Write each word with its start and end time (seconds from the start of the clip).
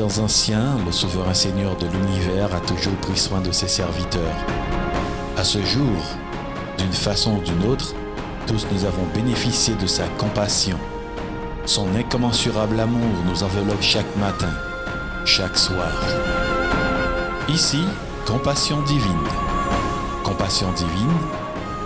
Anciens, 0.00 0.76
le 0.86 0.92
souverain 0.92 1.34
Seigneur 1.34 1.76
de 1.76 1.86
l'univers 1.86 2.54
a 2.54 2.60
toujours 2.60 2.94
pris 2.96 3.18
soin 3.18 3.40
de 3.40 3.50
ses 3.50 3.66
serviteurs. 3.66 4.22
À 5.36 5.42
ce 5.42 5.60
jour, 5.64 5.96
d'une 6.78 6.92
façon 6.92 7.36
ou 7.36 7.40
d'une 7.40 7.64
autre, 7.68 7.94
tous 8.46 8.64
nous 8.72 8.84
avons 8.84 9.04
bénéficié 9.12 9.74
de 9.74 9.86
sa 9.86 10.04
compassion. 10.16 10.78
Son 11.66 11.88
incommensurable 11.96 12.78
amour 12.78 13.10
nous 13.26 13.42
enveloppe 13.42 13.82
chaque 13.82 14.16
matin, 14.16 14.52
chaque 15.24 15.58
soir. 15.58 15.92
Ici, 17.48 17.82
Compassion 18.24 18.82
divine. 18.82 19.28
Compassion 20.22 20.70
divine, 20.72 21.18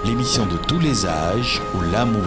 l'émission 0.04 0.44
de 0.44 0.56
tous 0.56 0.80
les 0.80 1.06
âges 1.06 1.62
où 1.74 1.80
l'amour, 1.92 2.20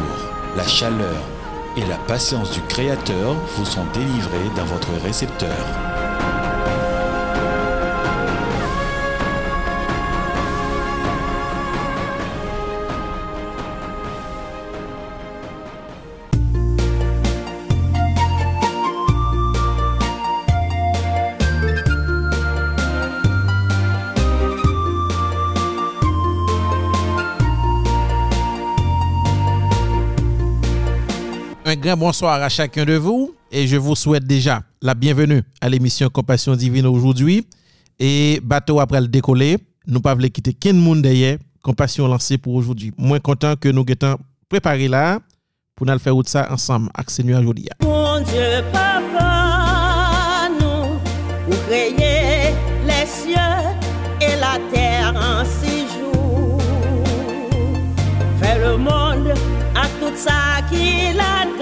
la 0.55 0.65
chaleur 0.65 1.34
et 1.77 1.85
la 1.85 1.97
patience 1.97 2.51
du 2.51 2.61
Créateur 2.61 3.33
vous 3.55 3.65
sont 3.65 3.85
délivrés 3.93 4.49
dans 4.55 4.65
votre 4.65 4.91
récepteur. 5.03 5.94
Bonsoir 31.97 32.41
à 32.41 32.49
chacun 32.49 32.83
de 32.83 32.95
vous 32.95 33.33
et 33.49 33.67
je 33.67 33.77
vous 33.77 33.95
souhaite 33.95 34.25
déjà 34.25 34.61
la 34.81 34.93
bienvenue 34.93 35.41
à 35.61 35.69
l'émission 35.69 36.09
Compassion 36.09 36.53
Divine 36.53 36.85
aujourd'hui. 36.87 37.47
Et 37.99 38.41
bateau 38.43 38.81
après 38.81 38.99
le 38.99 39.07
décoller, 39.07 39.57
nous 39.87 40.01
pas 40.01 40.13
voulons 40.13 40.27
quitter 40.27 40.53
Ken 40.53 40.77
monde 40.77 41.01
derrière. 41.01 41.37
Compassion 41.63 42.07
lancée 42.07 42.37
pour 42.37 42.53
aujourd'hui. 42.55 42.91
Moins 42.97 43.19
content 43.19 43.55
que 43.55 43.69
nous 43.69 43.85
étions 43.87 44.17
préparés 44.49 44.89
là 44.89 45.19
pour 45.75 45.87
nous 45.87 45.97
faire 45.97 46.13
ça 46.25 46.51
ensemble 46.51 46.89
avec 46.93 47.09
Seigneur. 47.09 47.41
Mon 47.41 48.19
Dieu, 48.21 48.61
Papa, 48.73 50.49
nous, 50.59 50.99
vous 51.47 51.57
créez 51.67 52.53
les 52.85 53.05
cieux 53.05 53.35
et 54.19 54.35
la 54.39 54.59
terre 54.69 55.13
en 55.15 55.45
six 55.45 55.87
jours. 55.97 56.61
Le 58.61 58.77
monde 58.77 59.33
à 59.75 59.85
tout 59.99 60.15
ça 60.15 60.61
qu'il 60.69 61.19
a 61.19 61.54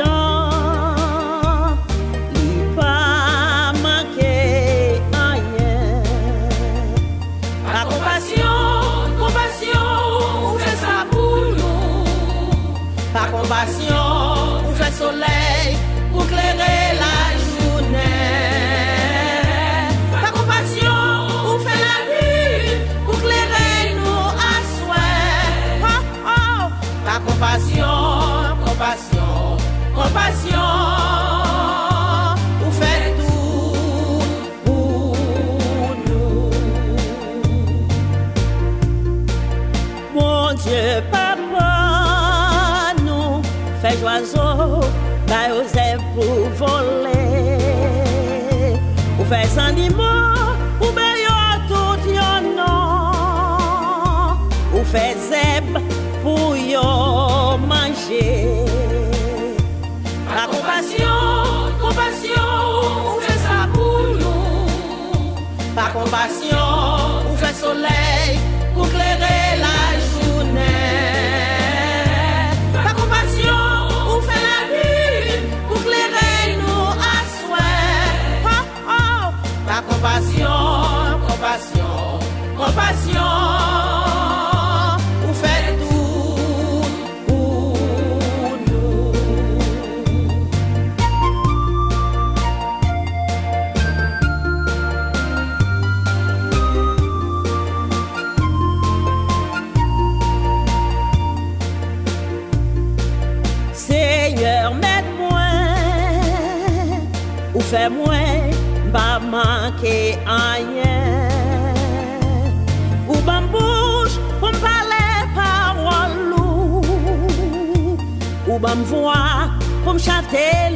ban 118.63 118.81
voix 118.85 119.51
pour 119.83 119.93
me 119.95 119.99
chanter 119.99 120.72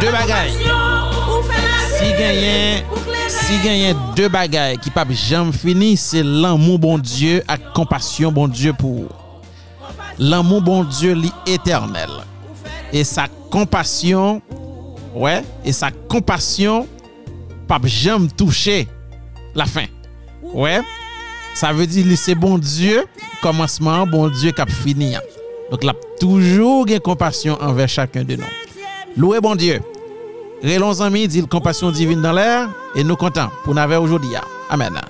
deux 0.00 0.10
bagailles. 0.10 0.52
Si 1.98 2.10
gagne 2.12 2.84
pour 2.88 3.04
clairer 3.60 3.94
si 3.94 3.94
deux 4.16 4.28
bagailles 4.28 4.78
qui 4.78 4.90
pas 4.90 5.04
jamais 5.10 5.52
fini, 5.52 5.96
c'est 5.96 6.22
l'amour 6.22 6.78
bon 6.78 6.98
Dieu 6.98 7.38
et 7.38 7.72
compassion 7.74 8.32
bon 8.32 8.48
Dieu 8.48 8.72
pour. 8.72 9.08
L'amour 10.18 10.62
bon 10.62 10.84
Dieu 10.84 11.12
li 11.12 11.30
éternel. 11.46 12.10
Et 12.92 13.04
sa 13.04 13.26
compassion 13.50 14.40
ouais, 15.14 15.42
et 15.64 15.72
sa 15.72 15.90
compassion 15.90 16.86
pas 17.68 17.78
jamais 17.84 18.28
toucher 18.28 18.88
la 19.54 19.66
fin. 19.66 19.84
Ouais. 20.42 20.80
Ça 21.54 21.72
veut 21.72 21.86
dire 21.86 22.06
c'est 22.16 22.34
bon 22.34 22.58
Dieu 22.58 23.04
commencement, 23.42 24.06
bon 24.06 24.28
Dieu 24.28 24.52
qui 24.52 24.60
a 24.60 24.66
fini. 24.66 25.14
Donc 25.70 25.84
là 25.84 25.92
toujours 26.18 26.86
gain 26.86 26.98
compassion 26.98 27.58
envers 27.60 27.88
chacun 27.88 28.24
de 28.24 28.36
nous. 28.36 28.44
Louez 29.16 29.40
bon 29.40 29.56
Dieu. 29.56 29.80
Relons 30.62 31.00
amis, 31.00 31.26
dit 31.26 31.46
compassion 31.46 31.90
divine 31.90 32.20
dans 32.20 32.32
l'air 32.32 32.68
et 32.94 33.02
nous 33.02 33.16
comptons 33.16 33.48
pour 33.64 33.74
nous 33.74 34.00
aujourd'hui. 34.00 34.30
Amen. 34.68 35.00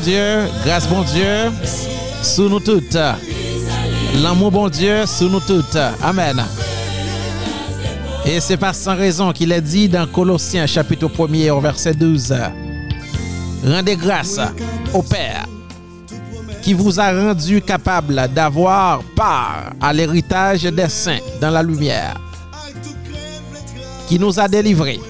Dieu, 0.00 0.48
grâce 0.64 0.88
bon 0.88 1.02
Dieu, 1.02 1.50
sous 2.22 2.48
nous 2.48 2.60
toutes. 2.60 2.98
L'amour 4.22 4.50
bon 4.50 4.68
Dieu, 4.68 5.04
sous 5.06 5.28
nous 5.28 5.40
toutes. 5.40 5.78
Amen. 6.02 6.42
Et 8.24 8.40
c'est 8.40 8.56
pas 8.56 8.72
sans 8.72 8.96
raison 8.96 9.32
qu'il 9.32 9.52
est 9.52 9.60
dit 9.60 9.88
dans 9.88 10.06
Colossiens 10.06 10.66
chapitre 10.66 11.06
1er 11.06 11.50
au 11.50 11.60
verset 11.60 11.94
12. 11.94 12.34
Rendez 13.64 13.96
grâce 13.96 14.40
au 14.94 15.02
Père 15.02 15.46
qui 16.62 16.74
vous 16.74 16.98
a 17.00 17.10
rendu 17.10 17.60
capable 17.60 18.28
d'avoir 18.34 19.02
part 19.16 19.72
à 19.80 19.92
l'héritage 19.92 20.62
des 20.62 20.88
saints 20.88 21.20
dans 21.40 21.50
la 21.50 21.62
lumière, 21.62 22.20
qui 24.08 24.18
nous 24.18 24.38
a 24.38 24.48
délivrés 24.48 25.00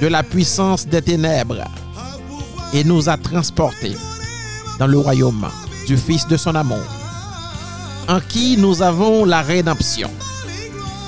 de 0.00 0.06
la 0.06 0.22
puissance 0.22 0.86
des 0.86 1.02
ténèbres 1.02 1.64
et 2.72 2.84
nous 2.84 3.08
a 3.08 3.16
transportés 3.16 3.96
dans 4.78 4.86
le 4.86 4.98
royaume 4.98 5.48
du 5.86 5.96
Fils 5.96 6.26
de 6.26 6.36
son 6.36 6.54
amour, 6.54 6.84
en 8.08 8.20
qui 8.20 8.56
nous 8.56 8.82
avons 8.82 9.24
la 9.24 9.42
rédemption, 9.42 10.10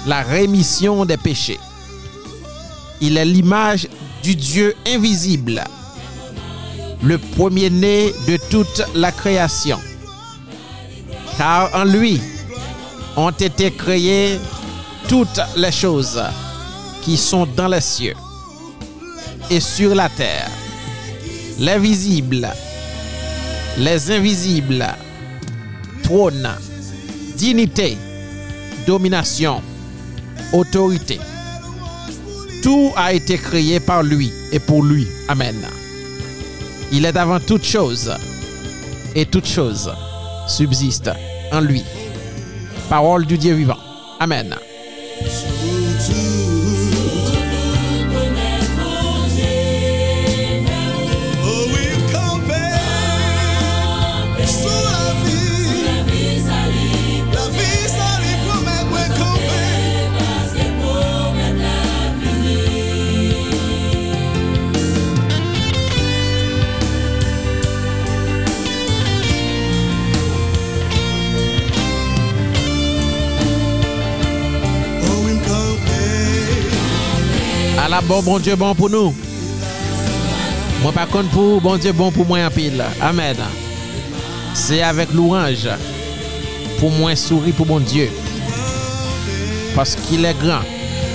la 0.07 0.23
rémission 0.23 1.05
des 1.05 1.17
péchés. 1.17 1.59
Il 3.01 3.17
est 3.17 3.25
l'image 3.25 3.89
du 4.23 4.35
Dieu 4.35 4.75
invisible, 4.87 5.63
le 7.03 7.19
premier-né 7.19 8.13
de 8.27 8.39
toute 8.51 8.83
la 8.95 9.13
création. 9.13 9.79
Car 11.37 11.71
en 11.75 11.85
lui 11.85 12.21
ont 13.17 13.31
été 13.31 13.71
créées 13.71 14.39
toutes 15.09 15.41
les 15.57 15.73
choses 15.73 16.21
qui 17.03 17.17
sont 17.17 17.47
dans 17.57 17.69
les 17.69 17.81
cieux 17.81 18.15
et 19.51 19.61
sur 19.61 19.95
la 19.95 20.09
terre, 20.09 20.51
les 21.59 21.79
visibles, 21.79 22.49
les 23.79 24.11
invisibles, 24.11 24.87
trône, 26.03 26.49
dignité, 27.37 27.97
domination, 28.87 29.63
autorité. 30.53 31.21
Tout 32.63 32.91
a 32.97 33.13
été 33.13 33.39
créé 33.39 33.79
par 33.79 34.03
lui 34.03 34.33
et 34.51 34.59
pour 34.59 34.83
lui. 34.83 35.07
Amen. 35.29 35.57
Il 36.91 37.05
est 37.05 37.17
avant 37.17 37.39
toute 37.39 37.65
chose 37.65 38.13
et 39.15 39.27
toute 39.27 39.47
chose 39.47 39.93
subsiste 40.49 41.11
en 41.53 41.61
lui. 41.61 41.85
Parole 42.89 43.27
du 43.27 43.39
Dieu 43.39 43.55
vivant. 43.55 43.79
Amen. 44.19 44.57
La 77.99 78.03
bon, 78.03 78.23
bon 78.23 78.39
Dieu 78.39 78.55
bon 78.55 78.77
pour 78.77 78.89
nous. 78.89 79.13
Moi 80.83 80.93
par 80.93 81.09
contre 81.09 81.31
pour 81.31 81.61
bon 81.61 81.77
Dieu 81.77 81.91
bon 81.91 82.13
pour 82.13 82.25
moi 82.27 82.39
en 82.47 82.49
pile. 82.49 82.85
Amen. 83.01 83.37
C'est 84.55 84.83
avec 84.83 85.13
louange 85.13 85.69
pour 86.79 86.93
moi 86.93 87.17
sourire 87.17 87.55
pour 87.57 87.67
bon 87.67 87.81
Dieu. 87.81 88.09
Parce 89.75 89.97
qu'il 89.97 90.25
est 90.25 90.39
grand. 90.39 90.61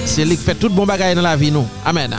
C'est 0.03 0.25
lui 0.25 0.35
qui 0.35 0.43
fait 0.43 0.55
tout 0.55 0.67
bon 0.67 0.85
bagaille 0.85 1.15
dans 1.15 1.21
la 1.21 1.37
vie 1.37 1.51
nous. 1.51 1.65
Amen. 1.85 2.17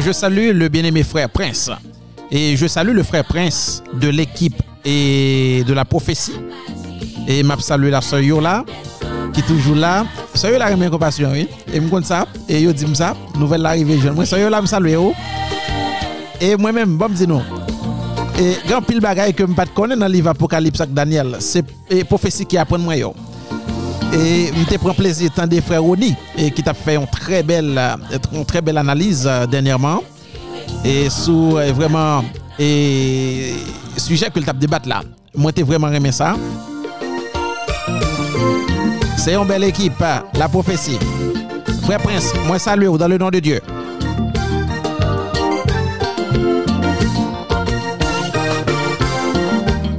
Je 0.00 0.12
salue 0.12 0.50
le 0.52 0.68
bien-aimé 0.68 1.02
frère 1.02 1.28
Prince. 1.28 1.70
Et 2.30 2.56
je 2.56 2.66
salue 2.66 2.94
le 2.94 3.02
frère 3.02 3.24
Prince 3.24 3.82
de 3.92 4.08
l'équipe 4.08 4.60
et 4.84 5.62
de 5.66 5.72
la 5.72 5.84
prophétie. 5.84 6.32
Et 7.28 7.42
m'a 7.42 7.58
salué 7.58 7.90
la 7.90 8.00
sœur 8.00 8.20
yo 8.20 8.40
là, 8.40 8.64
qui 9.32 9.40
est 9.40 9.44
toujours 9.44 9.76
là. 9.76 10.04
Sœur 10.34 10.52
yo 10.52 10.58
la 10.58 10.66
remet 10.66 10.88
compassion, 10.88 11.30
oui. 11.32 11.48
Et 11.72 11.80
me 11.80 11.88
compte 11.88 12.06
ça. 12.06 12.26
Et 12.48 12.60
yo 12.60 12.72
dit 12.72 12.86
ça. 12.94 13.16
Nouvelle 13.38 13.62
l'arrivée 13.62 13.98
jeune. 13.98 14.14
Moi, 14.14 14.26
sœur 14.26 14.38
yo 14.38 14.48
là 14.48 14.60
me 14.60 14.66
salue. 14.66 14.94
Et 16.40 16.56
moi-même, 16.56 16.96
bon, 16.96 17.08
dis 17.08 17.26
non. 17.26 17.42
Et 18.38 18.56
grand 18.68 18.82
pile 18.82 19.00
bagay 19.00 19.32
que 19.32 19.44
me 19.44 19.54
pas 19.54 19.66
connaître 19.66 20.00
dans 20.00 20.08
le 20.08 20.12
livre 20.12 20.30
Apocalypse 20.30 20.80
avec 20.80 20.92
Daniel, 20.92 21.36
c'est 21.38 21.64
et 21.88 22.02
prophétie 22.02 22.44
qui 22.44 22.58
apprend 22.58 22.78
moi 22.78 22.96
yo. 22.96 23.14
Et 24.12 24.52
je 24.70 24.76
prend 24.76 24.94
plaisir 24.94 25.30
tant 25.34 25.46
des 25.46 25.60
frères 25.60 25.82
Roni 25.82 26.14
et 26.36 26.50
qui 26.50 26.62
t'a 26.62 26.74
fait 26.74 26.96
une 26.96 27.06
très 27.06 27.42
belle 27.42 27.76
euh, 27.76 28.18
une 28.32 28.44
très 28.44 28.60
belle 28.60 28.78
analyse 28.78 29.26
euh, 29.26 29.46
dernièrement 29.46 30.02
et 30.84 31.08
sur 31.10 31.56
euh, 31.56 31.72
vraiment 31.72 32.24
et 32.58 33.54
sujet 33.96 34.30
que 34.30 34.38
le 34.38 34.44
tape 34.44 34.58
débattre 34.58 34.88
là. 34.88 35.02
Moi 35.34 35.52
t'ai 35.52 35.62
vraiment 35.62 35.90
aimé 35.90 36.12
ça. 36.12 36.36
C'est 39.16 39.34
une 39.34 39.46
belle 39.46 39.64
équipe, 39.64 40.04
la 40.34 40.48
prophétie. 40.48 40.98
Frère 41.82 42.00
Prince, 42.00 42.32
moi 42.46 42.58
salue 42.58 42.88
dans 42.96 43.08
le 43.08 43.18
nom 43.18 43.30
de 43.30 43.38
Dieu. 43.40 43.60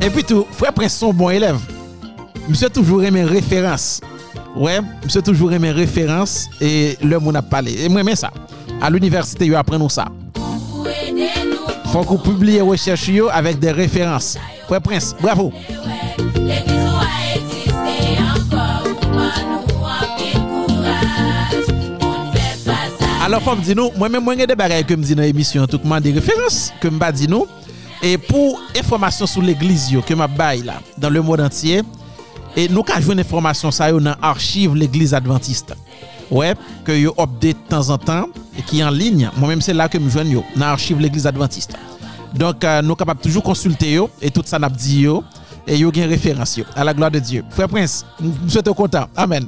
Et 0.01 0.09
puis 0.09 0.23
tout, 0.23 0.45
frère 0.51 0.73
Prince 0.73 0.95
son 0.95 1.11
bon 1.13 1.29
élève. 1.29 1.59
Monsieur 2.47 2.69
toujours 2.69 3.03
aimé 3.03 3.23
référence. 3.23 4.01
Ouais, 4.55 4.79
monsieur 5.03 5.21
toujours 5.21 5.51
aimé 5.51 5.71
référence 5.71 6.47
et 6.61 6.97
le 7.01 7.19
monde 7.19 7.35
a 7.35 7.41
parlé. 7.41 7.75
Et 7.83 7.89
moi 7.89 8.03
j'aime 8.05 8.15
ça. 8.15 8.31
À 8.81 8.89
l'université, 8.89 9.45
ils 9.45 9.55
apprennent 9.55 9.89
ça. 9.89 10.05
Faut 11.91 12.03
qu'on 12.03 12.17
publie 12.17 12.59
recherche 12.61 13.09
avec 13.31 13.59
des 13.59 13.71
références. 13.71 14.37
Frère 14.67 14.81
Prince, 14.81 15.15
bravo. 15.21 15.51
Alors, 23.23 23.41
faut 23.41 23.55
me 23.55 23.61
dire 23.61 23.75
nous, 23.75 23.89
moi-même, 23.97 24.23
moi, 24.23 24.35
j'ai 24.37 24.45
des 24.45 24.55
bagages 24.55 24.85
que 24.85 24.93
me 24.93 25.03
dis 25.03 25.15
dans 25.15 25.23
l'émission, 25.23 25.65
tout 25.65 25.79
le 25.83 25.99
des 25.99 26.11
références 26.11 26.71
que 26.79 26.87
me 26.87 27.11
dit 27.11 27.27
nous. 27.27 27.47
Et 28.03 28.19
pour 28.19 28.61
information 28.77 29.25
sur 29.25 29.41
l'église 29.41 29.89
que 30.05 30.13
m'a 30.13 30.27
bail 30.27 30.61
là, 30.61 30.75
dans 30.97 31.09
le 31.09 31.21
monde 31.23 31.41
entier, 31.41 31.81
et 32.55 32.69
nous 32.69 32.83
avons 32.93 33.13
une 33.13 33.19
information 33.19 33.71
ça 33.71 33.91
dans 33.91 34.15
archive 34.21 34.75
l'église 34.75 35.13
adventiste. 35.13 35.75
Ouais, 36.31 36.55
que 36.83 36.91
yo 36.91 37.13
update 37.19 37.55
de 37.55 37.69
temps 37.69 37.89
en 37.89 37.97
temps 37.99 38.25
et 38.57 38.61
qui 38.63 38.79
est 38.79 38.83
en 38.83 38.89
ligne. 38.89 39.29
Moi-même, 39.37 39.61
c'est 39.61 39.73
là 39.73 39.87
que 39.87 39.97
me 39.99 40.09
joigne 40.09 40.41
dans 40.55 40.65
archive 40.65 40.99
l'église 40.99 41.27
adventiste. 41.27 41.75
Donc, 42.33 42.63
euh, 42.63 42.81
nous 42.81 42.95
capables 42.95 43.21
toujours 43.21 43.43
consulter 43.43 43.99
et 44.21 44.31
tout 44.31 44.41
ça 44.43 44.57
n'a 44.57 44.69
dit 44.69 45.01
yo 45.01 45.23
et 45.67 45.77
yo 45.77 45.91
gen 45.93 46.09
référence. 46.09 46.59
À 46.75 46.83
la 46.83 46.93
gloire 46.93 47.11
de 47.11 47.19
Dieu. 47.19 47.43
Frère 47.51 47.69
Prince, 47.69 48.05
nous 48.19 48.49
sommes 48.49 48.63
content. 48.73 49.07
Amen. 49.15 49.47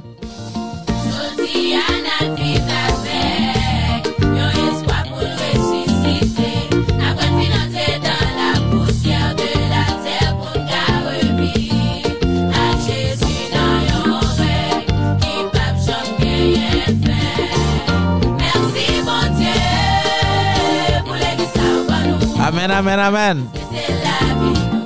Amen, 22.70 22.98
amen. 22.98 23.44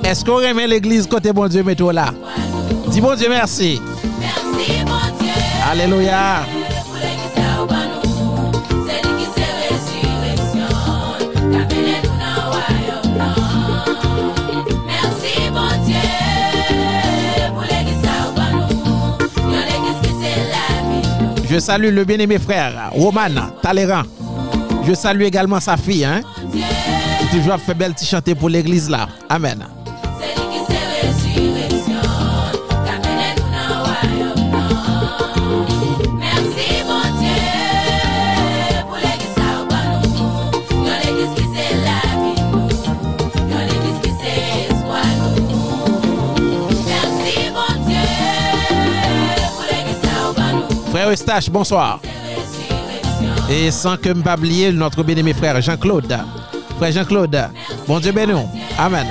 Est-ce 0.03 0.23
qu'on 0.23 0.35
remet 0.37 0.67
l'église 0.67 1.07
côté 1.07 1.31
bon 1.33 1.47
Dieu 1.47 1.63
métro 1.63 1.91
là? 1.91 2.13
Dis 2.87 3.01
bon 3.01 3.15
Dieu 3.15 3.27
merci. 3.29 3.81
Merci 4.19 4.83
bon 4.85 4.91
Dieu. 5.19 5.31
Alléluia. 5.69 6.43
Je 21.49 21.59
salue 21.59 21.93
le 21.93 22.03
bien-aimé 22.03 22.39
frère 22.39 22.89
Roman 22.93 23.29
Talleyrand. 23.61 24.01
Je 24.87 24.93
salue 24.95 25.21
également 25.21 25.59
sa 25.59 25.77
fille, 25.77 26.03
hein, 26.03 26.21
toujours 27.33 27.57
fait 27.57 27.73
belle 27.73 27.93
petit 27.93 28.05
chanter 28.05 28.35
pour 28.35 28.47
l'église 28.47 28.89
là. 28.89 29.07
Amen. 29.27 29.65
Frère 50.91 51.09
Eustache, 51.09 51.49
bonsoir. 51.49 51.99
Et 53.49 53.71
sans 53.71 53.97
que 53.97 54.09
me 54.09 54.21
pas 54.21 54.35
oublier 54.35 54.71
notre 54.71 55.01
bien-aimé 55.01 55.33
frère 55.33 55.59
Jean-Claude. 55.59 56.15
Frère 56.77 56.91
Jean-Claude, 56.91 57.49
bon 57.87 57.99
Dieu 57.99 58.11
bénisse. 58.11 58.37
Amen. 58.77 59.07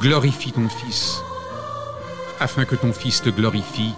Glorifie 0.00 0.52
ton 0.52 0.68
Fils, 0.68 1.22
afin 2.40 2.64
que 2.64 2.76
ton 2.76 2.92
Fils 2.92 3.22
te 3.22 3.30
glorifie, 3.30 3.94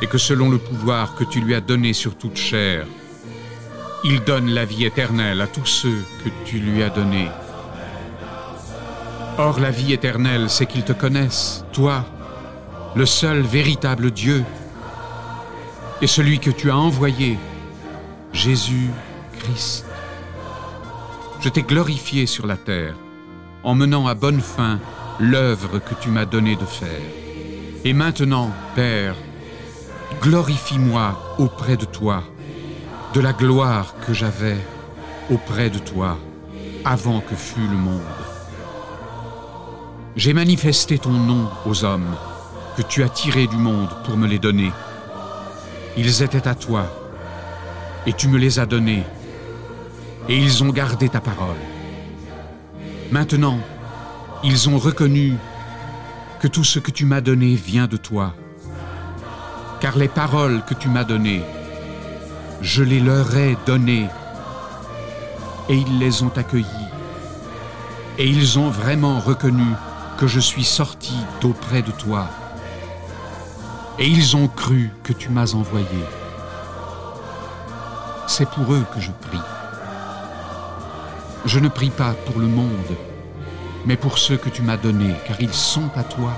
et 0.00 0.06
que 0.06 0.16
selon 0.16 0.48
le 0.48 0.58
pouvoir 0.58 1.14
que 1.14 1.24
tu 1.24 1.40
lui 1.40 1.54
as 1.54 1.60
donné 1.60 1.92
sur 1.92 2.16
toute 2.16 2.36
chair, 2.36 2.86
il 4.04 4.24
donne 4.24 4.48
la 4.48 4.64
vie 4.64 4.86
éternelle 4.86 5.40
à 5.42 5.46
tous 5.46 5.66
ceux 5.66 6.02
que 6.24 6.30
tu 6.46 6.58
lui 6.58 6.82
as 6.82 6.88
donnés. 6.88 7.28
Or 9.36 9.60
la 9.60 9.70
vie 9.70 9.92
éternelle, 9.92 10.48
c'est 10.48 10.66
qu'ils 10.66 10.84
te 10.84 10.92
connaissent, 10.92 11.64
toi, 11.72 12.06
le 12.94 13.04
seul 13.06 13.42
véritable 13.42 14.10
Dieu, 14.10 14.44
et 16.00 16.06
celui 16.06 16.38
que 16.38 16.50
tu 16.50 16.70
as 16.70 16.76
envoyé, 16.76 17.38
Jésus-Christ. 18.32 19.84
Je 21.42 21.48
t'ai 21.48 21.62
glorifié 21.62 22.26
sur 22.26 22.46
la 22.46 22.56
terre, 22.56 22.94
en 23.64 23.74
menant 23.74 24.06
à 24.06 24.14
bonne 24.14 24.40
fin 24.40 24.78
l'œuvre 25.18 25.80
que 25.80 25.94
tu 26.00 26.08
m'as 26.08 26.24
donné 26.24 26.54
de 26.54 26.64
faire. 26.64 27.02
Et 27.84 27.92
maintenant, 27.92 28.52
Père, 28.76 29.16
glorifie-moi 30.20 31.36
auprès 31.38 31.76
de 31.76 31.84
toi, 31.84 32.22
de 33.12 33.20
la 33.20 33.32
gloire 33.32 33.96
que 34.06 34.14
j'avais 34.14 34.56
auprès 35.32 35.68
de 35.68 35.80
toi 35.80 36.16
avant 36.84 37.18
que 37.18 37.34
fût 37.34 37.66
le 37.68 37.76
monde. 37.76 38.00
J'ai 40.14 40.34
manifesté 40.34 40.96
ton 40.96 41.10
nom 41.10 41.48
aux 41.66 41.84
hommes, 41.84 42.14
que 42.76 42.82
tu 42.82 43.02
as 43.02 43.08
tirés 43.08 43.48
du 43.48 43.56
monde 43.56 43.90
pour 44.04 44.16
me 44.16 44.28
les 44.28 44.38
donner. 44.38 44.70
Ils 45.96 46.22
étaient 46.22 46.46
à 46.46 46.54
toi, 46.54 46.86
et 48.06 48.12
tu 48.12 48.28
me 48.28 48.38
les 48.38 48.60
as 48.60 48.66
donnés, 48.66 49.02
et 50.28 50.36
ils 50.36 50.62
ont 50.62 50.70
gardé 50.70 51.08
ta 51.08 51.20
parole. 51.20 51.56
Maintenant, 53.10 53.58
ils 54.44 54.68
ont 54.68 54.78
reconnu 54.78 55.36
que 56.40 56.48
tout 56.48 56.64
ce 56.64 56.78
que 56.78 56.90
tu 56.90 57.04
m'as 57.04 57.20
donné 57.20 57.54
vient 57.54 57.86
de 57.86 57.96
toi, 57.96 58.34
car 59.80 59.96
les 59.96 60.08
paroles 60.08 60.62
que 60.64 60.74
tu 60.74 60.88
m'as 60.88 61.04
données, 61.04 61.42
je 62.60 62.82
les 62.82 63.00
leur 63.00 63.36
ai 63.36 63.56
données, 63.66 64.08
et 65.68 65.76
ils 65.76 65.98
les 65.98 66.22
ont 66.22 66.32
accueillies, 66.36 66.90
et 68.18 68.26
ils 68.26 68.58
ont 68.58 68.70
vraiment 68.70 69.20
reconnu 69.20 69.66
que 70.18 70.26
je 70.26 70.40
suis 70.40 70.64
sorti 70.64 71.14
d'auprès 71.40 71.82
de 71.82 71.90
toi, 71.92 72.28
et 73.98 74.06
ils 74.06 74.36
ont 74.36 74.48
cru 74.48 74.90
que 75.02 75.12
tu 75.12 75.28
m'as 75.28 75.54
envoyé. 75.54 75.86
C'est 78.26 78.48
pour 78.48 78.72
eux 78.72 78.84
que 78.94 79.00
je 79.00 79.10
prie. 79.10 79.51
Je 81.44 81.58
ne 81.58 81.68
prie 81.68 81.90
pas 81.90 82.12
pour 82.26 82.38
le 82.38 82.46
monde, 82.46 82.96
mais 83.84 83.96
pour 83.96 84.18
ceux 84.18 84.36
que 84.36 84.48
tu 84.48 84.62
m'as 84.62 84.76
donnés, 84.76 85.14
car 85.26 85.40
ils 85.40 85.52
sont 85.52 85.90
à 85.96 86.04
toi. 86.04 86.32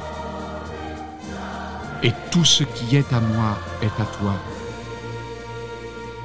Et 2.03 2.13
tout 2.31 2.45
ce 2.45 2.65
qui 2.65 2.97
est 2.97 3.13
à 3.13 3.21
moi 3.21 3.59
est 3.83 4.01
à 4.01 4.07
toi. 4.07 4.35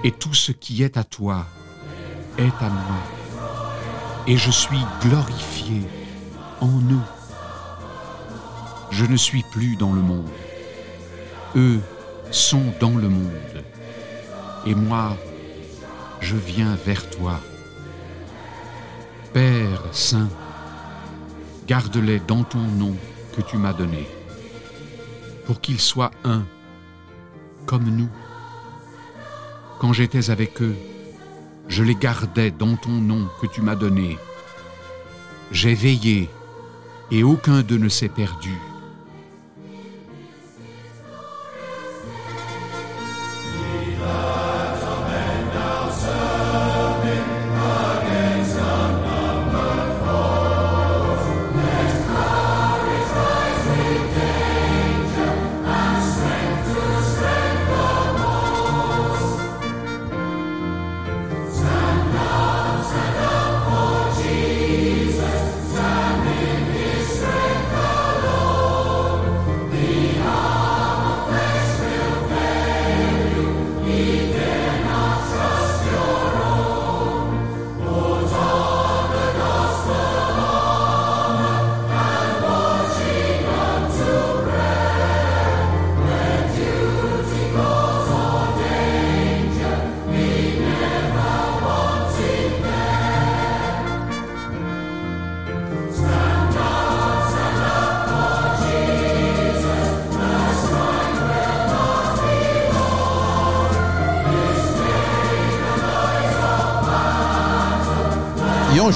Et 0.06 0.12
tout 0.12 0.34
ce 0.34 0.54
qui 0.54 0.82
est 0.82 0.96
à 0.96 1.04
toi 1.04 1.46
est 2.38 2.56
à 2.62 2.70
moi. 2.70 3.02
Et 4.28 4.38
je 4.38 4.50
suis 4.50 4.86
glorifié 5.02 5.82
en 6.62 6.80
eux. 6.80 7.08
Je 8.92 9.06
ne 9.06 9.18
suis 9.18 9.44
plus 9.52 9.76
dans 9.76 9.92
le 9.92 10.02
monde. 10.02 10.30
Eux 11.58 11.82
sont 12.32 12.64
dans 12.80 12.96
le 12.96 13.10
monde. 13.10 13.64
Et 14.66 14.74
moi, 14.74 15.18
je 16.22 16.38
viens 16.38 16.78
vers 16.86 17.10
toi. 17.10 17.40
Père 19.34 19.84
Saint, 19.92 20.28
garde-les 21.68 22.20
dans 22.20 22.44
ton 22.44 22.58
nom 22.60 22.96
que 23.36 23.42
tu 23.42 23.58
m'as 23.58 23.74
donné, 23.74 24.08
pour 25.46 25.62
qu'ils 25.62 25.80
soient 25.80 26.10
un, 26.24 26.44
comme 27.68 27.84
nous. 27.84 28.10
Quand 29.80 29.94
j'étais 29.94 30.32
avec 30.32 30.64
eux, 30.64 30.76
je 31.68 31.84
les 31.84 31.94
gardais 31.94 32.50
dans 32.50 32.76
ton 32.76 32.90
nom 32.90 33.28
que 33.40 33.46
tu 33.46 33.62
m'as 33.62 33.76
donné. 33.76 34.18
J'ai 35.52 35.76
veillé, 35.76 36.28
et 37.12 37.24
aucun 37.24 37.62
d'eux 37.62 37.78
ne 37.78 37.90
s'est 37.90 38.10
perdu. 38.10 38.58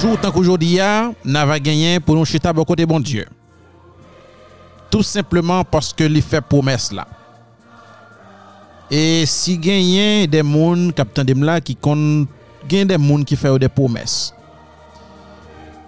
jour 0.04 0.20
tant 0.20 0.30
qu'aujourd'hui, 0.30 0.78
nous 1.24 1.36
avons 1.36 1.56
gagné 1.56 1.98
pour 1.98 2.14
nous 2.14 2.26
chuter 2.26 2.48
à 2.48 2.52
bon 2.52 2.62
côté 2.64 2.84
bon 2.84 3.00
Dieu. 3.00 3.26
Tout 4.90 5.02
simplement 5.02 5.64
parce 5.64 5.94
que 5.94 6.04
lui 6.04 6.20
fait 6.20 6.42
promesse 6.42 6.92
là. 6.92 7.06
Et 8.90 9.24
si 9.24 9.56
gagné 9.56 10.26
des 10.26 10.42
gens, 10.42 10.90
Captain 10.94 11.24
Demla, 11.24 11.58
qui 11.62 11.74
compte 11.74 12.28
gagne 12.68 12.86
des 12.86 12.98
gens 12.98 13.24
qui 13.24 13.34
font 13.34 13.56
des 13.56 13.70
promesses. 13.70 14.34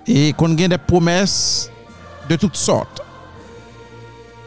Et 0.07 0.33
qu'on 0.33 0.55
gagne 0.55 0.71
des 0.71 0.79
promesses 0.79 1.71
de 2.27 2.37
toutes 2.37 2.57
sortes. 2.57 3.03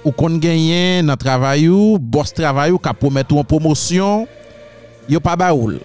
Ou 0.03 0.11
qu'on 0.11 0.37
gagne 0.37 1.05
dans 1.05 1.13
le 1.13 1.17
travail, 1.17 1.69
ou 1.69 1.99
boss 1.99 2.33
travail, 2.33 2.71
ou 2.71 2.79
qui 2.79 2.89
promet 2.99 3.23
en 3.31 3.43
promotion, 3.43 4.27
il 5.07 5.11
n'y 5.11 5.17
a 5.17 5.19
pas 5.19 5.35
baoul. 5.35 5.79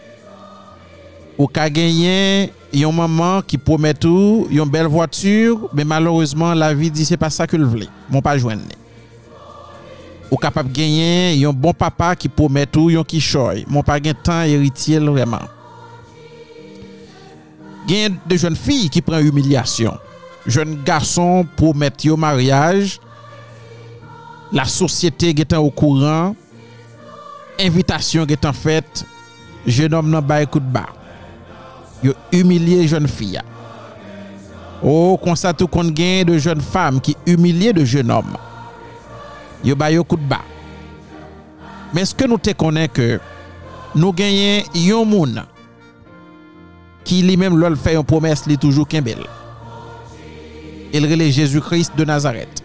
Ou 1.37 1.47
qui 1.47 1.71
gagne 1.71 2.49
yon 2.75 2.93
maman 2.93 3.43
qui 3.43 3.59
promet 3.59 3.95
tout, 3.95 4.47
une 4.51 4.65
belle 4.65 4.87
voiture, 4.87 5.69
mais 5.73 5.85
malheureusement 5.85 6.55
la 6.55 6.75
vie 6.75 6.91
dit 6.91 7.05
c'est 7.05 7.17
pas 7.17 7.31
ça 7.31 7.47
que 7.47 7.57
le 7.57 7.65
voulait. 7.65 7.89
Mon 8.11 8.21
pas 8.21 8.37
joindre. 8.37 8.63
Ou 10.31 10.37
capable 10.37 10.73
de 10.73 10.77
gagner, 10.77 11.45
un 11.45 11.53
bon 11.53 11.73
papa 11.73 12.17
qui 12.17 12.29
promet 12.29 12.67
tout, 12.67 12.91
yon 12.91 13.05
qui 13.05 13.21
choy. 13.21 13.65
Mon 13.69 13.83
pas 13.83 14.01
gain 14.01 14.15
temps 14.15 14.43
héritier 14.43 14.99
vraiment. 14.99 15.43
Gain 17.87 18.17
de 18.27 18.37
jeunes 18.37 18.57
filles 18.57 18.89
qui 18.89 19.03
prend 19.03 19.19
humiliation. 19.19 19.97
Jeunes 20.47 20.83
garçons 20.85 21.47
promet 21.57 21.93
au 22.09 22.17
mariage. 22.17 23.01
La 24.53 24.65
société 24.65 25.31
est 25.31 25.55
au 25.55 25.71
courant. 25.71 26.35
Invitation 27.61 28.27
est 28.27 28.45
en 28.45 28.53
fait. 28.53 29.05
Jeune 29.67 29.95
homme 29.95 30.11
nan 30.11 30.21
bat 30.21 30.45
coup 30.47 30.61
de 30.61 30.67
barre. 30.67 31.04
Yo 32.05 32.13
humilié 32.31 32.87
jeune 32.87 33.09
fille. 33.09 33.41
Oh, 34.83 35.19
constate 35.23 35.57
tout 35.57 35.67
qu'on 35.67 35.85
gagne 35.85 36.25
de 36.25 36.37
jeunes 36.37 36.61
femmes 36.61 37.01
qui 37.01 37.17
humilient 37.27 37.73
de 37.73 37.85
jeunes 37.85 38.11
hommes. 38.11 38.37
Yo 39.65 39.75
ba 39.75 39.91
yo 39.91 40.05
coup 40.05 40.17
de 40.17 40.23
bas. 40.23 40.43
Mais 41.95 42.03
est-ce 42.03 42.15
que 42.15 42.27
nous 42.27 42.39
te 42.39 42.51
connaissons 42.53 42.93
que 42.93 43.21
nous 43.95 44.13
gagnons 44.13 44.65
yon 44.75 45.05
moun 45.07 45.43
qui 47.05 47.23
lui-même 47.23 47.57
lol 47.57 47.77
fait 47.77 47.95
une 47.95 48.05
promesse 48.05 48.47
li 48.47 48.59
toujours 48.59 48.89
kembel. 48.89 49.25
Il 50.93 51.05
relève 51.11 51.31
Jésus-Christ 51.31 51.93
de 51.97 52.05
Nazareth. 52.05 52.63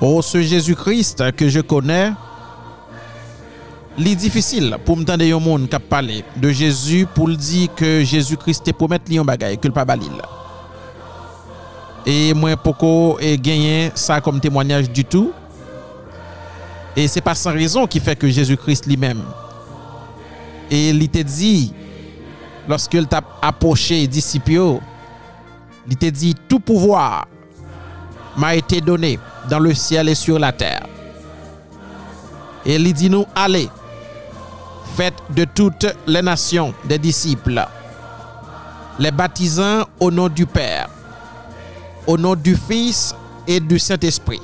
Oh, 0.00 0.22
ce 0.22 0.40
Jésus-Christ 0.40 1.32
que 1.32 1.48
je 1.48 1.60
connais, 1.60 2.12
li 4.00 4.16
difficile 4.16 4.78
pour 4.84 4.96
m'entendre 4.96 5.28
yon 5.28 5.40
monde 5.44 5.68
qui 5.68 5.78
parler 5.78 6.24
de 6.36 6.50
Jésus 6.50 7.06
pour 7.14 7.28
dire 7.28 7.68
que 7.76 8.02
Jésus-Christ 8.02 8.64
te 8.64 8.72
promet 8.72 9.04
li 9.06 9.20
yon 9.20 9.28
bagay 9.28 9.58
que 9.58 9.68
le 9.68 9.74
pas 9.76 9.84
balil. 9.84 10.16
Et 12.06 12.32
moi 12.32 12.56
poko 12.56 13.18
et 13.20 13.36
gagné 13.36 13.92
ça 13.94 14.20
comme 14.20 14.40
témoignage 14.40 14.90
du 14.90 15.04
tout. 15.04 15.32
Et 16.96 17.06
c'est 17.06 17.20
pas 17.20 17.34
sans 17.34 17.52
raison 17.52 17.86
qui 17.86 18.00
fait 18.00 18.16
que 18.16 18.28
Jésus-Christ 18.28 18.86
lui-même 18.86 19.22
et 20.70 20.90
il 20.90 21.08
te 21.08 21.18
dit 21.18 21.72
lorsqu'il 22.68 23.06
t'a 23.06 23.22
approché 23.42 24.06
disciple, 24.06 24.78
il 25.88 25.96
te 25.96 26.06
dit 26.06 26.34
tout 26.48 26.60
pouvoir 26.60 27.26
m'a 28.36 28.54
été 28.54 28.80
donné 28.80 29.18
dans 29.48 29.58
le 29.58 29.74
ciel 29.74 30.08
et 30.08 30.14
sur 30.14 30.38
la 30.38 30.52
terre. 30.52 30.86
Et 32.64 32.76
il 32.76 32.92
dit 32.92 33.10
nous 33.10 33.26
allez 33.34 33.68
faites 34.96 35.14
de 35.30 35.44
toutes 35.44 35.86
les 36.06 36.22
nations 36.22 36.74
des 36.84 36.98
disciples, 36.98 37.66
les 38.98 39.10
baptisant 39.10 39.84
au 39.98 40.10
nom 40.10 40.28
du 40.28 40.46
Père, 40.46 40.88
au 42.06 42.16
nom 42.18 42.34
du 42.34 42.56
Fils 42.56 43.14
et 43.46 43.60
du 43.60 43.78
Saint-Esprit. 43.78 44.40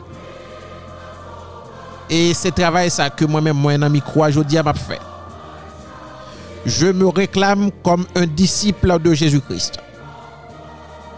Et 2.09 2.35
c'est 2.35 2.53
travail 2.53 2.91
ça 2.91 3.11
que 3.11 3.25
moi-même, 3.25 3.57
moi, 3.57 3.77
dans 3.77 3.91
micro, 3.91 4.25
aujourd'hui, 4.25 4.59
m'a 4.63 4.75
fait. 4.75 5.01
Je 6.65 6.87
me 6.87 7.07
réclame 7.07 7.71
comme 7.83 8.07
un 8.15 8.27
disciple 8.27 8.99
de 9.01 9.13
Jésus-Christ. 9.15 9.79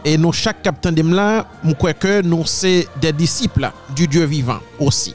Et 0.04 0.16
nous, 0.16 0.32
chaque 0.32 0.62
capitaine 0.62 0.94
de 0.94 1.14
là, 1.14 1.46
nous 1.64 1.74
sommes 2.46 2.84
des 3.00 3.12
disciples 3.12 3.70
du 3.94 4.06
Dieu 4.06 4.24
vivant 4.24 4.60
aussi. 4.78 5.14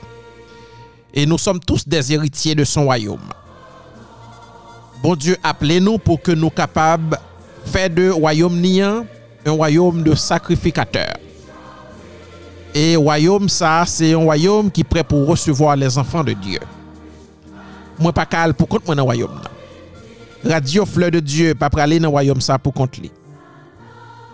Et 1.14 1.26
nous 1.26 1.38
sommes 1.38 1.60
tous 1.60 1.88
des 1.88 2.14
héritiers 2.14 2.56
de 2.56 2.64
son 2.64 2.86
royaume. 2.86 3.30
Bon 5.04 5.18
Dieu, 5.18 5.36
appelez-nous 5.44 5.98
pour 5.98 6.22
que 6.22 6.32
nous 6.32 6.50
capables 6.50 7.20
faire 7.66 7.90
de 7.90 8.10
royaume 8.10 8.58
niant 8.58 9.06
un 9.46 9.52
royaume 9.52 10.02
de 10.02 10.16
sacrificateurs. 10.16 11.18
Et 12.74 12.96
royaume, 12.96 13.50
ça, 13.50 13.84
c'est 13.86 14.14
un 14.14 14.20
royaume 14.20 14.72
qui 14.72 14.80
est 14.80 14.86
prêt 14.86 15.04
pour 15.04 15.28
recevoir 15.28 15.76
les 15.76 15.98
enfants 15.98 16.24
de 16.24 16.32
Dieu. 16.32 16.60
Moi, 18.00 18.14
pas 18.14 18.26
cal 18.26 18.54
pour 18.54 18.70
compte 18.70 18.86
moi 18.86 18.96
dans 18.96 19.04
royaume. 19.04 19.42
Radio 20.46 20.86
Fleur 20.86 21.12
de 21.12 21.20
Dieu, 21.20 21.54
pas 21.54 21.70
pour 21.70 21.82
aller 21.82 22.00
dans 22.00 22.10
royaume 22.10 22.40
ça 22.40 22.58
pour 22.58 22.74
compte 22.74 22.98
lui. 22.98 23.12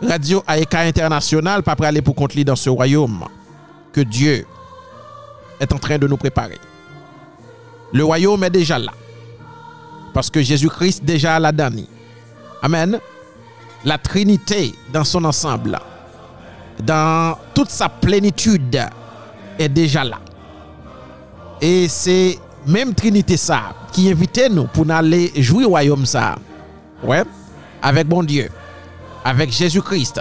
Radio 0.07 0.43
AEK 0.47 0.75
International, 0.75 1.63
pas 1.63 1.75
pour 1.75 1.87
aller 1.87 2.03
pour 2.03 2.13
compte 2.13 2.35
lui 2.35 2.45
dans 2.45 2.55
ce 2.55 2.69
royaume 2.69 3.25
que 3.91 4.01
Dieu 4.01 4.45
est 5.59 5.73
en 5.73 5.79
train 5.79 5.97
de 5.97 6.05
nous 6.05 6.17
préparer. 6.17 6.59
Le 7.91 8.03
royaume 8.05 8.43
est 8.43 8.51
déjà 8.51 8.77
là. 8.77 8.91
Parce 10.19 10.29
que 10.29 10.41
Jésus-Christ 10.41 11.05
déjà 11.05 11.39
l'a 11.39 11.53
donné. 11.53 11.85
Amen. 12.61 12.99
La 13.85 13.97
Trinité 13.97 14.73
dans 14.91 15.05
son 15.05 15.23
ensemble, 15.23 15.79
dans 16.83 17.37
toute 17.53 17.69
sa 17.69 17.87
plénitude, 17.87 18.81
est 19.57 19.69
déjà 19.69 20.03
là. 20.03 20.19
Et 21.61 21.87
c'est 21.87 22.37
même 22.67 22.93
Trinité 22.93 23.37
ça 23.37 23.73
qui 23.93 24.11
invitait 24.11 24.49
nous 24.49 24.65
pour 24.65 24.91
aller 24.91 25.31
jouer 25.37 25.63
au 25.63 25.69
royaume. 25.69 26.03
Ouais. 27.01 27.23
Avec 27.81 28.05
bon 28.05 28.21
Dieu. 28.21 28.49
Avec 29.23 29.53
Jésus-Christ. 29.53 30.19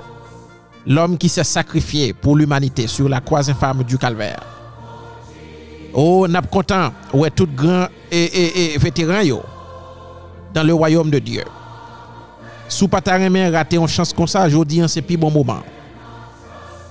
L'homme 0.86 1.18
qui 1.18 1.28
s'est 1.28 1.42
sacrifié 1.42 2.12
pour 2.12 2.36
l'humanité 2.36 2.86
sur 2.86 3.08
la 3.08 3.20
croix 3.20 3.50
infâme 3.50 3.82
du 3.82 3.98
calvaire. 3.98 4.44
Oh, 5.92 6.28
n'a 6.28 6.40
pas 6.40 6.46
content. 6.46 6.92
Ouais, 7.12 7.30
tout 7.30 7.48
grand 7.52 7.88
et, 8.12 8.22
et, 8.22 8.74
et. 8.74 8.78
Dans 10.54 10.62
le 10.62 10.74
royaume 10.74 11.10
de 11.10 11.18
Dieu. 11.18 11.44
Sous 12.68 12.88
pas 12.88 13.00
remen 13.06 13.54
rater 13.54 13.76
une 13.76 13.88
chance 13.88 14.12
comme 14.12 14.26
ça, 14.26 14.48
je 14.48 14.62
dis 14.64 14.82
c'est 14.88 15.02
plus 15.02 15.16
bon 15.16 15.30
moment. 15.30 15.62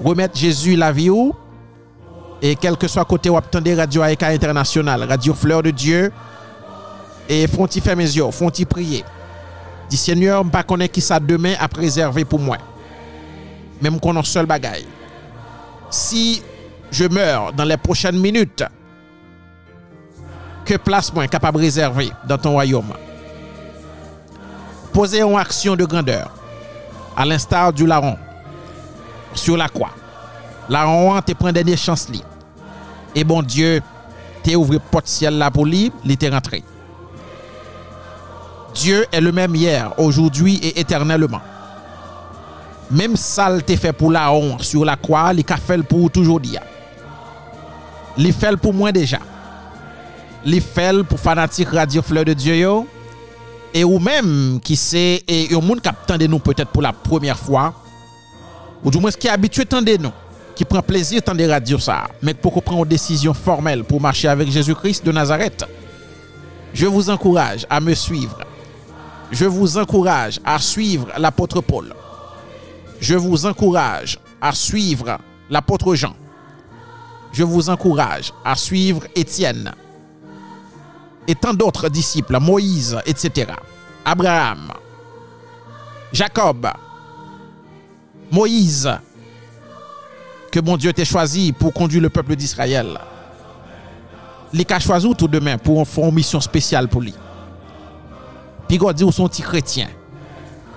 Remettre 0.04 0.38
Jésus 0.38 0.76
la 0.76 0.92
vie 0.92 1.10
ou 1.10 1.34
et 2.42 2.56
quel 2.56 2.78
que 2.78 2.88
soit 2.88 3.06
côté 3.06 3.30
ou 3.30 3.38
attendez 3.38 3.74
Radio 3.74 4.04
AEK 4.04 4.24
International, 4.24 5.04
Radio 5.04 5.34
Fleur 5.34 5.64
de 5.64 5.72
Dieu, 5.72 6.12
et 7.28 7.48
font-ils 7.48 7.82
faire 7.82 7.96
mes 7.96 8.04
yeux, 8.04 8.30
font-ils 8.32 8.66
prier. 8.66 9.04
Dis 9.90 9.98
Seigneur, 9.98 10.44
je 10.44 10.58
ne 10.58 10.64
connais 10.64 10.90
qui 10.90 11.02
ça 11.02 11.20
demain 11.20 11.56
à 11.60 11.68
préserver 11.68 12.26
pour 12.26 12.40
moi. 12.40 12.58
Même 13.82 14.00
qu'on 14.00 14.16
a 14.18 14.24
seul 14.24 14.46
bagaille. 14.46 14.86
Si 15.90 16.42
je 16.92 17.06
meurs 17.06 17.54
dans 17.54 17.64
les 17.64 17.78
prochaines 17.78 18.20
minutes, 18.20 18.64
que 20.66 20.76
place 20.76 21.14
moi 21.14 21.28
capable 21.28 21.58
de 21.58 21.64
réserver 21.64 22.12
dans 22.28 22.38
ton 22.38 22.52
royaume? 22.52 22.94
posé 24.98 25.22
en 25.22 25.38
action 25.38 25.76
de 25.76 25.86
grandeur, 25.86 26.32
à 27.16 27.24
l'instar 27.24 27.72
du 27.72 27.86
larron 27.86 28.18
sur 29.36 29.56
la 29.56 29.70
croix. 29.70 29.92
Larron 30.70 31.22
te 31.22 31.34
prend 31.34 31.52
dernière 31.52 31.78
chance 31.78 32.10
li. 32.10 32.24
Et 33.14 33.24
bon 33.24 33.44
Dieu, 33.44 33.80
t'es 34.42 34.56
ouvert 34.56 34.82
porte 34.82 35.06
ciel 35.06 35.38
là 35.38 35.52
pour 35.52 35.68
lui, 35.68 35.92
il 36.04 36.18
t'est 36.18 36.30
rentré. 36.30 36.64
Dieu 38.74 39.06
est 39.12 39.22
le 39.22 39.32
même 39.32 39.54
hier, 39.54 39.94
aujourd'hui 40.00 40.56
et 40.64 40.80
éternellement. 40.80 41.42
Même 42.90 43.16
ça 43.16 43.56
t'es 43.62 43.78
fait 43.78 43.94
pour 43.94 44.10
Larron 44.10 44.58
sur 44.58 44.84
la 44.84 44.96
croix, 44.96 45.32
il 45.32 45.46
a 45.48 45.58
fait 45.58 45.84
pour 45.84 46.10
toujours 46.10 46.40
dire. 46.40 46.62
Il 48.18 48.34
fait 48.34 48.58
pour 48.58 48.74
moi 48.74 48.92
déjà. 48.92 49.20
Il 50.44 50.60
fait 50.60 51.04
pour 51.04 51.20
fanatique 51.20 51.70
radio 51.70 52.02
fleur 52.02 52.26
de 52.26 52.34
Dieu 52.34 52.56
yo. 52.56 52.88
Et 53.78 53.84
ou 53.84 54.00
même 54.00 54.60
qui 54.64 54.76
c'est 54.76 55.24
et 55.28 55.50
un 55.54 55.62
monde 55.62 55.82
qui 55.82 55.88
attendait 55.88 56.28
nous 56.28 56.40
peut-être 56.40 56.72
pour 56.72 56.82
la 56.82 56.92
première 56.92 57.38
fois 57.38 57.76
ou 58.84 58.90
du 58.90 58.98
moins 58.98 59.12
qui 59.12 59.28
est 59.28 59.30
habitué 59.30 59.68
tendez 59.68 60.00
nous 60.00 60.12
qui 60.56 60.66
prend 60.66 60.82
plaisir 60.82 61.22
tendre 61.22 61.46
radio 61.46 61.78
ça 61.78 62.08
mais 62.24 62.34
pour 62.34 62.54
qu'on 62.54 62.62
prenne 62.62 62.80
une 62.80 62.86
décision 62.86 63.36
formelle 63.36 63.84
pour 63.84 64.02
marcher 64.02 64.30
avec 64.30 64.50
Jésus-Christ 64.50 65.06
de 65.06 65.12
Nazareth. 65.12 65.64
Je 66.74 66.88
vous 66.88 67.12
encourage 67.12 67.68
à 67.70 67.80
me 67.80 67.94
suivre. 67.94 68.40
Je 69.30 69.46
vous 69.46 69.78
encourage 69.78 70.40
à 70.44 70.58
suivre 70.58 71.10
l'apôtre 71.16 71.62
Paul. 71.62 71.94
Je 73.00 73.14
vous 73.14 73.46
encourage 73.46 74.18
à 74.42 74.54
suivre 74.54 75.20
l'apôtre 75.52 75.94
Jean. 75.94 76.16
Je 77.32 77.44
vous 77.44 77.70
encourage 77.70 78.34
à 78.44 78.56
suivre 78.56 79.04
Étienne 79.16 79.72
et 81.28 81.36
tant 81.36 81.54
d'autres 81.54 81.90
disciples, 81.90 82.40
Moïse, 82.40 82.98
etc. 83.06 83.52
Abraham, 84.06 84.72
Jacob, 86.14 86.68
Moïse, 88.32 88.90
que 90.52 90.60
mon 90.60 90.78
Dieu 90.78 90.94
t'a 90.94 91.04
choisi 91.04 91.52
pour 91.52 91.74
conduire 91.74 92.02
le 92.02 92.10
peuple 92.10 92.36
d'Israël. 92.36 92.98
Il 94.54 94.66
a 94.70 94.80
choisi 94.80 95.14
tout 95.16 95.28
demain 95.28 95.58
pour 95.58 95.86
faire 95.88 96.06
une 96.06 96.16
mission 96.16 96.40
spéciale 96.40 96.88
pour 96.88 97.02
lui. 97.02 97.14
Puis 98.68 98.80
dit 98.96 99.04
ou 99.04 99.12
son 99.12 99.28
petit 99.28 99.42
chrétien. 99.42 99.88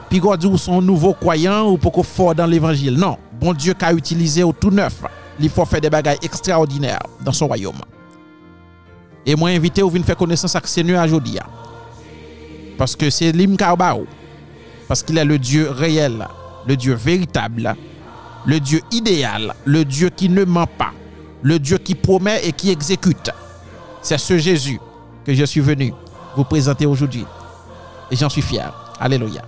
Puis 0.08 0.20
dit 0.38 0.46
ou 0.46 0.58
son 0.58 0.82
nouveau 0.82 1.14
croyant 1.14 1.68
ou 1.70 1.78
pour 1.78 2.04
fort 2.04 2.34
dans 2.34 2.46
l'évangile? 2.46 2.94
Non, 2.94 3.16
bon 3.40 3.52
Dieu 3.52 3.74
qui 3.74 3.84
a 3.84 3.92
utilisé 3.92 4.42
au 4.42 4.52
tout 4.52 4.70
neuf. 4.70 5.02
Il 5.38 5.48
faut 5.48 5.64
faire 5.64 5.80
des 5.80 5.90
bagailles 5.90 6.18
extraordinaires 6.22 7.02
dans 7.24 7.32
son 7.32 7.46
royaume. 7.46 7.80
Et 9.26 9.34
moi 9.36 9.50
invité 9.50 9.82
ou 9.82 9.90
venir 9.90 10.06
faire 10.06 10.16
connaissance 10.16 10.54
avec 10.56 10.66
Seigneur 10.66 11.04
aujourd'hui. 11.04 11.38
Parce 12.78 12.96
que 12.96 13.10
c'est 13.10 13.32
Lim. 13.32 13.56
Parce 14.88 15.02
qu'il 15.02 15.18
est 15.18 15.24
le 15.24 15.38
Dieu 15.38 15.70
réel, 15.70 16.26
le 16.66 16.76
Dieu 16.76 16.94
véritable, 16.94 17.76
le 18.46 18.58
Dieu 18.58 18.80
idéal, 18.90 19.54
le 19.64 19.84
Dieu 19.84 20.10
qui 20.10 20.28
ne 20.28 20.44
ment 20.44 20.66
pas, 20.66 20.92
le 21.42 21.58
Dieu 21.58 21.78
qui 21.78 21.94
promet 21.94 22.40
et 22.44 22.52
qui 22.52 22.70
exécute. 22.70 23.30
C'est 24.02 24.18
ce 24.18 24.38
Jésus 24.38 24.80
que 25.24 25.34
je 25.34 25.44
suis 25.44 25.60
venu 25.60 25.92
vous 26.36 26.44
présenter 26.44 26.86
aujourd'hui. 26.86 27.24
Et 28.10 28.16
j'en 28.16 28.28
suis 28.28 28.42
fier. 28.42 28.72
Alléluia. 28.98 29.42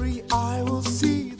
free, 0.00 0.22
I 0.32 0.62
will 0.62 0.82
see 0.82 1.39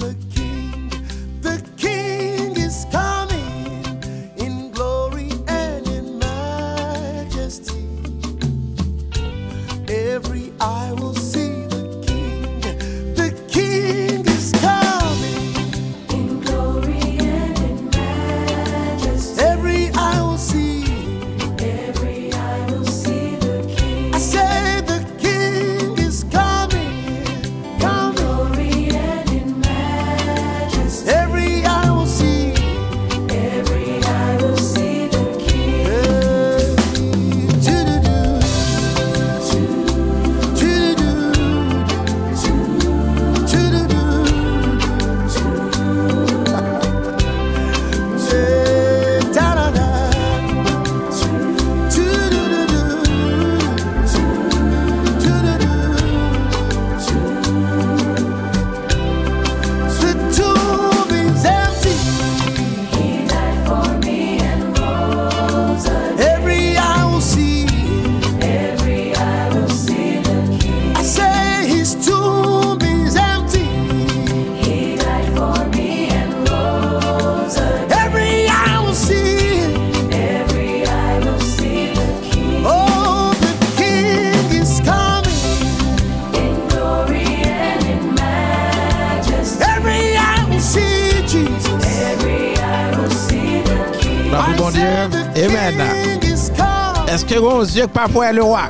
yeux 97.80 97.86
pas 97.86 98.08
pour 98.08 98.24
le 98.24 98.42
roi? 98.42 98.68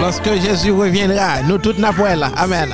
Lorsque 0.00 0.32
Jésus 0.40 0.70
reviendra, 0.72 1.42
nous 1.48 1.58
tous 1.58 1.78
n'a 1.78 1.92
pour 1.92 2.06
là. 2.06 2.30
Amen. 2.36 2.68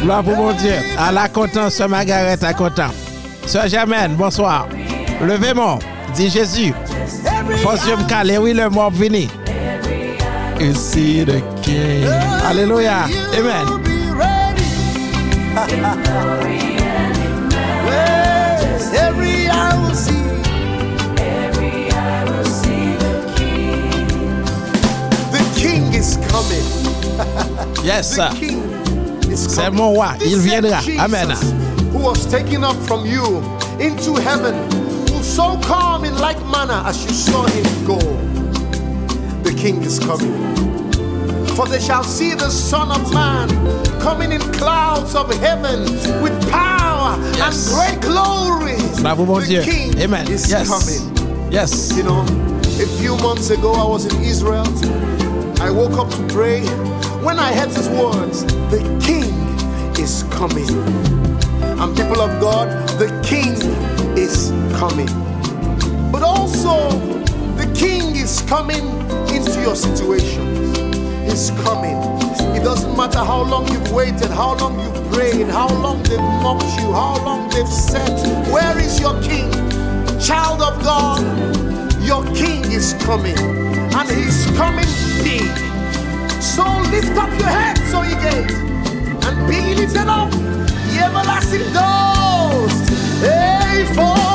Gloire 0.00 0.22
pour 0.24 0.36
mon 0.36 0.52
Dieu. 0.52 0.74
À 0.98 1.12
la 1.12 1.28
content, 1.28 1.70
Sœur 1.70 1.88
Margaret, 1.88 2.38
à 2.42 2.52
content. 2.52 2.90
Sœur 3.46 3.68
Germaine, 3.68 4.14
bonsoir. 4.14 4.68
Levez-moi, 5.22 5.78
dit 6.14 6.28
Jésus. 6.28 6.74
Force 7.62 7.84
Dieu 7.84 7.96
me 7.96 8.38
oui, 8.38 8.52
le 8.52 8.68
mort 8.68 8.90
vini. 8.90 9.28
You 10.60 10.74
see 10.74 11.24
the 11.24 11.42
king. 11.62 12.04
Alléluia. 12.48 13.06
Amen. 13.36 13.66
is. 26.50 27.84
Yes, 27.84 28.14
The 28.16 28.30
sir. 28.30 28.36
king 28.38 28.62
is 29.30 29.40
C'est 29.48 29.64
coming. 29.64 29.78
mon 29.80 29.92
roi. 29.94 30.14
Il 30.24 30.38
viendra. 30.38 30.80
Amen. 30.98 31.30
Who 31.92 31.98
was 31.98 32.26
taken 32.26 32.64
up 32.64 32.76
from 32.86 33.04
you 33.06 33.42
into 33.78 34.14
heaven, 34.16 34.54
will 35.12 35.22
so 35.22 35.58
come 35.62 36.04
in 36.04 36.16
like 36.18 36.38
manner 36.46 36.82
as 36.86 37.02
you 37.04 37.10
saw 37.10 37.44
him 37.46 37.86
go. 37.86 37.98
The 39.42 39.52
king 39.54 39.82
is 39.82 39.98
coming. 39.98 40.32
For 41.56 41.66
they 41.66 41.80
shall 41.80 42.02
see 42.04 42.34
the 42.34 42.48
Son 42.50 42.90
of 42.90 43.12
Man 43.12 43.48
coming 44.00 44.32
in 44.32 44.40
clouds 44.52 45.14
of 45.14 45.30
heaven 45.40 45.82
with 46.22 46.32
power 46.50 47.18
Yes. 47.36 47.68
and 47.68 47.74
great 47.76 48.00
glory. 48.00 48.76
Bravo, 49.02 49.26
mon 49.26 49.40
the 49.42 49.46
Dieu. 49.48 49.62
king 49.62 49.98
Amen. 49.98 50.26
is 50.28 50.48
Yes. 50.50 50.68
coming. 50.68 51.50
Yes. 51.52 51.92
You 51.94 52.04
know, 52.04 52.20
a 52.80 52.86
few 52.98 53.16
months 53.18 53.50
ago 53.50 53.74
I 53.74 53.84
was 53.84 54.06
in 54.06 54.22
Israel. 54.22 54.64
I 55.62 55.70
woke 55.70 55.92
up 55.92 56.10
to 56.10 56.26
pray. 56.26 56.62
When 57.22 57.38
I 57.38 57.52
heard 57.52 57.70
these 57.70 57.88
words, 57.88 58.44
the 58.74 58.80
king 59.00 59.32
is 59.96 60.24
coming. 60.24 60.68
And 61.78 61.96
people 61.96 62.20
of 62.20 62.40
God, 62.40 62.66
the 62.98 63.06
king 63.24 63.52
is 64.18 64.50
coming. 64.76 65.06
But 66.10 66.24
also, 66.24 66.90
the 67.54 67.72
king 67.78 68.16
is 68.16 68.42
coming 68.48 68.84
into 69.28 69.60
your 69.62 69.76
situations. 69.76 70.78
He's 71.30 71.52
coming. 71.62 71.96
It 72.56 72.64
doesn't 72.64 72.96
matter 72.96 73.20
how 73.20 73.42
long 73.42 73.68
you've 73.68 73.92
waited, 73.92 74.30
how 74.30 74.56
long 74.56 74.80
you've 74.80 75.12
prayed, 75.12 75.46
how 75.46 75.68
long 75.68 76.02
they've 76.02 76.18
mocked 76.18 76.64
you, 76.80 76.90
how 76.90 77.22
long 77.24 77.48
they've 77.50 77.68
said, 77.68 78.18
Where 78.52 78.76
is 78.80 78.98
your 78.98 79.14
king? 79.22 79.48
Child 80.18 80.60
of 80.60 80.82
God, 80.82 81.22
your 82.02 82.24
king 82.34 82.64
is 82.72 82.94
coming. 82.94 83.71
And 83.94 84.10
he's 84.10 84.46
coming 84.56 84.88
big. 85.22 85.50
So 86.40 86.64
lift 86.90 87.16
up 87.18 87.30
your 87.38 87.48
head, 87.48 87.78
so 87.90 88.02
ye 88.02 88.14
gate, 88.26 88.50
and 89.26 89.48
be 89.48 89.74
lifted 89.74 90.08
up, 90.08 90.32
ye 90.90 90.98
everlasting 90.98 91.72
doors. 91.72 92.74
Hey, 93.20 93.84
for 93.94 94.31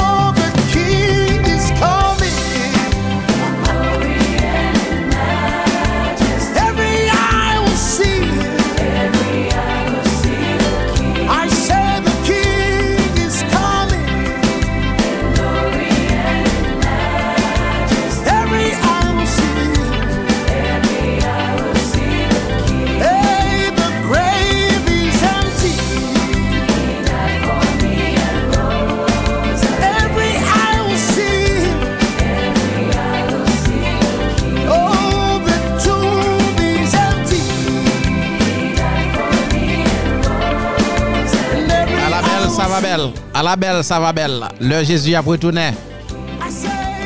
À 43.33 43.43
la 43.43 43.55
belle, 43.55 43.83
ça 43.83 43.99
va 43.99 44.13
belle. 44.13 44.43
Le 44.59 44.83
Jésus 44.83 45.13
a 45.15 45.21
retourné. 45.21 45.71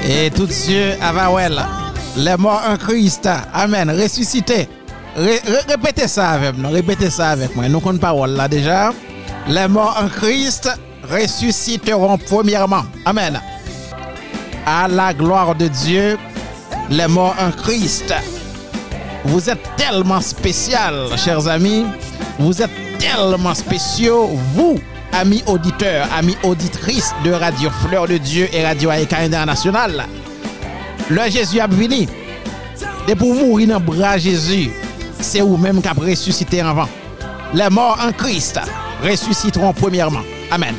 Et 0.07 0.29
tout 0.31 0.45
Dieu 0.47 0.93
avawel. 1.01 1.61
Les 2.17 2.35
morts 2.37 2.61
en 2.69 2.77
Christ. 2.77 3.27
Amen. 3.53 3.89
Ressuscité. 3.89 4.67
Ré- 5.15 5.41
ré- 5.45 5.63
répétez 5.67 6.07
ça 6.07 6.29
avec 6.31 6.57
nous. 6.57 6.69
Répétez 6.69 7.09
ça 7.09 7.29
avec 7.31 7.55
moi. 7.55 7.67
Nous 7.69 7.79
comptons 7.79 7.97
parole 7.97 8.31
là 8.31 8.47
déjà. 8.47 8.91
Les 9.47 9.67
morts 9.67 9.97
en 10.01 10.07
Christ 10.07 10.69
ressusciteront 11.11 12.17
premièrement. 12.17 12.83
Amen. 13.05 13.39
À 14.65 14.87
la 14.87 15.13
gloire 15.13 15.55
de 15.55 15.67
Dieu, 15.67 16.17
les 16.89 17.07
morts 17.07 17.35
en 17.39 17.51
Christ. 17.51 18.13
Vous 19.25 19.49
êtes 19.49 19.63
tellement 19.77 20.21
spécial, 20.21 21.07
chers 21.17 21.47
amis. 21.47 21.85
Vous 22.39 22.61
êtes 22.61 22.71
tellement 22.99 23.53
spéciaux, 23.53 24.29
vous, 24.53 24.79
amis 25.13 25.43
auditeurs, 25.47 26.07
amis 26.13 26.37
auditrices 26.43 27.13
de 27.23 27.31
Radio 27.31 27.69
Fleur 27.69 28.07
de 28.07 28.17
Dieu 28.17 28.47
et 28.53 28.65
Radio 28.65 28.89
Aïka 28.89 29.17
International. 29.17 30.05
Le 31.09 31.29
Jésus 31.29 31.59
a 31.59 31.67
venu. 31.67 32.07
Et 33.07 33.15
pour 33.15 33.33
mourir 33.33 33.67
dans 33.67 33.79
bras 33.79 34.15
de 34.15 34.21
Jésus, 34.21 34.71
c'est 35.19 35.41
vous-même 35.41 35.81
qui 35.81 35.87
avez 35.87 36.11
ressuscité 36.11 36.61
avant. 36.61 36.87
Les 37.53 37.69
morts 37.69 37.99
en 38.01 38.11
Christ 38.11 38.59
ressusciteront 39.03 39.73
premièrement. 39.73 40.21
Amen. 40.51 40.75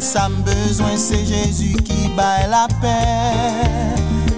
sa 0.00 0.28
m 0.28 0.42
bezwen 0.44 0.96
se 0.98 1.18
Jezu 1.28 1.76
ki 1.84 2.08
bay 2.16 2.46
la 2.48 2.66
pe. 2.80 2.96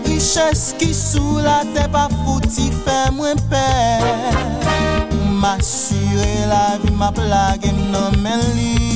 Riches 0.06 0.72
ki 0.78 0.90
sou 0.94 1.38
la 1.44 1.62
te 1.74 1.86
pa 1.94 2.08
fouti 2.22 2.70
fe 2.84 2.98
mwen 3.14 3.38
pe. 3.50 3.66
M 5.38 5.44
asyre 5.54 6.32
la 6.50 6.64
vi 6.82 6.90
ma 6.98 7.12
plage 7.14 7.70
m 7.72 7.84
nan 7.94 8.18
men 8.24 8.42
li. 8.56 8.91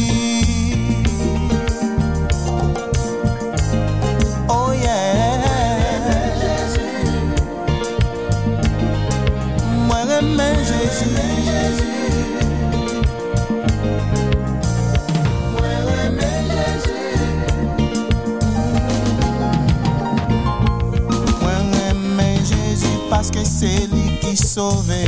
paske 23.17 23.45
se 23.45 23.71
li 23.93 24.19
ki 24.21 24.37
sove 24.37 25.05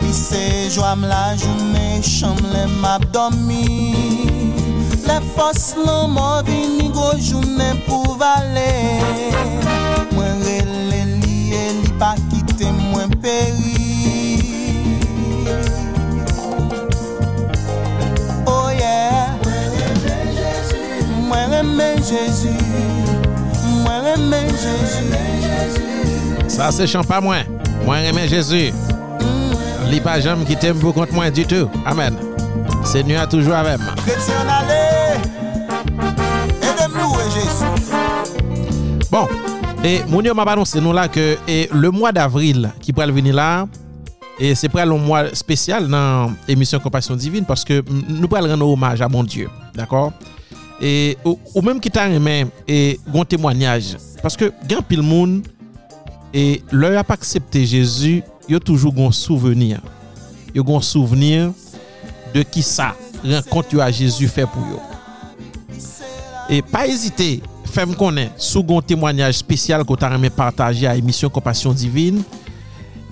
Pi 0.00 0.12
se 0.14 0.42
jwam 0.70 1.02
la 1.10 1.34
jounen, 1.34 2.02
chanm 2.02 2.38
le 2.52 2.66
map 2.82 3.02
domi. 3.14 3.94
Le 5.08 5.16
fos 5.34 5.74
lan 5.84 6.14
mò 6.14 6.28
vini 6.46 6.86
go 6.94 7.10
jounen 7.18 7.82
pou 7.88 8.14
vale. 8.22 8.70
Mwen 10.14 10.46
rele 10.46 11.02
li 11.24 11.38
e 11.58 11.66
li 11.80 11.92
pa 11.98 12.14
kite 12.30 12.70
mwen 12.78 13.18
peri. 13.18 13.74
Oh 18.46 18.70
yeah. 18.78 19.34
Mwen 21.26 21.50
reme 21.50 21.92
Jezu 22.10 22.54
Mwen 23.82 24.04
reme 24.06 24.44
Jezu. 24.62 25.89
Ça, 26.60 26.70
c'est 26.70 26.86
chant 26.86 27.02
pas 27.02 27.22
moi. 27.22 27.36
Moi, 27.86 27.96
remets 28.06 28.28
Jésus. 28.28 28.70
Li 29.88 29.98
pas 29.98 30.20
jamais 30.20 30.44
qui 30.44 30.54
t'aime 30.54 30.78
pour 30.78 30.92
contre 30.92 31.14
moi 31.14 31.30
du 31.30 31.46
tout. 31.46 31.70
Amen. 31.86 32.14
Seigneur 32.84 33.26
toujours 33.26 33.54
avec 33.54 33.78
moi. 33.78 33.94
Jezu 37.34 37.64
Bon, 39.10 39.26
et 39.82 40.02
mon 40.06 40.34
m'a 40.34 40.42
annoncé 40.42 40.82
nous 40.82 40.92
là 40.92 41.08
que 41.08 41.38
et 41.48 41.66
le 41.72 41.90
mois 41.90 42.12
d'avril 42.12 42.70
qui 42.78 42.92
pourrait 42.92 43.10
venir 43.10 43.34
là, 43.34 43.66
et 44.38 44.54
c'est 44.54 44.68
pour 44.68 44.80
un 44.80 44.86
mois 44.86 45.34
spécial 45.34 45.88
dans 45.88 46.30
l'émission 46.46 46.78
Compassion 46.78 47.16
Divine 47.16 47.46
parce 47.46 47.64
que 47.64 47.82
nous 48.06 48.28
pourrons 48.28 48.46
rendre 48.46 48.68
hommage 48.68 49.00
à 49.00 49.08
mon 49.08 49.24
Dieu. 49.24 49.48
D'accord? 49.74 50.12
Et 50.78 51.16
ou, 51.24 51.38
ou 51.54 51.62
même 51.62 51.80
qui 51.80 51.90
t'a 51.90 52.06
aimé 52.10 52.46
et 52.68 53.00
gon 53.08 53.24
témoignage. 53.24 53.96
Parce 54.20 54.36
que 54.36 54.52
grand 54.68 54.82
pile 54.82 55.00
monde 55.00 55.40
et 56.32 56.62
leur 56.70 56.98
a 56.98 57.04
pas 57.04 57.14
accepté 57.14 57.64
Jésus, 57.66 58.22
yo 58.48 58.58
toujours 58.58 58.92
gon 58.92 59.10
souvenir. 59.10 59.80
Yo 60.54 60.62
gon 60.62 60.80
souvenir 60.80 61.52
de 62.34 62.42
qui 62.42 62.62
ça 62.62 62.94
rencontre 63.24 63.80
à 63.80 63.90
Jésus 63.90 64.28
fait 64.28 64.46
pour 64.46 64.66
yo. 64.68 64.80
Et 66.48 66.62
pas 66.62 66.86
hésiter, 66.86 67.42
connaître 67.96 68.34
sous 68.36 68.64
un 68.70 68.80
témoignage 68.80 69.34
spécial 69.34 69.84
que 69.84 69.94
tu 69.94 70.04
as 70.04 70.30
partagé 70.30 70.86
à 70.86 70.94
l'émission 70.94 71.28
Compassion 71.28 71.72
Divine. 71.72 72.22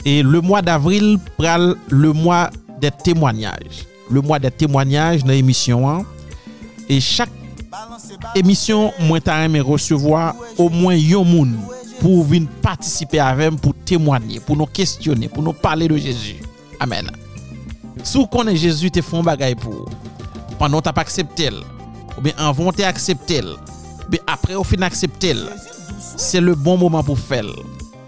Et 0.05 0.23
le 0.23 0.41
mois 0.41 0.63
d'avril 0.63 1.19
le 1.89 2.13
mois 2.13 2.51
des 2.81 2.91
témoignages. 2.91 3.87
Le 4.11 4.21
mois 4.21 4.39
des 4.39 4.51
témoignages 4.51 5.23
dans 5.23 5.33
l'émission. 5.33 6.05
Et 6.89 7.01
chaque 7.01 7.31
émission, 8.35 8.93
moi 9.01 9.19
aimé 9.27 9.61
recevoir 9.61 10.35
au 10.57 10.69
moins 10.69 10.97
un 10.97 11.25
moun 11.25 11.57
pour 12.01 12.25
venir 12.25 12.49
participer 12.63 13.21
avec 13.21 13.57
pour 13.57 13.75
témoigner, 13.85 14.41
pour 14.41 14.57
nous 14.57 14.67
questionner, 14.67 15.29
pour 15.29 15.43
nous 15.43 15.53
parler 15.53 15.89
de 15.89 15.97
Jésus. 15.97 16.37
Amen. 16.81 17.11
Si 18.03 18.17
vous 18.17 18.27
connaissez 18.27 18.59
Jésus, 18.59 18.91
te 18.91 19.03
font 19.03 19.23
bagay 19.23 19.55
pour 19.55 19.73
vous. 19.73 19.87
pendant 20.59 20.81
t'as 20.81 20.93
pas 20.93 21.03
accepté, 21.03 21.51
ou 22.17 22.21
bien 22.21 22.33
avant 22.37 22.73
t'as 22.73 22.89
accepté, 22.89 23.43
ou 23.43 24.17
après 24.27 24.55
au 24.55 24.65
fin 24.65 24.83
accepté, 24.83 25.35
c'est 26.17 26.41
le 26.41 26.55
bon 26.55 26.77
moment 26.77 27.03
pour 27.03 27.19
faire. 27.19 27.45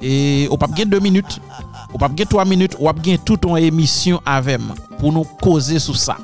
Et 0.03 0.49
ou 0.51 0.57
pas 0.57 0.67
deux 0.67 1.01
minutes, 1.01 1.41
ou 1.93 1.99
pas 1.99 2.11
trois 2.29 2.45
minutes, 2.45 2.77
ou 2.79 2.85
pas 2.85 2.95
toute 3.25 3.45
une 3.45 3.59
émission 3.59 4.21
avec 4.25 4.61
pour 4.99 5.13
nous 5.13 5.25
causer 5.25 5.79
sur 5.79 5.97
ça. 5.97 6.17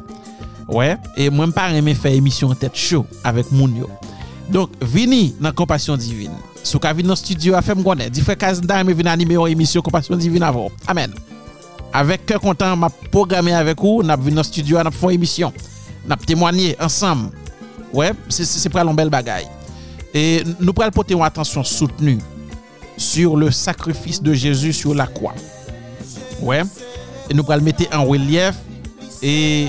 Ouais, 0.69 0.97
et 1.17 1.31
moi 1.31 1.47
pas 1.55 1.71
aimer 1.71 1.95
faire 1.95 2.13
émission 2.13 2.49
en 2.49 2.55
tête 2.55 2.75
chaud 2.77 3.07
avec 3.23 3.53
moun 3.53 3.77
yo. 3.77 3.89
Donc, 4.49 4.71
vini 4.81 5.35
dans 5.41 5.53
Compassion 5.53 5.97
Divine. 5.97 6.33
Sou 6.67 6.81
ka 6.83 6.93
vini 6.93 7.07
dans 7.07 7.15
studio 7.15 7.55
a 7.55 7.61
me 7.61 7.83
connaître. 7.83 8.11
Di 8.11 8.21
frère 8.21 8.37
Kazda 8.37 8.83
me 8.83 8.93
vini 8.93 9.09
animer 9.09 9.37
une 9.37 9.47
émission 9.47 9.81
Compassion 9.81 10.17
Divine 10.17 10.43
avant. 10.43 10.69
Amen. 10.89 11.13
Avec 11.93 12.27
cœur 12.27 12.41
content, 12.41 12.77
m'a 12.77 12.91
programmé 12.91 13.55
avec 13.55 13.81
vous, 13.81 14.03
n'a 14.03 14.17
venu 14.17 14.35
dans 14.35 14.43
studio, 14.43 14.83
n'a 14.83 14.91
fait 14.91 15.07
une 15.07 15.13
émission. 15.13 15.53
N'a 16.09 16.17
témoigné 16.17 16.77
ensemble. 16.81 17.31
Ouais, 17.93 18.11
c'est 18.29 18.45
c'est 18.45 18.69
pour 18.69 18.81
une 18.81 18.97
belle 18.97 19.11
bagaille. 19.11 19.47
Et 20.13 20.43
nous 20.59 20.73
prenons 20.73 20.91
porter 20.91 21.15
une 21.15 21.23
attention 21.23 21.63
soutenue 21.63 22.19
sur 22.97 23.37
le 23.37 23.53
sacrifice 23.53 24.21
de 24.21 24.35
Jésus 24.35 24.73
sur 24.73 24.93
la 24.93 25.07
croix. 25.07 25.35
Ouais. 26.43 26.63
Et 27.31 27.35
nous 27.35 27.45
prenons 27.45 27.59
le 27.59 27.65
mettre 27.65 27.85
en 27.97 28.05
relief 28.05 28.57
et 29.23 29.69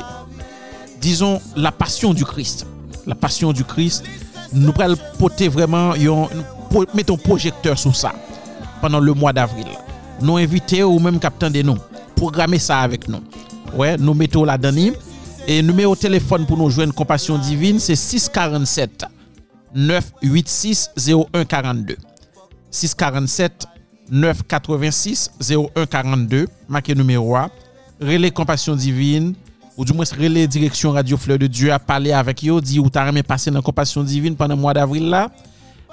disons 0.99 1.39
la 1.55 1.71
passion 1.71 2.11
du 2.11 2.25
Christ. 2.25 2.65
La 3.05 3.13
passion 3.13 3.53
du 3.53 3.63
Christ. 3.63 4.03
Nous 4.51 4.71
prenons 4.71 4.95
porter 5.19 5.47
vraiment 5.47 5.93
yon, 5.93 6.27
mettons 6.93 7.17
projecteur 7.17 7.77
sur 7.77 7.95
ça 7.95 8.13
pendant 8.81 8.99
le 8.99 9.13
mois 9.13 9.33
d'avril. 9.33 9.67
Nous 10.21 10.37
inviter 10.37 10.83
ou 10.83 10.99
même 10.99 11.19
captain 11.19 11.49
de 11.49 11.61
nous, 11.61 11.77
programmer 12.15 12.59
ça 12.59 12.79
avec 12.79 13.07
nous. 13.07 13.21
Ouais, 13.75 13.97
nous 13.97 14.13
mettons 14.13 14.43
la 14.43 14.57
dedans 14.57 14.93
et 15.49 15.61
numéro 15.61 15.95
de 15.95 15.99
téléphone 16.01 16.45
pour 16.45 16.57
nous 16.57 16.69
joindre 16.69 16.93
Compassion 16.93 17.37
Divine, 17.37 17.79
c'est 17.79 17.95
647 17.95 19.05
986 19.73 20.91
0142. 20.97 21.95
647 22.69 23.65
986 24.11 25.31
0142. 25.39 26.47
Marquez 26.67 26.95
numéro 26.95 27.35
A. 27.37 27.49
Relais 28.01 28.31
Compassion 28.31 28.75
Divine 28.75 29.35
ou 29.77 29.85
du 29.85 29.93
moins 29.93 30.05
relais 30.19 30.47
direction 30.47 30.91
Radio 30.91 31.15
Fleur 31.15 31.39
de 31.39 31.47
Dieu 31.47 31.71
à 31.71 31.79
parler 31.79 32.11
avec 32.11 32.43
yo, 32.43 32.59
dit 32.59 32.79
ou 32.79 32.89
t'as 32.89 33.09
passer 33.23 33.49
dans 33.49 33.61
Compassion 33.61 34.03
Divine 34.03 34.35
pendant 34.35 34.55
le 34.55 34.61
mois 34.61 34.73
d'avril 34.73 35.07
là. 35.09 35.31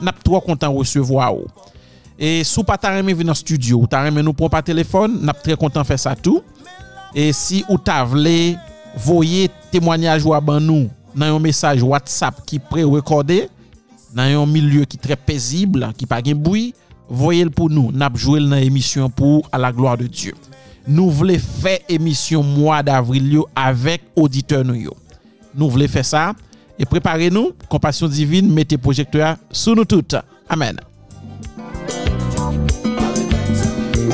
nap 0.03 0.23
tro 0.25 0.41
kontan 0.45 0.75
resevo 0.75 1.21
a 1.23 1.31
ou. 1.35 1.47
E 2.15 2.43
sou 2.47 2.63
pa 2.67 2.77
ta 2.79 2.93
reme 2.95 3.15
vi 3.17 3.27
nan 3.27 3.37
studio, 3.39 3.81
ou 3.83 3.91
ta 3.91 4.05
reme 4.07 4.23
nou 4.23 4.37
pon 4.37 4.51
pa 4.53 4.63
telefon, 4.65 5.19
nap 5.27 5.43
tre 5.43 5.57
kontan 5.59 5.87
fe 5.87 5.99
sa 5.99 6.15
tou. 6.15 6.43
E 7.15 7.31
si 7.35 7.63
ou 7.69 7.79
ta 7.79 8.01
vle 8.07 8.55
voye 9.05 9.49
temwanyaj 9.73 10.27
ou 10.27 10.35
aban 10.37 10.63
nou 10.63 10.89
nan 11.15 11.31
yon 11.33 11.43
mesaj 11.43 11.83
WhatsApp 11.83 12.41
ki 12.47 12.61
pre-rekorde, 12.71 13.45
nan 14.15 14.31
yon 14.33 14.51
milieu 14.51 14.87
ki 14.87 14.99
tre 15.01 15.19
pezible, 15.19 15.91
ki 15.99 16.07
pa 16.11 16.21
gen 16.23 16.39
boui, 16.43 16.73
voye 17.11 17.45
l 17.47 17.53
pou 17.55 17.71
nou, 17.71 17.93
nap 17.95 18.17
jwel 18.19 18.47
nan 18.51 18.63
emisyon 18.63 19.13
pou 19.15 19.43
a 19.55 19.61
la 19.61 19.73
gloa 19.75 19.97
de 20.01 20.09
Diyo. 20.11 20.39
Nou 20.85 21.09
vle 21.15 21.39
fe 21.41 21.79
emisyon 21.91 22.45
mwa 22.45 22.83
d'avril 22.85 23.31
yo 23.39 23.47
avek 23.57 24.05
auditeur 24.19 24.67
nou 24.67 24.77
yo. 24.77 24.97
Nou 25.55 25.73
vle 25.73 25.89
fe 25.89 26.03
sa, 26.05 26.33
et 26.79 26.87
préparez-nous, 26.87 27.53
compassion 27.69 28.09
divine, 28.09 28.53
mettez 28.53 28.79
projecteur 28.79 29.37
sur 29.51 29.77
nous 29.77 29.85
toutes. 29.85 30.17
Amen. 30.49 30.77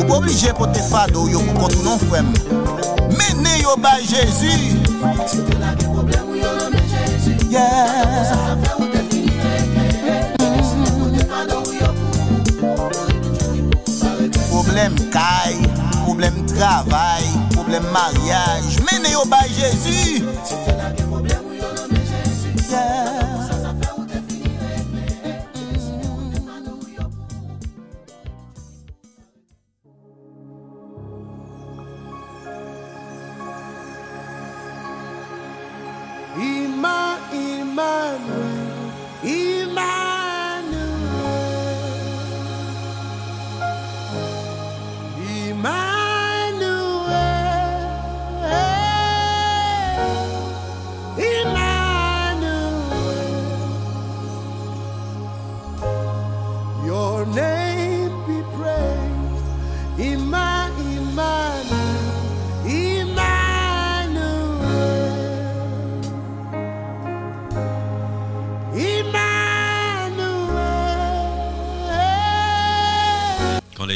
Ou 0.00 0.04
pa 0.06 0.16
oblije 0.16 0.52
pou 0.56 0.70
te 0.70 0.82
fado 0.86 1.26
yo 1.28 1.40
pou 1.44 1.66
kontou 1.66 1.82
non 1.84 1.98
fwem 2.06 2.28
Mene 3.18 3.56
yo 3.60 3.74
bay 3.82 4.06
Jezu 4.06 4.54
Yeah. 7.50 8.56
Problem 14.50 14.94
kay, 15.10 15.58
problem 16.04 16.46
travay, 16.46 17.24
problem 17.50 17.82
mariage. 17.90 18.78
Mene 18.86 19.10
yo 19.10 19.24
bay 19.26 19.50
Jezu 19.50 20.22
Yeah 22.70 23.29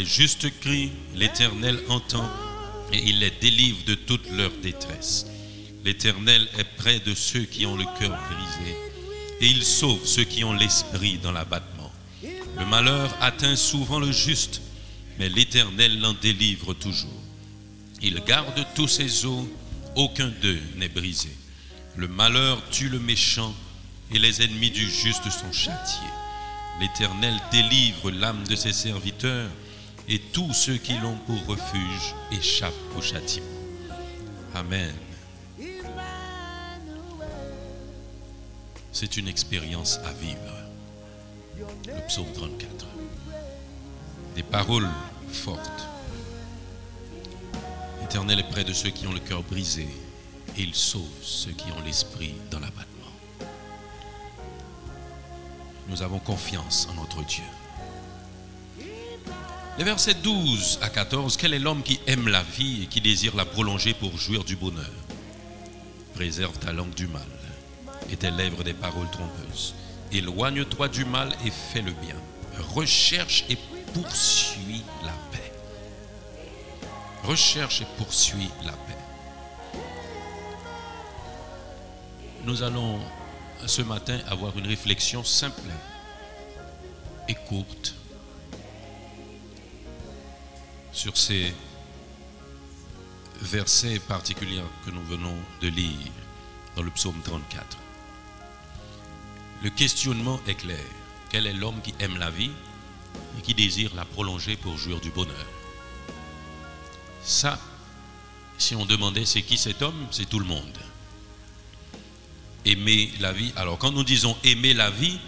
les 0.04 0.10
justes 0.10 0.60
crient, 0.60 0.92
l'Éternel 1.14 1.80
entend 1.88 2.28
et 2.92 3.02
il 3.08 3.20
les 3.20 3.30
délivre 3.30 3.82
de 3.86 3.94
toute 3.94 4.30
leur 4.32 4.50
détresse. 4.62 5.24
L'Éternel 5.82 6.46
est 6.58 6.76
près 6.76 7.00
de 7.00 7.14
ceux 7.14 7.44
qui 7.44 7.64
ont 7.64 7.74
le 7.74 7.86
cœur 7.98 8.10
brisé 8.10 8.76
et 9.40 9.46
il 9.46 9.64
sauve 9.64 10.04
ceux 10.04 10.24
qui 10.24 10.44
ont 10.44 10.52
l'esprit 10.52 11.16
dans 11.16 11.32
l'abattement. 11.32 11.90
Le 12.22 12.66
malheur 12.66 13.16
atteint 13.22 13.56
souvent 13.56 13.98
le 13.98 14.12
juste, 14.12 14.60
mais 15.18 15.30
l'Éternel 15.30 15.98
l'en 15.98 16.12
délivre 16.12 16.74
toujours. 16.74 17.22
Il 18.02 18.22
garde 18.26 18.66
tous 18.74 18.88
ses 18.88 19.24
os, 19.24 19.46
aucun 19.96 20.30
d'eux 20.42 20.60
n'est 20.76 20.90
brisé. 20.90 21.34
Le 21.96 22.08
malheur 22.08 22.62
tue 22.70 22.90
le 22.90 22.98
méchant, 22.98 23.54
et 24.12 24.18
les 24.18 24.42
ennemis 24.42 24.70
du 24.70 24.86
juste 24.90 25.30
sont 25.30 25.52
châtiés. 25.52 26.14
L'Éternel 26.78 27.34
délivre 27.50 28.10
l'âme 28.10 28.44
de 28.46 28.54
ses 28.54 28.74
serviteurs, 28.74 29.48
et 30.08 30.18
tous 30.18 30.52
ceux 30.52 30.76
qui 30.76 30.94
l'ont 30.98 31.16
pour 31.26 31.46
refuge 31.46 32.14
échappent 32.30 32.72
au 32.96 33.02
châtiment. 33.02 33.46
Amen. 34.54 34.94
C'est 38.92 39.16
une 39.16 39.28
expérience 39.28 39.98
à 40.04 40.12
vivre. 40.12 40.38
Le 41.86 42.06
psaume 42.06 42.32
34. 42.32 42.86
Des 44.36 44.42
paroles 44.42 44.88
fortes. 45.32 45.88
L'Éternel 48.00 48.40
est 48.40 48.50
près 48.50 48.64
de 48.64 48.72
ceux 48.72 48.90
qui 48.90 49.06
ont 49.06 49.12
le 49.12 49.20
cœur 49.20 49.42
brisé 49.42 49.88
et 50.56 50.62
il 50.62 50.74
sauve 50.74 51.02
ceux 51.22 51.52
qui 51.52 51.72
ont 51.72 51.84
l'esprit 51.84 52.34
dans 52.50 52.60
l'abattement. 52.60 52.84
Nous 55.88 56.02
avons 56.02 56.18
confiance 56.18 56.88
en 56.90 56.94
notre 56.94 57.24
Dieu. 57.24 57.42
Les 59.76 59.82
versets 59.82 60.14
12 60.14 60.78
à 60.82 60.88
14, 60.88 61.36
quel 61.36 61.52
est 61.52 61.58
l'homme 61.58 61.82
qui 61.82 61.98
aime 62.06 62.28
la 62.28 62.44
vie 62.44 62.84
et 62.84 62.86
qui 62.86 63.00
désire 63.00 63.34
la 63.34 63.44
prolonger 63.44 63.92
pour 63.92 64.16
jouir 64.16 64.44
du 64.44 64.54
bonheur? 64.54 64.92
Préserve 66.14 66.56
ta 66.60 66.72
langue 66.72 66.94
du 66.94 67.08
mal 67.08 67.26
et 68.08 68.16
tes 68.16 68.30
lèvres 68.30 68.62
des 68.62 68.72
paroles 68.72 69.10
trompeuses. 69.10 69.74
Éloigne-toi 70.12 70.88
du 70.88 71.04
mal 71.04 71.34
et 71.44 71.50
fais 71.50 71.82
le 71.82 71.90
bien. 71.90 72.14
Recherche 72.72 73.44
et 73.48 73.58
poursuis 73.92 74.84
la 75.02 75.12
paix. 75.32 75.52
Recherche 77.24 77.80
et 77.80 77.86
poursuis 77.98 78.50
la 78.64 78.72
paix. 78.72 79.78
Nous 82.44 82.62
allons 82.62 83.00
ce 83.66 83.82
matin 83.82 84.20
avoir 84.28 84.56
une 84.56 84.68
réflexion 84.68 85.24
simple 85.24 85.62
et 87.28 87.34
courte 87.34 87.96
sur 90.94 91.16
ces 91.16 91.52
versets 93.42 93.98
particuliers 93.98 94.62
que 94.86 94.90
nous 94.90 95.04
venons 95.04 95.36
de 95.60 95.68
lire 95.68 96.12
dans 96.76 96.82
le 96.82 96.90
psaume 96.90 97.20
34. 97.22 97.76
Le 99.62 99.70
questionnement 99.70 100.40
est 100.46 100.54
clair. 100.54 100.84
Quel 101.30 101.46
est 101.46 101.52
l'homme 101.52 101.80
qui 101.82 101.94
aime 101.98 102.16
la 102.18 102.30
vie 102.30 102.52
et 103.38 103.42
qui 103.42 103.54
désire 103.54 103.92
la 103.96 104.04
prolonger 104.04 104.56
pour 104.56 104.78
jouir 104.78 105.00
du 105.00 105.10
bonheur? 105.10 105.46
Ça, 107.22 107.58
si 108.56 108.76
on 108.76 108.86
demandait 108.86 109.24
c'est 109.24 109.42
qui 109.42 109.58
cet 109.58 109.82
homme, 109.82 110.06
c'est 110.12 110.28
tout 110.28 110.38
le 110.38 110.46
monde. 110.46 110.78
Aimer 112.64 113.10
la 113.18 113.32
vie. 113.32 113.52
Alors 113.56 113.78
quand 113.78 113.90
nous 113.90 114.04
disons 114.04 114.36
aimer 114.44 114.74
la 114.74 114.90
vie, 114.90 115.18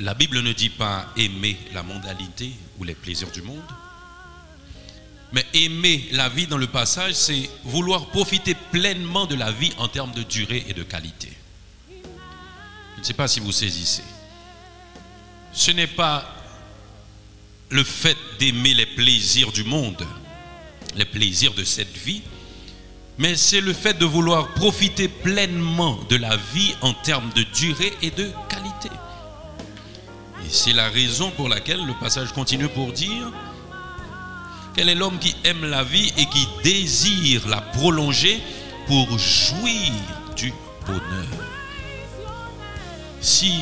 la 0.00 0.14
Bible 0.14 0.40
ne 0.40 0.52
dit 0.52 0.70
pas 0.70 1.06
aimer 1.16 1.56
la 1.72 1.82
mondialité 1.82 2.50
ou 2.78 2.84
les 2.84 2.94
plaisirs 2.94 3.30
du 3.30 3.42
monde. 3.42 3.62
Mais 5.32 5.44
aimer 5.54 6.08
la 6.12 6.28
vie 6.28 6.46
dans 6.46 6.56
le 6.56 6.66
passage, 6.68 7.14
c'est 7.14 7.50
vouloir 7.64 8.06
profiter 8.06 8.54
pleinement 8.54 9.26
de 9.26 9.34
la 9.34 9.52
vie 9.52 9.72
en 9.78 9.88
termes 9.88 10.12
de 10.12 10.22
durée 10.22 10.64
et 10.68 10.72
de 10.72 10.82
qualité. 10.82 11.30
Je 12.94 13.00
ne 13.00 13.04
sais 13.04 13.14
pas 13.14 13.28
si 13.28 13.40
vous 13.40 13.52
saisissez. 13.52 14.04
Ce 15.52 15.70
n'est 15.70 15.86
pas 15.86 16.34
le 17.70 17.84
fait 17.84 18.16
d'aimer 18.38 18.74
les 18.74 18.86
plaisirs 18.86 19.52
du 19.52 19.64
monde, 19.64 20.06
les 20.96 21.04
plaisirs 21.04 21.52
de 21.54 21.64
cette 21.64 21.96
vie, 21.96 22.22
mais 23.18 23.36
c'est 23.36 23.60
le 23.60 23.72
fait 23.72 23.98
de 23.98 24.06
vouloir 24.06 24.54
profiter 24.54 25.08
pleinement 25.08 25.98
de 26.08 26.16
la 26.16 26.36
vie 26.36 26.74
en 26.80 26.94
termes 26.94 27.30
de 27.34 27.42
durée 27.42 27.92
et 28.00 28.10
de 28.10 28.30
qualité. 28.47 28.47
C'est 30.50 30.72
la 30.72 30.88
raison 30.88 31.30
pour 31.30 31.48
laquelle 31.48 31.84
le 31.84 31.94
passage 31.94 32.32
continue 32.32 32.68
pour 32.68 32.92
dire 32.92 33.30
quel 34.74 34.88
est 34.88 34.94
l'homme 34.94 35.18
qui 35.18 35.34
aime 35.44 35.64
la 35.64 35.82
vie 35.82 36.12
et 36.16 36.26
qui 36.26 36.48
désire 36.62 37.48
la 37.48 37.60
prolonger 37.60 38.40
pour 38.86 39.18
jouir 39.18 39.92
du 40.36 40.52
bonheur. 40.86 41.26
Si 43.20 43.58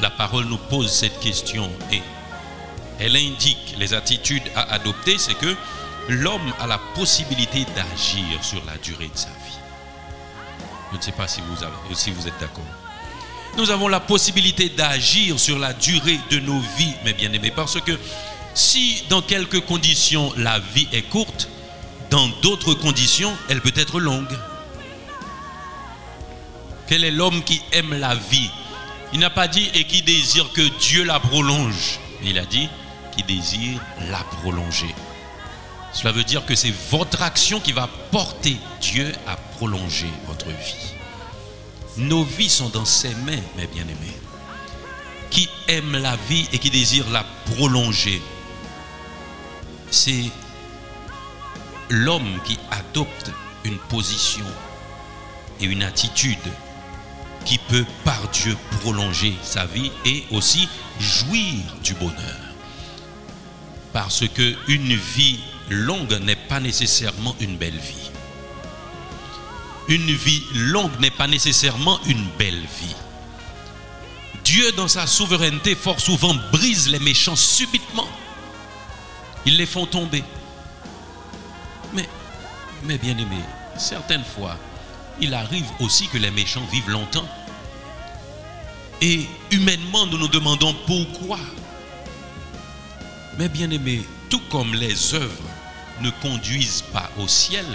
la 0.00 0.10
parole 0.10 0.46
nous 0.46 0.56
pose 0.56 0.90
cette 0.90 1.20
question 1.20 1.70
et 1.92 2.02
elle 2.98 3.16
indique 3.16 3.76
les 3.78 3.94
attitudes 3.94 4.50
à 4.56 4.72
adopter, 4.72 5.18
c'est 5.18 5.34
que 5.34 5.54
l'homme 6.08 6.52
a 6.58 6.66
la 6.66 6.78
possibilité 6.94 7.66
d'agir 7.76 8.42
sur 8.42 8.64
la 8.64 8.76
durée 8.78 9.08
de 9.08 9.18
sa 9.18 9.28
vie. 9.28 9.58
Je 10.92 10.96
ne 10.96 11.02
sais 11.02 11.12
pas 11.12 11.28
si 11.28 11.40
vous, 11.42 11.62
avez, 11.62 11.94
si 11.94 12.10
vous 12.10 12.26
êtes 12.26 12.40
d'accord. 12.40 12.64
Nous 13.56 13.70
avons 13.70 13.88
la 13.88 14.00
possibilité 14.00 14.68
d'agir 14.68 15.38
sur 15.38 15.58
la 15.58 15.72
durée 15.72 16.18
de 16.30 16.40
nos 16.40 16.58
vies, 16.76 16.92
mes 17.04 17.12
bien-aimés, 17.12 17.52
parce 17.52 17.80
que 17.80 17.98
si 18.52 19.04
dans 19.08 19.22
quelques 19.22 19.60
conditions 19.60 20.32
la 20.36 20.58
vie 20.58 20.88
est 20.92 21.02
courte, 21.02 21.48
dans 22.10 22.28
d'autres 22.42 22.74
conditions, 22.74 23.32
elle 23.48 23.60
peut 23.60 23.72
être 23.76 24.00
longue. 24.00 24.36
Quel 26.88 27.04
est 27.04 27.10
l'homme 27.10 27.42
qui 27.44 27.62
aime 27.72 27.94
la 27.94 28.14
vie? 28.14 28.50
Il 29.12 29.20
n'a 29.20 29.30
pas 29.30 29.48
dit 29.48 29.70
et 29.74 29.84
qui 29.84 30.02
désire 30.02 30.50
que 30.52 30.62
Dieu 30.80 31.04
la 31.04 31.20
prolonge. 31.20 32.00
Il 32.22 32.38
a 32.38 32.44
dit 32.44 32.68
qui 33.16 33.22
désire 33.22 33.80
la 34.10 34.18
prolonger. 34.40 34.94
Cela 35.92 36.10
veut 36.10 36.24
dire 36.24 36.44
que 36.44 36.56
c'est 36.56 36.74
votre 36.90 37.22
action 37.22 37.60
qui 37.60 37.72
va 37.72 37.88
porter 38.10 38.56
Dieu 38.80 39.12
à 39.28 39.36
prolonger 39.36 40.08
votre 40.26 40.48
vie. 40.48 40.93
Nos 41.96 42.24
vies 42.24 42.50
sont 42.50 42.70
dans 42.70 42.84
ses 42.84 43.14
mains, 43.14 43.42
mes 43.56 43.66
bien-aimés. 43.66 44.18
Qui 45.30 45.48
aime 45.68 45.96
la 45.96 46.16
vie 46.28 46.48
et 46.52 46.58
qui 46.58 46.70
désire 46.70 47.08
la 47.10 47.24
prolonger. 47.54 48.20
C'est 49.90 50.24
l'homme 51.90 52.40
qui 52.44 52.58
adopte 52.70 53.30
une 53.64 53.78
position 53.78 54.44
et 55.60 55.66
une 55.66 55.82
attitude 55.82 56.38
qui 57.44 57.58
peut 57.58 57.86
par 58.04 58.28
Dieu 58.28 58.56
prolonger 58.80 59.34
sa 59.42 59.66
vie 59.66 59.92
et 60.04 60.24
aussi 60.32 60.68
jouir 60.98 61.62
du 61.82 61.94
bonheur. 61.94 62.40
Parce 63.92 64.26
que 64.28 64.54
une 64.66 64.94
vie 64.94 65.38
longue 65.70 66.18
n'est 66.22 66.34
pas 66.34 66.58
nécessairement 66.58 67.36
une 67.40 67.56
belle 67.56 67.78
vie. 67.78 68.10
Une 69.88 70.12
vie 70.12 70.44
longue 70.54 70.98
n'est 71.00 71.10
pas 71.10 71.26
nécessairement 71.26 72.00
une 72.06 72.26
belle 72.38 72.60
vie. 72.60 72.94
Dieu, 74.44 74.72
dans 74.72 74.88
sa 74.88 75.06
souveraineté, 75.06 75.74
fort 75.74 76.00
souvent 76.00 76.34
brise 76.52 76.88
les 76.88 76.98
méchants 76.98 77.36
subitement. 77.36 78.08
Ils 79.46 79.56
les 79.56 79.66
font 79.66 79.86
tomber. 79.86 80.24
Mais, 81.92 82.08
mais 82.84 82.98
bien 82.98 83.16
aimé, 83.16 83.40
certaines 83.76 84.24
fois, 84.24 84.56
il 85.20 85.34
arrive 85.34 85.66
aussi 85.80 86.08
que 86.08 86.18
les 86.18 86.30
méchants 86.30 86.66
vivent 86.72 86.90
longtemps. 86.90 87.28
Et 89.00 89.26
humainement, 89.50 90.06
nous 90.06 90.18
nous 90.18 90.28
demandons 90.28 90.74
pourquoi. 90.86 91.38
Mais 93.38 93.48
bien 93.48 93.70
aimé, 93.70 94.02
tout 94.30 94.42
comme 94.50 94.74
les 94.74 95.14
œuvres 95.14 95.50
ne 96.00 96.10
conduisent 96.10 96.84
pas 96.92 97.10
au 97.18 97.28
ciel, 97.28 97.66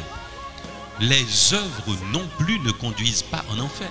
les 1.00 1.54
œuvres 1.54 1.98
non 2.12 2.28
plus 2.38 2.60
ne 2.60 2.72
conduisent 2.72 3.24
pas 3.24 3.44
en 3.50 3.60
enfer. 3.60 3.90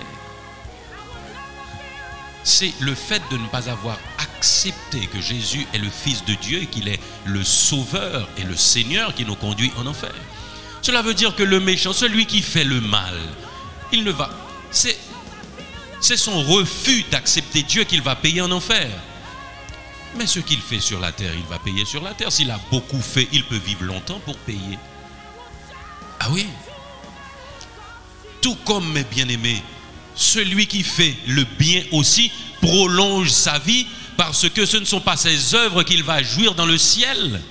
C'est 2.43 2.73
le 2.79 2.95
fait 2.95 3.21
de 3.31 3.37
ne 3.37 3.47
pas 3.47 3.69
avoir 3.69 3.97
accepté 4.17 5.07
que 5.07 5.21
Jésus 5.21 5.67
est 5.73 5.77
le 5.77 5.89
Fils 5.89 6.23
de 6.25 6.33
Dieu 6.35 6.63
et 6.63 6.67
qu'il 6.67 6.87
est 6.87 6.99
le 7.25 7.43
Sauveur 7.43 8.29
et 8.37 8.43
le 8.43 8.55
Seigneur 8.55 9.13
qui 9.13 9.25
nous 9.25 9.35
conduit 9.35 9.71
en 9.77 9.85
enfer. 9.85 10.13
Cela 10.81 11.01
veut 11.01 11.13
dire 11.13 11.35
que 11.35 11.43
le 11.43 11.59
méchant, 11.59 11.93
celui 11.93 12.25
qui 12.25 12.41
fait 12.41 12.63
le 12.63 12.79
mal, 12.79 13.15
il 13.91 14.03
ne 14.03 14.11
va. 14.11 14.29
C'est, 14.71 14.97
son 16.01 16.41
refus 16.43 17.03
d'accepter 17.11 17.63
Dieu 17.63 17.83
qu'il 17.83 18.01
va 18.01 18.15
payer 18.15 18.41
en 18.41 18.51
enfer. 18.51 18.89
Mais 20.15 20.25
ce 20.25 20.39
qu'il 20.39 20.59
fait 20.59 20.79
sur 20.79 20.99
la 20.99 21.11
terre, 21.11 21.33
il 21.35 21.45
va 21.45 21.59
payer 21.59 21.85
sur 21.85 22.01
la 22.01 22.13
terre. 22.13 22.31
S'il 22.31 22.49
a 22.49 22.59
beaucoup 22.71 23.01
fait, 23.01 23.27
il 23.31 23.43
peut 23.43 23.57
vivre 23.57 23.83
longtemps 23.83 24.19
pour 24.19 24.37
payer. 24.37 24.79
Ah 26.19 26.29
oui? 26.31 26.47
Tout 28.41 28.55
comme 28.65 28.91
mes 28.93 29.03
bien-aimés, 29.03 29.61
celui 30.15 30.67
qui 30.67 30.83
fait 30.83 31.15
le 31.27 31.45
bien 31.57 31.83
aussi 31.91 32.31
prolonge 32.61 33.29
sa 33.29 33.59
vie 33.59 33.85
parce 34.17 34.49
que 34.49 34.65
ce 34.65 34.77
ne 34.77 34.85
sont 34.85 34.99
pas 34.99 35.15
ses 35.15 35.55
œuvres 35.55 35.83
qu'il 35.83 36.03
va 36.03 36.21
jouir 36.21 36.55
dans 36.55 36.65
le 36.65 36.77
ciel. 36.77 37.41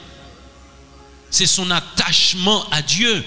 C'est 1.30 1.46
son 1.46 1.70
attachement 1.70 2.68
à 2.70 2.82
Dieu. 2.82 3.24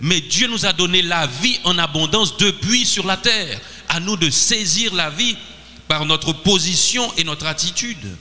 Mais 0.00 0.20
Dieu 0.20 0.48
nous 0.48 0.66
a 0.66 0.72
donné 0.72 1.02
la 1.02 1.26
vie 1.26 1.60
en 1.64 1.78
abondance 1.78 2.36
depuis 2.36 2.86
sur 2.86 3.06
la 3.06 3.16
terre. 3.16 3.60
À 3.88 4.00
nous 4.00 4.16
de 4.16 4.30
saisir 4.30 4.94
la 4.94 5.10
vie 5.10 5.36
par 5.88 6.04
notre 6.04 6.32
position 6.32 7.12
et 7.16 7.24
notre 7.24 7.46
attitude. 7.46 8.16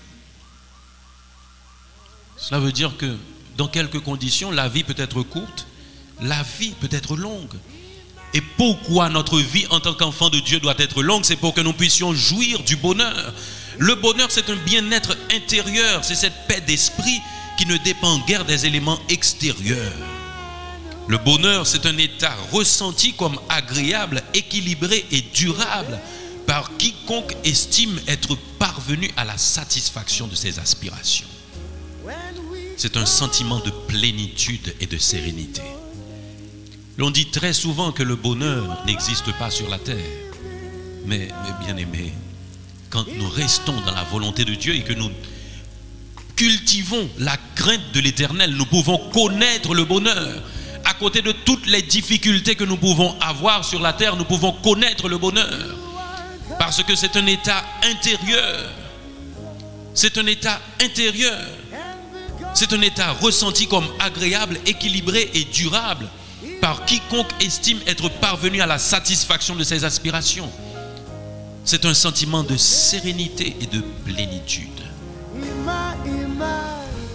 Cela 2.37 2.59
veut 2.59 2.71
dire 2.71 2.95
que 2.97 3.17
dans 3.57 3.67
quelques 3.67 3.99
conditions, 3.99 4.51
la 4.51 4.69
vie 4.69 4.83
peut 4.83 4.95
être 4.97 5.21
courte, 5.23 5.67
la 6.21 6.43
vie 6.59 6.73
peut 6.79 6.89
être 6.91 7.15
longue. 7.15 7.53
Et 8.33 8.41
pourquoi 8.41 9.09
notre 9.09 9.39
vie 9.39 9.65
en 9.69 9.79
tant 9.79 9.93
qu'enfant 9.93 10.29
de 10.29 10.39
Dieu 10.39 10.59
doit 10.59 10.75
être 10.77 11.01
longue? 11.01 11.25
C'est 11.25 11.35
pour 11.35 11.53
que 11.53 11.61
nous 11.61 11.73
puissions 11.73 12.13
jouir 12.13 12.61
du 12.63 12.75
bonheur. 12.75 13.33
Le 13.77 13.95
bonheur, 13.95 14.29
c'est 14.29 14.49
un 14.49 14.55
bien-être 14.55 15.17
intérieur, 15.33 16.03
c'est 16.03 16.15
cette 16.15 16.47
paix 16.47 16.61
d'esprit 16.61 17.21
qui 17.57 17.65
ne 17.65 17.77
dépend 17.77 18.19
guère 18.19 18.45
des 18.45 18.65
éléments 18.65 18.99
extérieurs. 19.09 19.93
Le 21.07 21.17
bonheur, 21.17 21.65
c'est 21.65 21.87
un 21.87 21.97
état 21.97 22.35
ressenti 22.51 23.13
comme 23.13 23.39
agréable, 23.49 24.21
équilibré 24.33 25.05
et 25.11 25.21
durable 25.21 25.99
par 26.45 26.77
quiconque 26.77 27.35
estime 27.43 27.99
être 28.07 28.35
parvenu 28.59 29.09
à 29.17 29.25
la 29.25 29.37
satisfaction 29.37 30.27
de 30.27 30.35
ses 30.35 30.59
aspirations. 30.59 31.27
C'est 32.77 32.97
un 32.97 33.05
sentiment 33.05 33.59
de 33.59 33.71
plénitude 33.87 34.73
et 34.79 34.87
de 34.87 34.97
sérénité. 34.97 35.61
L'on 36.99 37.11
dit 37.11 37.27
très 37.27 37.53
souvent 37.53 37.93
que 37.93 38.03
le 38.03 38.17
bonheur 38.17 38.83
n'existe 38.85 39.31
pas 39.37 39.49
sur 39.49 39.69
la 39.69 39.79
terre. 39.79 39.95
Mais, 41.05 41.29
mais 41.43 41.65
bien 41.65 41.77
aimé, 41.77 42.11
quand 42.89 43.05
nous 43.15 43.29
restons 43.29 43.79
dans 43.85 43.93
la 43.93 44.03
volonté 44.03 44.43
de 44.43 44.53
Dieu 44.53 44.75
et 44.75 44.83
que 44.83 44.91
nous 44.91 45.09
cultivons 46.35 47.09
la 47.17 47.37
crainte 47.55 47.93
de 47.93 48.01
l'éternel, 48.01 48.51
nous 48.51 48.65
pouvons 48.65 48.97
connaître 49.13 49.73
le 49.73 49.85
bonheur. 49.85 50.43
À 50.83 50.93
côté 50.93 51.21
de 51.21 51.31
toutes 51.31 51.67
les 51.67 51.83
difficultés 51.83 52.55
que 52.55 52.65
nous 52.65 52.75
pouvons 52.75 53.15
avoir 53.21 53.63
sur 53.63 53.79
la 53.79 53.93
terre, 53.93 54.17
nous 54.17 54.25
pouvons 54.25 54.51
connaître 54.51 55.07
le 55.07 55.17
bonheur. 55.17 55.77
Parce 56.59 56.83
que 56.83 56.95
c'est 56.95 57.15
un 57.15 57.27
état 57.27 57.63
intérieur. 57.81 58.71
C'est 59.93 60.17
un 60.17 60.25
état 60.25 60.59
intérieur. 60.83 61.39
C'est 62.53 62.73
un 62.73 62.81
état 62.81 63.13
ressenti 63.13 63.67
comme 63.67 63.87
agréable, 63.99 64.59
équilibré 64.65 65.31
et 65.33 65.45
durable 65.45 66.09
par 66.61 66.85
quiconque 66.85 67.31
estime 67.41 67.79
être 67.87 68.09
parvenu 68.09 68.61
à 68.61 68.65
la 68.65 68.77
satisfaction 68.77 69.55
de 69.55 69.63
ses 69.63 69.83
aspirations. 69.83 70.49
C'est 71.65 71.85
un 71.85 71.93
sentiment 71.93 72.43
de 72.43 72.57
sérénité 72.57 73.55
et 73.61 73.65
de 73.65 73.81
plénitude. 74.05 74.67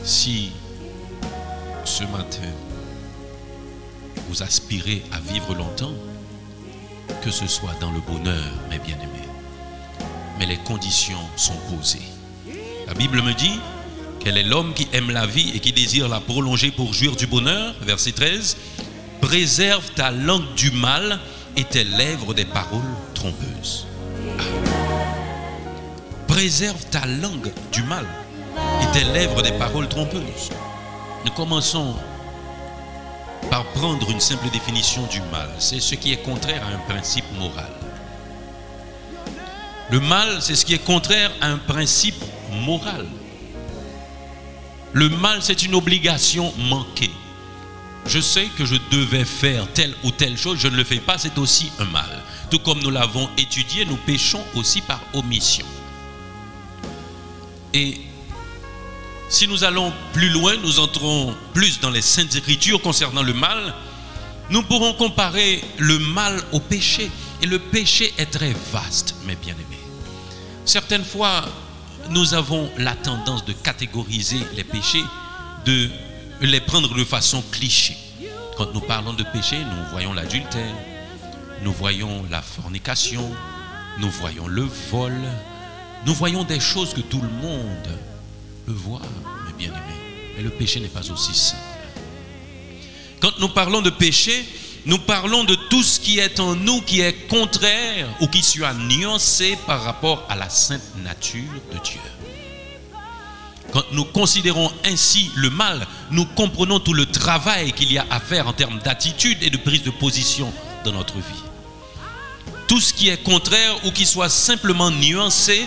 Si 0.05 0.51
ce 1.85 2.05
matin 2.05 2.51
vous 4.29 4.43
aspirez 4.43 5.03
à 5.13 5.21
vivre 5.21 5.55
longtemps, 5.55 5.95
que 7.23 7.31
ce 7.31 7.47
soit 7.47 7.75
dans 7.81 7.91
le 7.91 8.01
bonheur, 8.01 8.53
mes 8.71 8.79
bien-aimés, 8.79 9.29
mais 10.39 10.47
les 10.47 10.59
conditions 10.59 11.19
sont 11.37 11.57
posées. 11.71 12.03
La 12.87 12.95
Bible 12.95 13.23
me 13.23 13.33
dit 13.33 13.59
quel 14.21 14.39
est 14.39 14.43
l'homme 14.43 14.73
qui 14.73 14.89
aime 14.93 15.11
la 15.11 15.27
vie 15.27 15.53
et 15.55 15.61
qui 15.61 15.73
désire 15.73 16.09
la 16.09 16.21
prolonger 16.21 16.71
pour 16.71 16.95
jouir 16.95 17.15
du 17.15 17.27
bonheur, 17.27 17.75
verset 17.83 18.13
13, 18.13 18.57
préserve 19.25 19.91
ta 19.93 20.11
langue 20.11 20.55
du 20.55 20.71
mal 20.71 21.19
et 21.57 21.65
tes 21.65 21.83
lèvres 21.83 22.35
des 22.35 22.45
paroles 22.45 22.83
trompeuses. 23.15 23.87
Préserve 26.29 26.85
ta 26.91 27.07
langue 27.07 27.51
du 27.73 27.83
mal 27.85 28.05
et 28.83 28.93
tes 28.93 29.05
lèvres 29.05 29.41
des 29.41 29.53
paroles 29.53 29.89
trompeuses. 29.89 30.51
Nous 31.25 31.33
commençons 31.33 31.95
par 33.51 33.65
prendre 33.73 34.11
une 34.11 34.21
simple 34.21 34.51
définition 34.51 35.07
du 35.07 35.21
mal. 35.33 35.49
C'est 35.59 35.81
ce 35.81 35.95
qui 35.95 36.13
est 36.13 36.23
contraire 36.23 36.63
à 36.63 36.75
un 36.75 36.95
principe 36.95 37.25
moral. 37.39 37.73
Le 39.91 40.01
mal, 40.01 40.43
c'est 40.43 40.55
ce 40.55 40.67
qui 40.67 40.75
est 40.75 40.85
contraire 40.85 41.31
à 41.41 41.47
un 41.47 41.59
principe 41.59 42.23
moral. 42.67 43.07
Le 44.93 45.09
mal, 45.09 45.39
c'est 45.41 45.63
une 45.63 45.75
obligation 45.75 46.53
manquée. 46.69 47.11
Je 48.07 48.21
sais 48.21 48.49
que 48.57 48.65
je 48.65 48.77
devais 48.91 49.25
faire 49.25 49.67
telle 49.73 49.95
ou 50.05 50.11
telle 50.11 50.37
chose, 50.37 50.59
je 50.59 50.69
ne 50.69 50.77
le 50.77 50.85
fais 50.85 50.99
pas, 50.99 51.19
c'est 51.19 51.39
aussi 51.39 51.71
un 51.79 51.87
mal. 51.87 52.23
Tout 52.51 52.59
comme 52.59 52.81
nous 52.81 52.91
l'avons 52.91 53.29
étudié, 53.39 53.85
nous 53.87 53.97
péchons 53.97 54.45
aussi 54.55 54.81
par 54.83 55.01
omission. 55.15 55.65
Et 57.73 58.01
si 59.29 59.49
nous 59.49 59.65
allons 59.65 59.93
plus 60.13 60.29
loin, 60.29 60.55
nous 60.63 60.79
entrons 60.79 61.35
plus 61.55 61.81
dans 61.81 61.91
les 61.91 62.03
saintes 62.03 62.37
écritures 62.37 62.81
concernant 62.81 63.23
le 63.23 63.33
mal, 63.33 63.75
nous 64.51 64.63
pourrons 64.63 64.93
comparer 64.93 65.65
le 65.79 65.99
mal 65.99 66.41
au 66.53 66.61
péché. 66.61 67.11
Et 67.43 67.47
le 67.47 67.59
péché 67.59 68.13
est 68.19 68.27
très 68.31 68.55
vaste, 68.73 69.15
mes 69.27 69.35
bien-aimés. 69.35 69.65
Certaines 70.67 71.05
fois, 71.05 71.45
nous 72.11 72.35
avons 72.35 72.71
la 72.79 72.95
tendance 72.95 73.45
de 73.45 73.53
catégoriser 73.53 74.41
les 74.55 74.65
péchés, 74.65 75.05
de 75.65 75.91
les 76.41 76.61
prendre 76.61 76.95
de 76.95 77.05
façon 77.05 77.43
cliché. 77.51 77.97
Quand 78.57 78.73
nous 78.73 78.81
parlons 78.81 79.13
de 79.13 79.25
péché, 79.25 79.59
nous 79.59 79.91
voyons 79.91 80.13
l'adultère, 80.13 80.75
nous 81.63 81.73
voyons 81.73 82.25
la 82.31 82.43
fornication, 82.43 83.31
nous 83.99 84.11
voyons 84.11 84.47
le 84.47 84.69
vol, 84.91 85.15
nous 86.07 86.15
voyons 86.15 86.45
des 86.45 86.61
choses 86.61 86.95
que 86.95 87.01
tout 87.01 87.21
le 87.21 87.29
monde 87.29 87.89
peut 88.67 88.73
voir, 88.73 89.03
mes 89.47 89.53
bien-aimés. 89.55 89.81
Mais 90.37 90.43
le 90.43 90.51
péché 90.51 90.81
n'est 90.81 90.89
pas 90.89 91.11
aussi 91.11 91.35
simple. 91.35 91.63
Quand 93.21 93.39
nous 93.41 93.49
parlons 93.49 93.81
de 93.81 93.91
péché, 93.91 94.45
nous 94.87 94.99
parlons 94.99 95.45
de 95.45 95.55
tout 95.55 95.83
ce 95.83 95.99
qui 95.99 96.19
est 96.19 96.41
en 96.41 96.55
nous 96.55 96.83
qui 96.83 97.01
est 97.01 97.27
contraire 97.29 98.07
ou 98.21 98.27
qui 98.27 98.43
soit 98.43 98.75
nuancé 98.75 99.57
par 99.67 99.83
rapport 99.83 100.27
à 100.29 100.37
la 100.37 100.51
sainte 100.51 100.83
nature 101.03 101.43
de 101.73 101.79
Dieu. 101.83 102.01
Quand 103.75 103.83
nous 103.91 104.05
considérons 104.05 104.71
ainsi 104.85 105.33
le 105.35 105.51
mal, 105.51 105.85
nous 106.13 106.25
comprenons 106.27 106.79
tout 106.79 106.95
le 106.95 107.07
travail 107.07 107.73
qu'il 107.73 107.93
y 107.93 107.99
a 107.99 108.07
à 108.09 108.21
faire 108.21 108.47
en 108.47 108.53
termes 108.53 108.79
d'attitude 108.79 109.43
et 109.43 109.51
de 109.51 109.57
prise 109.57 109.83
de 109.83 109.91
position 109.91 110.53
dans 110.85 110.93
notre 110.93 111.17
vie. 111.17 111.43
Tout 112.69 112.81
ce 112.81 112.95
qui 112.95 113.09
est 113.09 113.21
contraire 113.21 113.75
ou 113.85 113.91
qui 113.91 114.07
soit 114.07 114.29
simplement 114.29 114.93
nuancé 114.93 115.67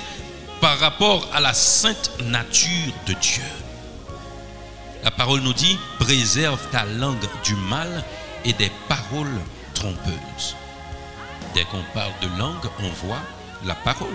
par 0.61 0.79
rapport 0.79 1.27
à 1.33 1.41
la 1.41 1.53
sainte 1.53 2.11
nature 2.23 2.93
de 3.07 3.13
Dieu. 3.13 3.43
La 5.03 5.11
parole 5.11 5.41
nous 5.41 5.53
dit, 5.53 5.77
préserve 5.99 6.61
ta 6.71 6.85
langue 6.85 7.27
du 7.43 7.55
mal 7.55 8.05
et 8.45 8.53
des 8.53 8.71
paroles 8.87 9.41
trompeuses. 9.73 10.55
Dès 11.53 11.65
qu'on 11.65 11.83
parle 11.93 12.13
de 12.21 12.39
langue, 12.39 12.69
on 12.79 13.05
voit 13.05 13.21
la 13.65 13.75
parole, 13.75 14.07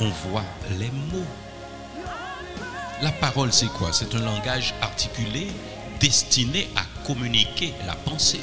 on 0.00 0.08
voit 0.08 0.44
les 0.78 0.90
mots. 0.90 1.26
La 3.02 3.12
parole, 3.12 3.52
c'est 3.52 3.66
quoi? 3.66 3.92
C'est 3.92 4.14
un 4.14 4.20
langage 4.20 4.74
articulé 4.80 5.48
destiné 6.00 6.66
à 6.76 6.82
communiquer 7.06 7.74
la 7.86 7.94
pensée. 7.94 8.40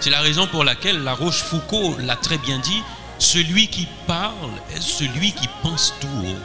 C'est 0.00 0.10
la 0.10 0.20
raison 0.20 0.48
pour 0.48 0.64
laquelle 0.64 1.04
La 1.04 1.14
Rochefoucauld 1.14 2.00
l'a 2.00 2.16
très 2.16 2.38
bien 2.38 2.58
dit, 2.58 2.82
celui 3.18 3.68
qui 3.68 3.86
parle 4.06 4.50
est 4.74 4.80
celui 4.80 5.32
qui 5.32 5.48
pense 5.62 5.94
tout 6.00 6.08
haut. 6.08 6.36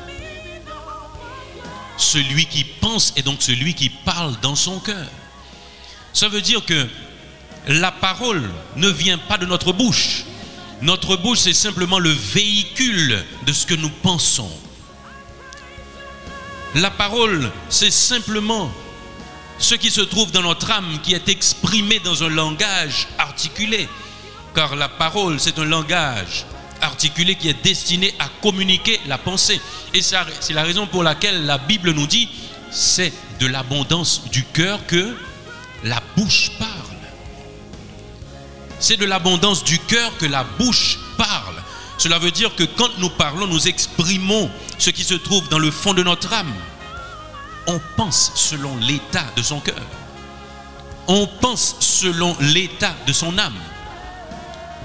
Celui 1.98 2.46
qui 2.46 2.64
pense 2.64 3.12
est 3.16 3.24
donc 3.24 3.42
celui 3.42 3.74
qui 3.74 3.90
parle 3.90 4.36
dans 4.42 4.56
son 4.56 4.80
cœur. 4.80 5.08
Ça 6.14 6.30
veut 6.30 6.42
dire 6.42 6.64
que 6.64 6.88
la 7.68 7.92
parole 7.92 8.50
ne 8.76 8.90
vient 8.90 9.18
pas 9.18 9.38
de 9.38 9.48
notre 9.48 9.74
bouche. 9.74 10.26
Notre 10.82 11.16
bouche, 11.16 11.40
c'est 11.40 11.54
simplement 11.54 12.00
le 12.00 12.10
véhicule 12.10 13.24
de 13.46 13.54
ce 13.54 13.66
que 13.66 13.76
nous 13.76 13.90
pensons. 13.90 14.52
La 16.76 16.90
parole, 16.90 17.52
c'est 17.70 17.92
simplement 17.92 18.72
ce 19.60 19.76
qui 19.76 19.92
se 19.92 20.02
trouve 20.02 20.32
dans 20.32 20.42
notre 20.42 20.72
âme, 20.72 21.00
qui 21.04 21.14
est 21.14 21.28
exprimé 21.28 22.00
dans 22.00 22.24
un 22.24 22.30
langage 22.30 23.08
articulé. 23.18 23.90
Car 24.56 24.76
la 24.76 24.90
parole, 24.90 25.40
c'est 25.40 25.60
un 25.60 25.66
langage 25.66 26.46
articulé 26.82 27.36
qui 27.36 27.50
est 27.50 27.64
destiné 27.64 28.14
à 28.20 28.28
communiquer 28.42 29.00
la 29.08 29.18
pensée. 29.18 29.60
Et 29.94 30.02
c'est 30.02 30.54
la 30.54 30.64
raison 30.64 30.88
pour 30.88 31.04
laquelle 31.04 31.46
la 31.46 31.58
Bible 31.58 31.92
nous 31.92 32.08
dit, 32.08 32.30
c'est 32.72 33.12
de 33.40 33.48
l'abondance 33.48 34.30
du 34.32 34.44
cœur 34.46 34.80
que 34.88 35.16
la 35.84 36.02
bouche 36.16 36.52
parle. 36.58 36.70
C'est 38.80 38.98
de 38.98 39.06
l'abondance 39.06 39.64
du 39.64 39.78
cœur 39.78 40.18
que 40.18 40.26
la 40.26 40.44
bouche 40.44 40.98
parle. 41.18 41.62
Cela 42.02 42.18
veut 42.18 42.32
dire 42.32 42.56
que 42.56 42.64
quand 42.64 42.98
nous 42.98 43.12
parlons, 43.12 43.46
nous 43.46 43.68
exprimons 43.68 44.50
ce 44.80 44.90
qui 44.90 45.04
se 45.04 45.14
trouve 45.14 45.48
dans 45.50 45.60
le 45.60 45.70
fond 45.70 45.94
de 45.94 46.02
notre 46.02 46.34
âme. 46.34 46.52
On 47.68 47.80
pense 47.96 48.32
selon 48.34 48.76
l'état 48.78 49.28
de 49.38 49.44
son 49.44 49.60
cœur. 49.60 49.86
On 51.08 51.28
pense 51.28 51.76
selon 51.80 52.36
l'état 52.40 52.96
de 53.06 53.14
son 53.14 53.38
âme. 53.38 53.54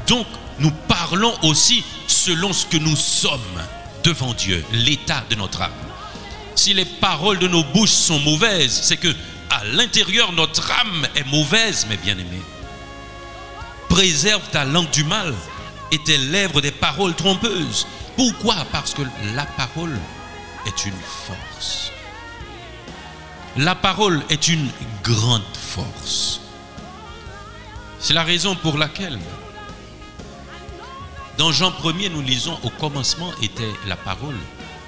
Donc, 0.07 0.27
nous 0.59 0.71
parlons 0.89 1.35
aussi 1.43 1.83
selon 2.07 2.53
ce 2.53 2.67
que 2.67 2.77
nous 2.77 2.97
sommes 2.97 3.63
devant 4.05 4.35
Dieu, 4.35 4.63
l'état 4.73 5.25
de 5.31 5.37
notre 5.37 5.63
âme. 5.63 5.73
Si 6.55 6.75
les 6.75 6.85
paroles 6.85 7.39
de 7.39 7.49
nos 7.49 7.65
bouches 7.65 7.93
sont 7.93 8.21
mauvaises, 8.21 8.79
c'est 8.83 8.99
que 8.99 9.15
à 9.49 9.65
l'intérieur 9.65 10.33
notre 10.33 10.71
âme 10.71 11.09
est 11.15 11.25
mauvaise, 11.25 11.87
mes 11.89 11.97
bien-aimés. 11.97 12.43
Préserve 13.89 14.43
ta 14.51 14.67
langue 14.67 14.91
du 14.91 15.05
mal 15.05 15.33
et 15.93 16.19
lèvres 16.19 16.61
des 16.61 16.71
paroles 16.71 17.15
trompeuses. 17.15 17.87
Pourquoi? 18.17 18.57
Parce 18.73 18.95
que 18.95 19.03
la 19.35 19.47
parole 19.47 19.99
est 20.67 20.85
une 20.85 20.93
force. 20.93 21.93
La 23.57 23.75
parole 23.75 24.23
est 24.29 24.49
une 24.49 24.69
grande 25.03 25.43
force. 25.55 26.41
C'est 27.99 28.15
la 28.15 28.23
raison 28.23 28.55
pour 28.55 28.77
laquelle, 28.77 29.19
dans 31.39 31.53
Jean 31.53 31.71
1er, 31.71 32.11
nous 32.11 32.23
lisons 32.23 32.59
au 32.63 32.71
commencement 32.71 33.31
était 33.43 33.73
la 33.87 33.97
parole. 33.97 34.37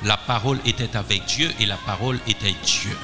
La 0.04 0.16
parole 0.16 0.58
était 0.64 0.96
avec 0.96 1.24
Dieu 1.26 1.50
et 1.60 1.66
la 1.66 1.76
parole 1.76 2.18
était 2.26 2.54
Dieu. 2.64 2.96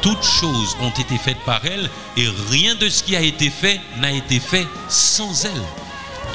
Toutes 0.00 0.22
choses 0.22 0.76
ont 0.80 0.90
été 0.90 1.16
faites 1.16 1.40
par 1.44 1.64
elle 1.64 1.88
et 2.16 2.28
rien 2.50 2.74
de 2.74 2.88
ce 2.88 3.02
qui 3.02 3.16
a 3.16 3.20
été 3.20 3.50
fait 3.50 3.80
n'a 3.98 4.12
été 4.12 4.40
fait 4.40 4.66
sans 4.88 5.44
elle. 5.44 5.83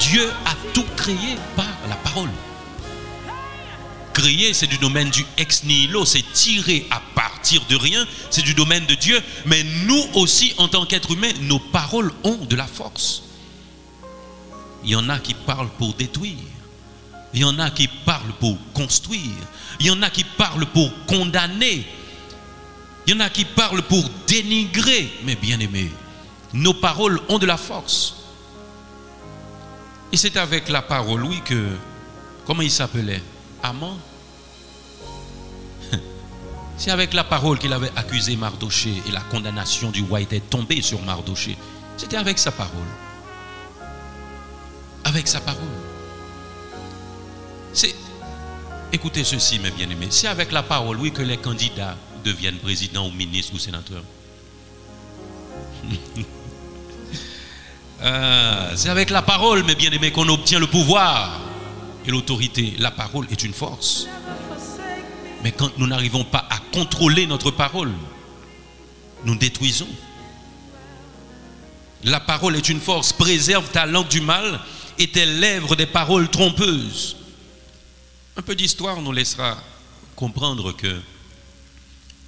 Dieu 0.00 0.32
a 0.46 0.54
tout 0.72 0.86
créé 0.96 1.36
par 1.54 1.66
la 1.88 1.94
parole. 1.96 2.30
Créer, 4.14 4.54
c'est 4.54 4.66
du 4.66 4.78
domaine 4.78 5.10
du 5.10 5.24
ex 5.36 5.62
nihilo, 5.64 6.04
c'est 6.04 6.24
tirer 6.32 6.86
à 6.90 7.00
partir 7.14 7.62
de 7.68 7.76
rien, 7.76 8.06
c'est 8.30 8.42
du 8.42 8.54
domaine 8.54 8.86
de 8.86 8.94
Dieu. 8.94 9.22
Mais 9.46 9.62
nous 9.86 10.04
aussi, 10.14 10.54
en 10.58 10.68
tant 10.68 10.86
qu'êtres 10.86 11.12
humains, 11.12 11.32
nos 11.42 11.58
paroles 11.58 12.12
ont 12.24 12.44
de 12.44 12.56
la 12.56 12.66
force. 12.66 13.22
Il 14.84 14.90
y 14.90 14.96
en 14.96 15.08
a 15.10 15.18
qui 15.18 15.34
parlent 15.34 15.70
pour 15.78 15.94
détruire. 15.94 16.34
Il 17.32 17.40
y 17.40 17.44
en 17.44 17.58
a 17.58 17.70
qui 17.70 17.86
parlent 17.86 18.32
pour 18.40 18.56
construire. 18.72 19.20
Il 19.78 19.86
y 19.86 19.90
en 19.90 20.02
a 20.02 20.10
qui 20.10 20.24
parlent 20.24 20.66
pour 20.66 20.90
condamner. 21.06 21.86
Il 23.06 23.14
y 23.14 23.16
en 23.16 23.20
a 23.20 23.30
qui 23.30 23.44
parlent 23.44 23.82
pour 23.82 24.04
dénigrer. 24.26 25.12
Mais 25.24 25.36
bien 25.36 25.60
aimés, 25.60 25.92
nos 26.52 26.74
paroles 26.74 27.20
ont 27.28 27.38
de 27.38 27.46
la 27.46 27.56
force. 27.58 28.19
Et 30.12 30.16
c'est 30.16 30.36
avec 30.36 30.68
la 30.68 30.82
parole, 30.82 31.24
oui, 31.24 31.40
que. 31.44 31.76
Comment 32.46 32.62
il 32.62 32.70
s'appelait? 32.70 33.22
Amant 33.62 33.96
C'est 36.76 36.90
avec 36.90 37.12
la 37.12 37.22
parole 37.22 37.58
qu'il 37.58 37.72
avait 37.72 37.92
accusé 37.94 38.34
Mardoché 38.36 39.02
et 39.06 39.12
la 39.12 39.20
condamnation 39.20 39.90
du 39.90 40.02
roi 40.02 40.20
était 40.20 40.40
tombée 40.40 40.82
sur 40.82 41.00
Mardoché. 41.02 41.56
C'était 41.96 42.16
avec 42.16 42.38
sa 42.38 42.50
parole. 42.50 42.72
Avec 45.04 45.28
sa 45.28 45.40
parole. 45.40 45.62
C'est. 47.72 47.94
Écoutez 48.92 49.22
ceci, 49.22 49.60
mes 49.60 49.70
bien-aimés. 49.70 50.08
C'est 50.10 50.26
avec 50.26 50.50
la 50.50 50.64
parole, 50.64 50.96
oui, 50.96 51.12
que 51.12 51.22
les 51.22 51.36
candidats 51.36 51.96
deviennent 52.24 52.58
présidents 52.58 53.06
ou 53.06 53.12
ministres 53.12 53.54
ou 53.54 53.58
sénateurs. 53.58 54.02
Ah, 58.02 58.70
c'est 58.76 58.88
avec 58.88 59.10
la 59.10 59.22
parole, 59.22 59.62
mes 59.64 59.74
bien-aimés, 59.74 60.10
qu'on 60.10 60.28
obtient 60.28 60.58
le 60.58 60.66
pouvoir 60.66 61.40
et 62.06 62.10
l'autorité. 62.10 62.74
La 62.78 62.90
parole 62.90 63.26
est 63.30 63.42
une 63.42 63.52
force. 63.52 64.06
Mais 65.42 65.52
quand 65.52 65.76
nous 65.78 65.86
n'arrivons 65.86 66.24
pas 66.24 66.46
à 66.50 66.58
contrôler 66.72 67.26
notre 67.26 67.50
parole, 67.50 67.92
nous 69.24 69.36
détruisons. 69.36 69.88
La 72.04 72.20
parole 72.20 72.56
est 72.56 72.68
une 72.68 72.80
force. 72.80 73.12
Préserve 73.12 73.68
ta 73.70 73.84
langue 73.84 74.08
du 74.08 74.22
mal 74.22 74.60
et 74.98 75.08
tes 75.08 75.26
lèvres 75.26 75.76
des 75.76 75.86
paroles 75.86 76.28
trompeuses. 76.28 77.16
Un 78.36 78.42
peu 78.42 78.54
d'histoire 78.54 79.02
nous 79.02 79.12
laissera 79.12 79.58
comprendre 80.16 80.72
que 80.72 81.00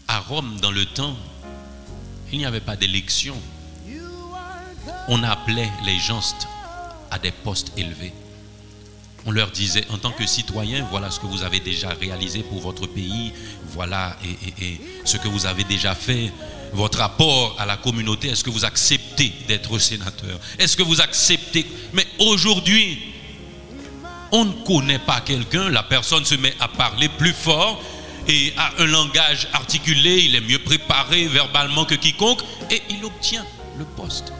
à 0.08 0.18
Rome, 0.18 0.58
dans 0.60 0.70
le 0.70 0.84
temps, 0.84 1.16
il 2.30 2.38
n'y 2.38 2.44
avait 2.44 2.60
pas 2.60 2.76
d'élection. 2.76 3.36
On 5.08 5.22
appelait 5.22 5.70
les 5.84 5.98
gens 5.98 6.20
à 7.10 7.18
des 7.18 7.30
postes 7.30 7.72
élevés. 7.76 8.12
On 9.24 9.30
leur 9.30 9.50
disait, 9.50 9.84
en 9.90 9.98
tant 9.98 10.10
que 10.10 10.26
citoyen, 10.26 10.84
voilà 10.90 11.10
ce 11.10 11.20
que 11.20 11.26
vous 11.26 11.44
avez 11.44 11.60
déjà 11.60 11.90
réalisé 11.90 12.42
pour 12.42 12.60
votre 12.60 12.86
pays, 12.86 13.32
voilà 13.68 14.16
et, 14.60 14.80
ce 15.04 15.16
que 15.16 15.28
vous 15.28 15.46
avez 15.46 15.62
déjà 15.62 15.94
fait, 15.94 16.32
votre 16.72 16.98
rapport 16.98 17.54
à 17.58 17.66
la 17.66 17.76
communauté, 17.76 18.28
est-ce 18.28 18.42
que 18.42 18.50
vous 18.50 18.64
acceptez 18.64 19.32
d'être 19.46 19.78
sénateur? 19.78 20.40
Est-ce 20.58 20.76
que 20.76 20.82
vous 20.82 21.00
acceptez? 21.00 21.64
Mais 21.92 22.06
aujourd'hui, 22.18 22.98
on 24.32 24.46
ne 24.46 24.52
connaît 24.64 24.98
pas 24.98 25.20
quelqu'un, 25.20 25.68
la 25.68 25.84
personne 25.84 26.24
se 26.24 26.34
met 26.34 26.54
à 26.58 26.66
parler 26.66 27.08
plus 27.08 27.34
fort 27.34 27.80
et 28.26 28.52
a 28.56 28.72
un 28.82 28.86
langage 28.86 29.46
articulé, 29.52 30.24
il 30.24 30.34
est 30.34 30.40
mieux 30.40 30.58
préparé 30.58 31.26
verbalement 31.26 31.84
que 31.84 31.94
quiconque 31.94 32.40
et 32.70 32.82
il 32.90 33.04
obtient 33.04 33.44
le 33.78 33.84
poste. 33.84 34.32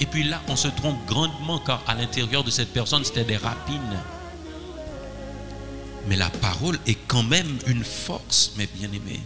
Et 0.00 0.06
puis 0.06 0.22
là, 0.22 0.40
on 0.48 0.56
se 0.56 0.68
trompe 0.68 0.98
grandement 1.06 1.58
car 1.58 1.82
à 1.86 1.94
l'intérieur 1.94 2.44
de 2.44 2.50
cette 2.50 2.72
personne, 2.72 3.04
c'était 3.04 3.24
des 3.24 3.36
rapines. 3.36 3.98
Mais 6.06 6.16
la 6.16 6.30
parole 6.30 6.78
est 6.86 6.98
quand 7.06 7.22
même 7.22 7.58
une 7.66 7.84
force, 7.84 8.52
mes 8.56 8.66
bien-aimés. 8.66 9.20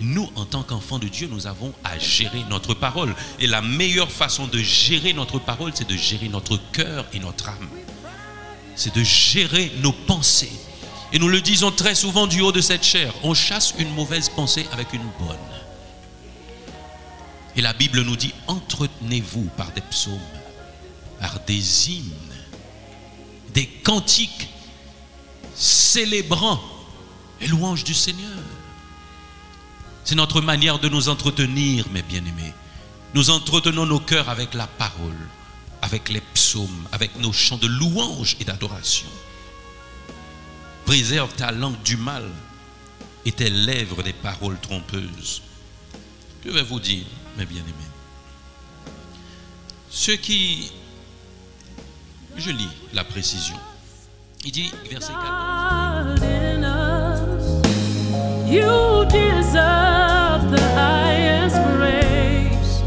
Nous, 0.00 0.28
en 0.36 0.44
tant 0.44 0.62
qu'enfants 0.62 0.98
de 0.98 1.06
Dieu, 1.06 1.28
nous 1.30 1.46
avons 1.46 1.72
à 1.84 1.98
gérer 1.98 2.42
notre 2.48 2.74
parole. 2.74 3.14
Et 3.38 3.46
la 3.46 3.60
meilleure 3.62 4.10
façon 4.10 4.46
de 4.46 4.58
gérer 4.58 5.12
notre 5.12 5.38
parole, 5.38 5.72
c'est 5.74 5.88
de 5.88 5.96
gérer 5.96 6.28
notre 6.28 6.58
cœur 6.72 7.06
et 7.12 7.18
notre 7.18 7.48
âme. 7.50 7.68
C'est 8.74 8.94
de 8.94 9.04
gérer 9.04 9.70
nos 9.82 9.92
pensées. 9.92 10.52
Et 11.12 11.18
nous 11.18 11.28
le 11.28 11.40
disons 11.40 11.70
très 11.70 11.94
souvent 11.94 12.26
du 12.26 12.40
haut 12.40 12.52
de 12.52 12.60
cette 12.60 12.84
chair. 12.84 13.12
On 13.22 13.34
chasse 13.34 13.74
une 13.78 13.92
mauvaise 13.92 14.28
pensée 14.30 14.66
avec 14.72 14.92
une 14.92 15.06
bonne. 15.18 15.36
Et 17.56 17.60
la 17.60 17.72
Bible 17.72 18.02
nous 18.02 18.16
dit, 18.16 18.32
entretenez-vous 18.46 19.50
par 19.56 19.72
des 19.72 19.82
psaumes, 19.82 20.18
par 21.20 21.40
des 21.40 21.90
hymnes, 21.90 22.12
des 23.52 23.66
cantiques 23.66 24.48
célébrant 25.54 26.60
les 27.40 27.46
louanges 27.48 27.84
du 27.84 27.94
Seigneur. 27.94 28.38
C'est 30.04 30.14
notre 30.14 30.40
manière 30.40 30.78
de 30.78 30.88
nous 30.88 31.08
entretenir, 31.08 31.88
mes 31.90 32.02
bien-aimés. 32.02 32.54
Nous 33.14 33.30
entretenons 33.30 33.86
nos 33.86 34.00
cœurs 34.00 34.30
avec 34.30 34.54
la 34.54 34.66
parole, 34.66 35.18
avec 35.82 36.08
les 36.08 36.22
psaumes, 36.34 36.88
avec 36.92 37.16
nos 37.18 37.32
chants 37.32 37.58
de 37.58 37.66
louange 37.66 38.36
et 38.40 38.44
d'adoration. 38.44 39.08
Préserve 40.86 41.34
ta 41.34 41.52
langue 41.52 41.80
du 41.82 41.96
mal 41.96 42.24
et 43.24 43.32
tes 43.32 43.50
lèvres 43.50 44.02
des 44.02 44.12
paroles 44.12 44.58
trompeuses. 44.60 45.42
Je 46.44 46.50
vais 46.50 46.62
vous 46.62 46.80
dire, 46.80 47.04
mes 47.36 47.46
bien-aimés, 47.46 47.72
ceux 49.90 50.16
qui... 50.16 50.72
Je 52.36 52.50
lis 52.50 52.70
la 52.94 53.04
précision. 53.04 53.56
Il 54.44 54.52
dit, 54.52 54.72
verset 54.90 55.12
14. 55.12 56.18
God 56.18 56.22
in 56.24 56.64
us. 56.64 57.62
You 58.46 59.04
deserve 59.04 60.50
the 60.50 60.60
highest 60.74 61.56
praise. 61.76 62.82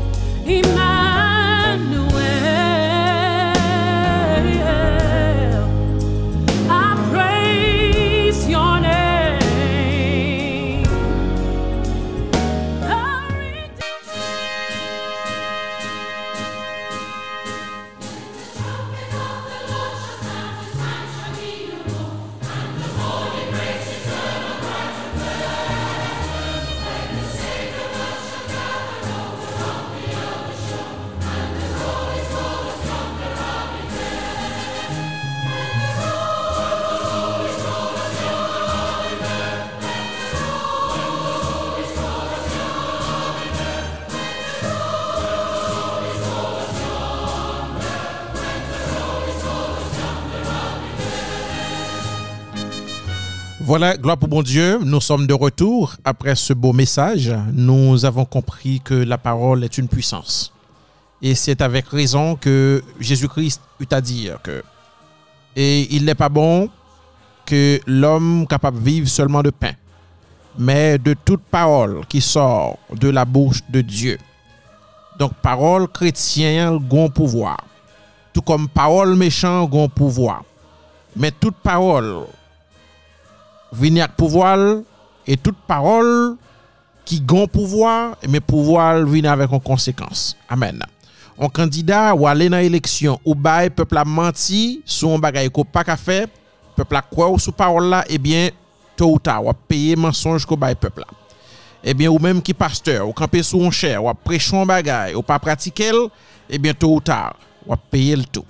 Voilà, 53.77 53.97
gloire 53.97 54.17
pour 54.17 54.29
bon 54.29 54.41
Dieu, 54.41 54.79
nous 54.85 55.01
sommes 55.01 55.27
de 55.27 55.33
retour 55.33 55.97
après 56.05 56.35
ce 56.35 56.53
beau 56.53 56.71
message. 56.71 57.33
Nous 57.51 58.05
avons 58.05 58.23
compris 58.23 58.79
que 58.79 58.93
la 58.93 59.17
parole 59.17 59.65
est 59.65 59.77
une 59.77 59.89
puissance. 59.89 60.53
Et 61.21 61.35
c'est 61.35 61.61
avec 61.61 61.89
raison 61.89 62.37
que 62.37 62.81
Jésus-Christ 63.01 63.59
eut 63.81 63.87
à 63.91 63.99
dire 63.99 64.41
que 64.41 64.63
et 65.57 65.93
il 65.93 66.05
n'est 66.05 66.15
pas 66.15 66.29
bon 66.29 66.69
que 67.45 67.81
l'homme 67.85 68.47
capable 68.47 68.79
vive 68.79 69.09
seulement 69.09 69.43
de 69.43 69.49
pain, 69.49 69.73
mais 70.57 70.97
de 70.97 71.13
toute 71.13 71.41
parole 71.41 72.05
qui 72.07 72.21
sort 72.21 72.79
de 72.93 73.09
la 73.09 73.25
bouche 73.25 73.59
de 73.67 73.81
Dieu. 73.81 74.17
Donc 75.19 75.33
parole 75.41 75.89
chrétienne 75.89 76.77
gon 76.77 77.09
pouvoir. 77.09 77.57
Tout 78.31 78.41
comme 78.41 78.69
parole 78.69 79.17
méchant 79.17 79.65
gon 79.65 79.89
pouvoir. 79.89 80.45
Mais 81.17 81.31
toute 81.31 81.57
parole 81.57 82.23
vini 83.71 84.01
ak 84.01 84.15
pouvoir 84.15 84.81
et 85.27 85.37
toute 85.37 85.57
parole 85.67 86.37
qui 87.03 87.21
gon 87.21 87.47
pouvoir, 87.47 88.17
mais 88.27 88.39
pouvoir 88.39 89.05
vient 89.05 89.31
avec 89.31 89.51
une 89.51 89.59
conséquence. 89.59 90.35
Amen. 90.49 90.81
Un 91.39 91.49
candidat 91.49 92.15
ou 92.15 92.27
aller 92.27 92.49
dans 92.49 92.57
l'élection 92.57 93.19
ou 93.25 93.35
bail 93.35 93.69
peuple 93.69 93.97
a 93.97 94.05
menti 94.05 94.81
sur 94.85 95.11
un 95.11 95.19
bagay 95.19 95.49
ko 95.49 95.63
pas 95.63 95.83
qu'à 95.83 95.97
peuple 96.75 96.95
a 96.95 97.01
quoi 97.01 97.29
ou 97.29 97.37
sous 97.37 97.51
parole 97.51 97.89
là, 97.89 98.03
eh 98.07 98.17
bien 98.17 98.49
tôt 98.95 99.13
ou 99.13 99.19
tard, 99.19 99.45
ou 99.45 99.53
payer 99.53 99.95
mensonge 99.95 100.45
ko 100.45 100.55
bail 100.55 100.75
peuple 100.75 101.01
là. 101.01 101.07
Eh 101.83 101.93
bien 101.93 102.09
ou 102.09 102.17
même 102.17 102.41
qui 102.41 102.53
pasteur, 102.53 103.07
ou 103.07 103.13
camper 103.13 103.43
sous 103.43 103.61
un 103.63 103.69
cher, 103.69 104.03
ou 104.03 104.13
prêcher 104.13 104.57
un 104.57 104.65
bagay, 104.65 105.13
ou 105.13 105.21
pas 105.21 105.37
pratiquer, 105.37 105.91
eh 106.49 106.57
bien 106.57 106.73
tôt 106.73 106.95
ou 106.95 107.01
tard, 107.01 107.35
ou 107.67 107.75
payer 107.75 108.15
le 108.15 108.23
tout. 108.23 108.45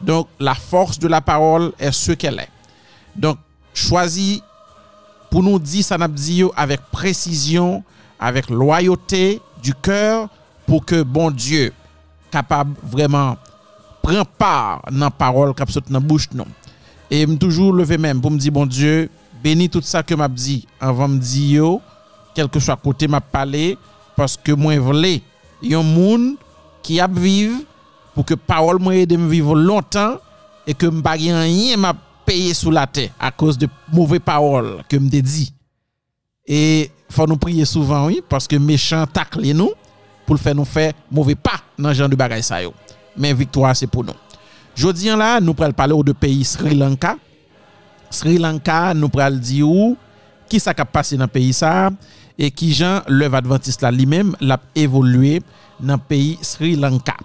Donc 0.00 0.28
la 0.38 0.54
force 0.54 0.98
de 0.98 1.08
la 1.08 1.20
parole 1.20 1.72
est 1.78 1.92
ce 1.92 2.12
qu'elle 2.12 2.40
est. 2.40 2.50
Donc 3.14 3.38
choisis 3.76 4.40
pour 5.30 5.42
nous 5.42 5.58
dire 5.58 5.84
ça 5.84 5.96
avec 6.56 6.80
précision, 6.90 7.82
avec 8.18 8.48
loyauté 8.48 9.40
du 9.62 9.74
cœur 9.74 10.28
pour 10.66 10.84
que 10.84 11.02
bon 11.02 11.30
Dieu 11.30 11.72
capable 12.30 12.74
vraiment 12.82 13.36
prend 14.02 14.24
part 14.38 14.82
dans 14.90 15.06
la 15.06 15.10
parole 15.10 15.54
qui 15.54 15.72
saute 15.72 15.90
dans 15.90 16.00
bouche 16.00 16.28
non. 16.34 16.46
Et 17.10 17.26
me 17.26 17.36
toujours 17.36 17.72
lever 17.72 17.98
même 17.98 18.20
pour 18.20 18.30
me 18.30 18.38
dire 18.38 18.52
bon 18.52 18.66
Dieu, 18.66 19.10
bénis 19.42 19.68
tout 19.68 19.82
ça 19.82 20.02
que 20.02 20.14
m'a 20.14 20.28
dit 20.28 20.66
avant 20.80 21.08
me 21.08 21.18
dire 21.18 21.78
quel 22.34 22.48
que 22.48 22.58
soit 22.58 22.76
côté 22.76 23.06
m'a 23.08 23.20
parlé 23.20 23.78
parce 24.16 24.36
que 24.36 24.52
moi 24.52 24.78
voulais 24.78 25.22
un 25.70 25.82
monde 25.82 26.36
qui 26.82 27.00
a 27.00 27.08
pour 28.14 28.24
que 28.24 28.34
parole 28.34 28.78
moi 28.80 28.94
aide 28.96 29.18
me 29.18 29.28
vivre 29.28 29.54
longtemps 29.54 30.16
et 30.66 30.74
que 30.74 30.86
me 30.86 31.02
pas 31.02 31.12
rien 31.12 31.76
m'a 31.76 31.94
payé 32.26 32.52
sous 32.52 32.70
la 32.70 32.86
terre 32.86 33.10
à 33.18 33.30
cause 33.30 33.56
de 33.56 33.68
mauvaises 33.92 34.20
paroles 34.20 34.82
que 34.88 34.96
me 34.96 35.08
dit. 35.08 35.52
Et 36.46 36.90
faut 37.08 37.26
nous 37.26 37.36
prier 37.36 37.64
souvent 37.64 38.06
oui 38.06 38.20
parce 38.28 38.46
que 38.46 38.56
méchant 38.56 39.06
tacle 39.06 39.40
nous 39.52 39.72
pour 40.26 40.34
le 40.34 40.40
faire 40.40 40.54
nous 40.54 40.64
faire 40.64 40.92
mauvais 41.10 41.36
pas 41.36 41.60
dans 41.78 41.92
genre 41.92 42.08
de 42.08 42.16
bagaille 42.16 42.42
ça. 42.42 42.58
Mais 43.16 43.32
victoire 43.32 43.74
c'est 43.74 43.86
pour 43.86 44.04
nous. 44.04 44.12
Jodi 44.74 45.06
là 45.06 45.40
nous 45.40 45.54
pral 45.54 45.72
parler 45.72 45.94
de 46.04 46.12
pays 46.12 46.44
Sri 46.44 46.74
Lanka. 46.74 47.16
Sri 48.10 48.38
Lanka 48.38 48.92
nous 48.92 49.08
pral 49.08 49.40
dire 49.40 49.68
où 49.68 49.96
qui 50.48 50.60
ça 50.60 50.72
a 50.76 50.84
passé 50.84 51.16
dans 51.16 51.28
pays 51.28 51.52
ça 51.52 51.90
et 52.38 52.50
qui 52.50 52.72
Jean 52.74 53.00
l'œuvre 53.08 53.36
adventiste 53.36 53.82
là 53.82 53.90
lui-même 53.90 54.36
l'a 54.40 54.60
évolué 54.74 55.42
dans 55.80 55.98
pays 55.98 56.38
Sri 56.42 56.76
Lanka. 56.76 57.16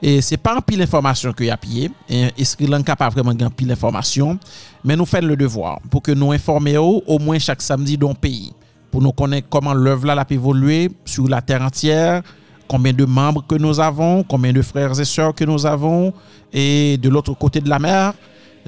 Et 0.00 0.20
c'est 0.20 0.36
pas 0.36 0.56
un 0.56 0.60
pile 0.60 0.78
d'informations 0.78 1.32
que 1.32 1.42
y 1.44 1.50
a 1.50 1.56
pillé. 1.56 1.90
Et, 2.08 2.44
Sri 2.44 2.66
Lanka 2.66 2.94
pas 2.94 3.08
vraiment 3.08 3.34
grand 3.34 3.50
pile 3.50 3.68
d'informations 3.68 4.38
mais 4.84 4.96
nous 4.96 5.06
faisons 5.06 5.26
le 5.26 5.36
devoir 5.36 5.80
pour 5.90 6.02
que 6.02 6.12
nous 6.12 6.32
informions 6.32 7.02
au 7.06 7.18
moins 7.18 7.38
chaque 7.38 7.62
samedi 7.62 7.96
dans 7.98 8.10
le 8.10 8.14
pays. 8.14 8.52
Pour 8.90 9.02
nous 9.02 9.12
connaître 9.12 9.48
comment 9.50 9.74
l'œuvre 9.74 10.06
là 10.06 10.14
a 10.20 10.32
évolué 10.32 10.90
sur 11.04 11.28
la 11.28 11.42
terre 11.42 11.62
entière, 11.62 12.22
combien 12.66 12.92
de 12.92 13.04
membres 13.04 13.44
que 13.46 13.54
nous 13.56 13.80
avons, 13.80 14.22
combien 14.22 14.52
de 14.52 14.62
frères 14.62 14.98
et 14.98 15.04
sœurs 15.04 15.34
que 15.34 15.44
nous 15.44 15.66
avons. 15.66 16.12
Et 16.52 16.96
de 16.98 17.08
l'autre 17.08 17.34
côté 17.34 17.60
de 17.60 17.68
la 17.68 17.78
mer, 17.78 18.14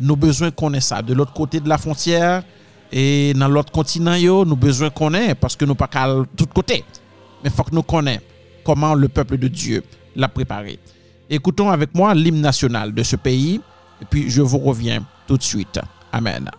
nous 0.00 0.16
besoin 0.16 0.50
ait 0.74 0.80
ça. 0.80 1.00
De 1.00 1.14
l'autre 1.14 1.32
côté 1.32 1.60
de 1.60 1.68
la 1.68 1.78
frontière 1.78 2.42
et 2.92 3.32
dans 3.34 3.48
l'autre 3.48 3.72
continent 3.72 4.14
yo, 4.16 4.44
nous 4.44 4.56
besoin 4.56 4.90
ait 5.14 5.34
parce 5.34 5.56
que 5.56 5.64
nous 5.64 5.74
pas 5.74 5.86
qu'à 5.86 6.08
tout 6.36 6.46
côté. 6.46 6.84
Mais 7.42 7.50
faut 7.50 7.62
que 7.62 7.74
nous 7.74 7.82
connaissions 7.82 8.22
comment 8.64 8.94
le 8.94 9.08
peuple 9.08 9.38
de 9.38 9.48
Dieu 9.48 9.82
l'a 10.16 10.28
préparé. 10.28 10.78
Écoutons 11.32 11.70
avec 11.70 11.94
moi 11.94 12.12
l'hymne 12.12 12.40
national 12.40 12.92
de 12.92 13.04
ce 13.04 13.14
pays 13.14 13.60
et 14.02 14.04
puis 14.04 14.28
je 14.28 14.42
vous 14.42 14.58
reviens 14.58 15.06
tout 15.28 15.36
de 15.36 15.42
suite. 15.44 15.78
Amen. 16.12 16.50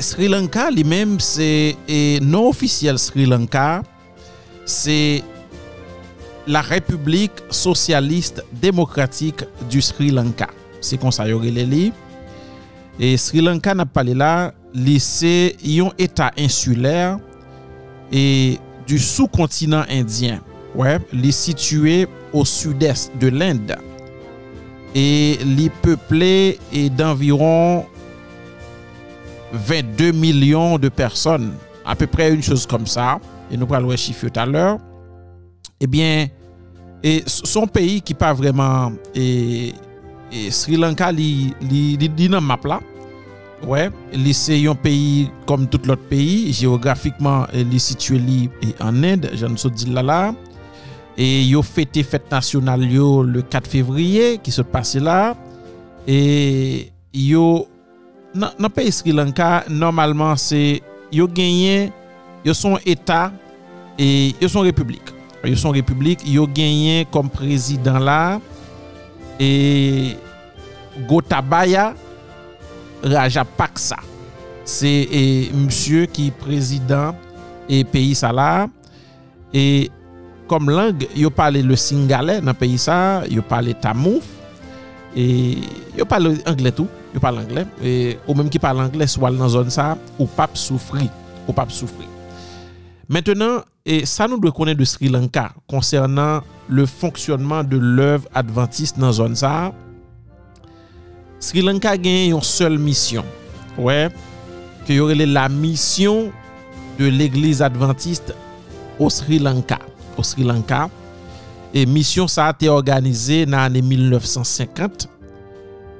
Sri 0.00 0.28
Lanka 0.28 0.68
li 0.72 0.84
menm 0.84 1.18
se 1.20 1.76
e 1.88 2.18
non 2.24 2.48
ofisyel 2.48 2.98
Sri 2.98 3.26
Lanka 3.28 3.82
se 4.64 5.20
la 6.46 6.62
Republik 6.62 7.42
Sosyalist 7.50 8.40
Demokratik 8.62 9.44
du 9.70 9.80
Sri 9.80 10.10
Lanka. 10.10 10.48
Se 10.80 10.96
konsayori 10.96 11.52
li 11.52 11.66
li. 11.68 11.82
E 13.00 13.16
Sri 13.20 13.44
Lanka 13.44 13.74
nap 13.76 13.92
pale 13.94 14.16
la 14.16 14.50
li 14.72 14.96
se 15.02 15.52
yon 15.60 15.92
etat 16.00 16.38
insuler 16.40 17.18
e 18.12 18.56
du 18.88 18.98
sous-kontinant 18.98 19.84
indyen. 19.92 20.40
Ouais, 20.74 21.00
li 21.12 21.32
situe 21.34 22.06
au 22.32 22.44
sud-est 22.44 23.10
de 23.20 23.28
l'Inde. 23.28 23.76
E 24.94 25.38
li 25.44 25.68
peple 25.82 26.56
e 26.72 26.88
d'environ 26.94 27.84
22 29.52 30.12
millions 30.12 30.78
de 30.78 30.88
personnes, 30.88 31.52
à 31.84 31.96
peu 31.96 32.06
près 32.06 32.32
une 32.32 32.42
chose 32.42 32.66
comme 32.66 32.86
ça, 32.86 33.18
et 33.50 33.56
nous 33.56 33.66
parlons 33.66 33.94
chiffre 33.96 34.28
tout 34.28 34.40
à 34.40 34.46
l'heure, 34.46 34.78
eh 35.80 35.86
bien, 35.86 36.28
et 37.02 37.22
son 37.26 37.66
pays 37.66 38.00
qui 38.02 38.14
pas 38.14 38.32
vraiment, 38.32 38.92
et, 39.14 39.72
et 40.30 40.50
Sri 40.50 40.76
Lanka, 40.76 41.10
li 41.10 41.54
dans 42.28 42.40
map 42.40 42.60
là, 42.64 42.80
ouais, 43.66 43.90
c'est 44.32 44.66
un 44.66 44.74
pays 44.74 45.30
comme 45.46 45.66
tout 45.66 45.80
l'autre 45.86 46.02
pays, 46.02 46.52
géographiquement, 46.52 47.46
il 47.54 47.74
est 47.74 47.78
situé 47.78 48.20
en 48.80 49.02
Inde, 49.02 49.30
je 49.34 49.46
ne 49.46 49.56
sais 49.56 49.70
dire 49.70 49.94
là 49.94 50.02
là, 50.02 50.34
et 51.16 51.42
yo 51.42 51.60
fêté 51.62 52.02
fête 52.02 52.30
nationale 52.30 52.82
le 52.82 53.42
4 53.42 53.66
février 53.66 54.38
qui 54.38 54.50
se 54.52 54.62
passe 54.62 54.94
là, 54.94 55.34
et 56.06 56.92
yo 57.12 57.66
nan, 58.34 58.54
nan 58.58 58.70
peyi 58.72 58.92
Sri 58.94 59.14
Lanka, 59.14 59.64
normalman 59.68 60.38
se 60.40 60.80
yo 61.12 61.26
genyen, 61.30 61.90
yo 62.46 62.54
son 62.56 62.78
etat, 62.86 63.34
e, 63.98 64.32
yo 64.40 64.48
son 64.48 64.66
republik. 64.66 65.12
Yo 65.44 65.56
son 65.56 65.74
republik, 65.74 66.22
yo 66.28 66.46
genyen 66.54 67.06
kom 67.12 67.30
prezident 67.32 68.00
la, 68.04 68.40
e 69.40 70.16
Gotabaya 71.08 71.94
Rajapaksa. 73.02 74.00
Se 74.68 74.90
e, 75.08 75.22
msye 75.56 76.04
ki 76.12 76.30
prezident 76.42 77.16
e 77.70 77.82
peyi 77.88 78.14
sa 78.18 78.30
la, 78.34 78.68
e 79.50 79.88
kom 80.50 80.68
lang 80.70 81.02
yo 81.14 81.30
pale 81.30 81.62
le 81.62 81.78
Singale 81.78 82.38
nan 82.44 82.54
peyi 82.58 82.78
sa, 82.78 83.22
yo 83.30 83.42
pale 83.46 83.74
Tamouf, 83.80 84.26
e 85.16 85.58
yo 85.98 86.06
pale 86.06 86.36
Angletou, 86.46 86.86
yo 87.14 87.20
parle 87.20 87.38
anglais 87.38 87.66
et 87.82 88.18
ou 88.26 88.34
même 88.34 88.48
qui 88.48 88.58
parle 88.58 88.80
anglais 88.80 89.06
soit 89.06 89.30
dans 89.30 89.48
zone 89.48 89.70
ça 89.70 89.96
ou 90.18 90.26
pas 90.26 90.48
souffrir 90.54 91.08
ou 91.48 91.52
pas 91.52 91.66
souffrir 91.68 92.08
maintenant 93.08 93.62
et 93.86 94.06
ça 94.06 94.28
nous 94.28 94.38
doit 94.38 94.52
connaître 94.52 94.78
de 94.78 94.84
Sri 94.84 95.08
Lanka 95.08 95.52
concernant 95.66 96.42
le 96.68 96.86
fonctionnement 96.86 97.64
de 97.64 97.78
l'œuvre 97.78 98.28
adventiste 98.34 98.98
dans 98.98 99.12
zone 99.12 99.34
ça. 99.34 99.72
Sri 101.38 101.62
Lanka 101.62 101.96
gagne 101.96 102.30
une 102.34 102.42
seule 102.42 102.78
mission. 102.78 103.24
Ouais 103.78 104.08
que 104.86 104.92
y 104.92 105.00
aurait 105.00 105.14
la 105.14 105.48
mission 105.48 106.30
de 106.98 107.06
l'église 107.06 107.62
adventiste 107.62 108.34
au 108.98 109.08
Sri 109.10 109.38
Lanka. 109.38 109.78
Au 110.16 110.22
Sri 110.22 110.44
Lanka. 110.44 110.88
Et 111.72 111.86
mission 111.86 112.28
ça 112.28 112.46
a 112.46 112.50
été 112.50 112.68
organisée 112.68 113.46
dans 113.46 113.58
l'année 113.58 113.82
1950 113.82 115.08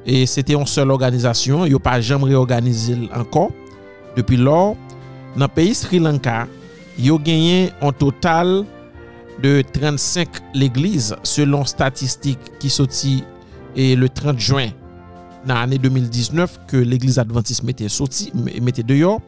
et 0.07 0.27
c'était 0.27 0.55
une 0.55 0.67
seule 0.67 0.91
organisation, 0.91 1.67
ils 1.67 1.73
n'ont 1.73 1.79
pas 1.79 2.01
jamais 2.01 2.25
réorganisé 2.25 2.97
encore. 3.15 3.51
Depuis 4.17 4.37
lors, 4.37 4.77
dans 5.37 5.45
le 5.45 5.49
pays 5.49 5.75
Sri 5.75 5.99
Lanka, 5.99 6.47
ils 6.99 7.13
ont 7.13 7.19
gagné 7.19 7.71
un 7.81 7.93
total 7.93 8.65
de 9.43 9.63
35 9.73 10.29
l'église 10.55 11.17
selon 11.23 11.65
statistiques 11.65 12.39
qui 12.59 12.69
sorti 12.69 13.25
et 13.77 13.97
le 13.97 14.09
30 14.09 14.39
juin 14.39 14.69
dans 15.47 15.55
l'année 15.55 15.79
2019 15.79 16.61
que 16.67 16.77
l'église 16.77 17.19
adventiste 17.19 17.63
mettait 17.63 17.89
sorti 17.89 18.33
mettait 18.61 18.83
dehors 18.83 19.21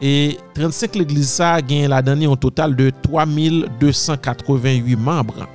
et 0.00 0.38
35 0.54 0.94
l'église 0.94 1.28
ça 1.28 1.54
a 1.54 1.60
gagné 1.60 1.88
la 1.88 2.00
dernière 2.00 2.30
un 2.30 2.36
total 2.36 2.74
de 2.74 2.90
3288 3.02 4.96
membres 4.96 5.46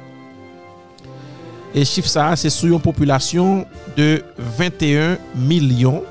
E 1.76 1.84
chif 1.84 2.08
sa, 2.08 2.30
se 2.40 2.48
sou 2.48 2.70
yon 2.72 2.80
populasyon 2.80 3.66
de 3.98 4.22
21 4.56 5.18
milyon. 5.36 6.06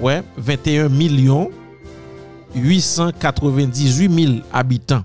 Ouais, 0.00 0.22
21 0.40 0.88
milyon 0.96 1.50
898 2.56 4.08
mil 4.08 4.38
abitan. 4.56 5.04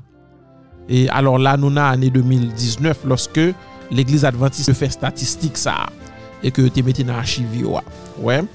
E 0.88 1.04
alor 1.12 1.36
la 1.44 1.58
nou 1.60 1.72
nan 1.74 1.98
ane 1.98 2.08
2019 2.16 3.04
loske 3.12 3.50
l'Eglise 3.92 4.30
Adventiste 4.30 4.72
fè 4.78 4.88
statistik 4.96 5.60
sa. 5.60 5.76
E 6.40 6.48
ke 6.56 6.70
te 6.72 6.86
mette 6.88 7.04
nan 7.04 7.20
achivi 7.20 7.66
wè. 7.68 7.84
Ouais. 8.24 8.48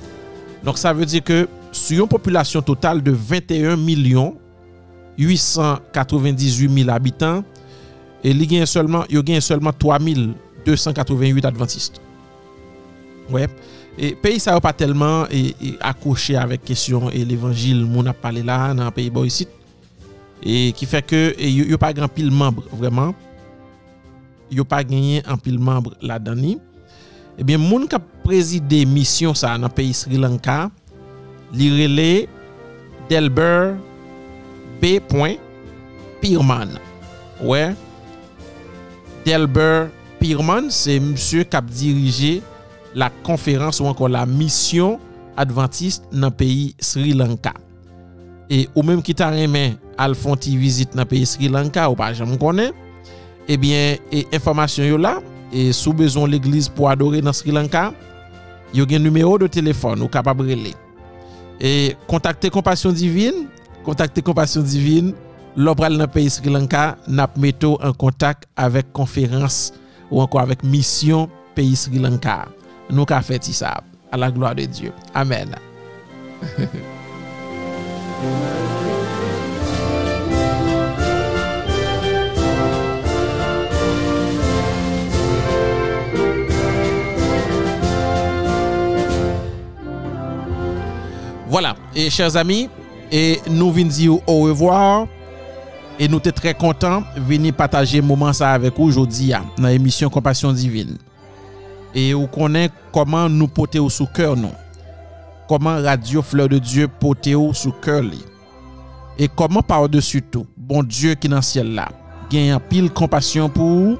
Donk 0.64 0.80
sa 0.80 0.94
vè 0.96 1.04
di 1.04 1.20
ke 1.20 1.42
sou 1.76 2.00
yon 2.00 2.08
populasyon 2.08 2.64
total 2.64 3.04
de 3.04 3.12
21 3.12 3.76
milyon 3.84 4.32
898 5.20 6.72
mil 6.72 6.88
abitan. 6.96 7.44
E 8.24 8.32
li 8.32 8.48
gen 8.48 8.64
yon 8.64 9.28
gen 9.28 9.44
solman 9.44 9.76
3 9.76 10.00
mil 10.00 10.24
abitan. 10.24 10.42
3288 10.66 11.44
adventistes. 11.44 12.00
Ouais. 13.30 13.46
Et 13.98 14.14
pays 14.14 14.40
ça 14.40 14.60
pas 14.60 14.72
tellement 14.72 15.26
et, 15.30 15.54
accroché 15.80 16.36
avec 16.36 16.64
question 16.64 17.08
et 17.10 17.24
l'évangile, 17.24 17.84
mon 17.84 18.04
a 18.06 18.12
parlé 18.12 18.42
là 18.42 18.74
dans 18.74 18.84
le 18.84 18.90
pays 18.90 19.10
ici. 19.24 19.48
Et 20.42 20.72
qui 20.72 20.84
fait 20.84 21.02
que 21.02 21.34
il 21.38 21.66
n'y 21.66 21.72
a 21.72 21.78
pas 21.78 21.92
grand 21.92 22.08
pile 22.08 22.30
membre 22.30 22.64
vraiment. 22.72 23.14
Il 24.50 24.60
a 24.60 24.64
pas 24.64 24.84
gagné 24.84 25.22
un 25.26 25.36
pile 25.36 25.58
membre 25.58 25.94
là-dedans. 26.02 26.58
Eh 27.38 27.44
bien, 27.44 27.58
moun 27.58 27.88
qui 27.88 27.96
présidé 28.22 28.84
mission 28.86 29.34
ça 29.34 29.58
dans 29.58 29.68
pays 29.68 29.94
Sri 29.94 30.16
Lanka, 30.16 30.70
li 31.52 31.70
relé 31.70 32.28
Delbert 33.08 33.76
B. 34.80 35.00
Pirman. 36.20 36.78
Ouais. 37.42 37.74
Delbert 39.24 39.88
Pierman, 40.26 40.70
se 40.74 41.00
msye 41.00 41.44
kap 41.46 41.68
dirije 41.70 42.40
la 42.98 43.06
konferans 43.22 43.78
ou 43.78 43.86
ankon 43.86 44.10
la 44.10 44.24
misyon 44.26 44.96
Adventist 45.38 46.08
nan 46.10 46.32
peyi 46.34 46.72
Sri 46.82 47.12
Lanka. 47.14 47.52
E 48.50 48.64
ou 48.72 48.82
menm 48.82 49.04
ki 49.06 49.14
ta 49.14 49.28
remen 49.30 49.76
al 50.02 50.16
fon 50.18 50.34
ti 50.34 50.56
vizit 50.58 50.98
nan 50.98 51.06
peyi 51.06 51.28
Sri 51.30 51.52
Lanka 51.52 51.84
ou 51.86 51.94
pa 51.94 52.10
jam 52.10 52.34
konen, 52.42 52.74
ebyen, 53.46 54.02
e 54.10 54.24
informasyon 54.34 54.90
yo 54.90 54.98
la, 54.98 55.14
e 55.54 55.68
sou 55.70 55.94
bezon 55.94 56.26
l'eglize 56.32 56.74
pou 56.74 56.90
adore 56.90 57.22
nan 57.22 57.36
Sri 57.36 57.54
Lanka, 57.54 57.92
yo 58.74 58.82
gen 58.90 59.06
numero 59.06 59.38
de 59.44 59.52
telefon 59.60 60.02
ou 60.02 60.10
kapab 60.10 60.42
rele. 60.42 60.74
E 61.62 61.94
kontakte 62.10 62.50
Kompasyon 62.50 62.98
Divine, 62.98 63.46
kontakte 63.86 64.26
Kompasyon 64.26 64.66
Divine, 64.66 65.14
lopral 65.54 65.94
nan 66.02 66.10
peyi 66.10 66.34
Sri 66.34 66.50
Lanka, 66.50 66.96
nap 67.06 67.38
meto 67.38 67.76
an 67.78 67.94
kontak 67.94 68.50
avek 68.58 68.90
konferans 68.90 69.68
ou 70.10 70.22
anko 70.24 70.40
avek 70.42 70.64
misyon 70.66 71.30
peyi 71.56 71.76
Sri 71.78 72.02
Lanka. 72.02 72.44
Nou 72.90 73.08
ka 73.08 73.22
feti 73.24 73.54
sa, 73.56 73.78
a 74.10 74.20
la 74.20 74.30
gloa 74.30 74.54
de 74.54 74.66
Diyo. 74.70 74.94
Amen. 75.14 75.56
Voilà, 91.48 91.76
et 91.94 92.10
chers 92.10 92.36
amis, 92.36 92.68
et 93.10 93.40
nous 93.48 93.70
venons 93.70 94.20
au 94.26 94.42
revoir. 94.42 95.06
E 95.96 96.04
nou 96.12 96.20
te 96.20 96.28
tre 96.34 96.52
kontan 96.52 97.06
veni 97.24 97.54
pataje 97.56 98.02
mouman 98.04 98.34
sa 98.36 98.50
avek 98.52 98.76
ou 98.76 98.92
jodi 98.92 99.30
ya 99.30 99.40
nan 99.56 99.72
emisyon 99.72 100.12
Kompasyon 100.12 100.56
Divin. 100.58 100.92
E 101.96 102.10
ou 102.12 102.28
konen 102.28 102.68
koman 102.92 103.32
nou 103.32 103.48
pote 103.48 103.80
ou 103.80 103.92
sou 103.92 104.08
kèr 104.16 104.34
nou. 104.36 104.52
Koman 105.48 105.80
radio 105.86 106.20
Fleur 106.20 106.52
de 106.52 106.60
Dieu 106.60 106.90
pote 107.00 107.32
ou 107.38 107.56
sou 107.56 107.72
kèr 107.80 108.04
li. 108.04 108.20
E 109.16 109.30
koman 109.32 109.64
par 109.64 109.88
de 109.88 110.02
su 110.04 110.20
tou, 110.20 110.44
bon 110.56 110.84
Dieu 110.84 111.16
ki 111.16 111.32
nan 111.32 111.40
siel 111.40 111.72
la, 111.78 111.88
gen 112.28 112.50
yon 112.50 112.68
pil 112.68 112.92
kompasyon 112.92 113.48
pou 113.56 113.80
ou. 113.80 113.96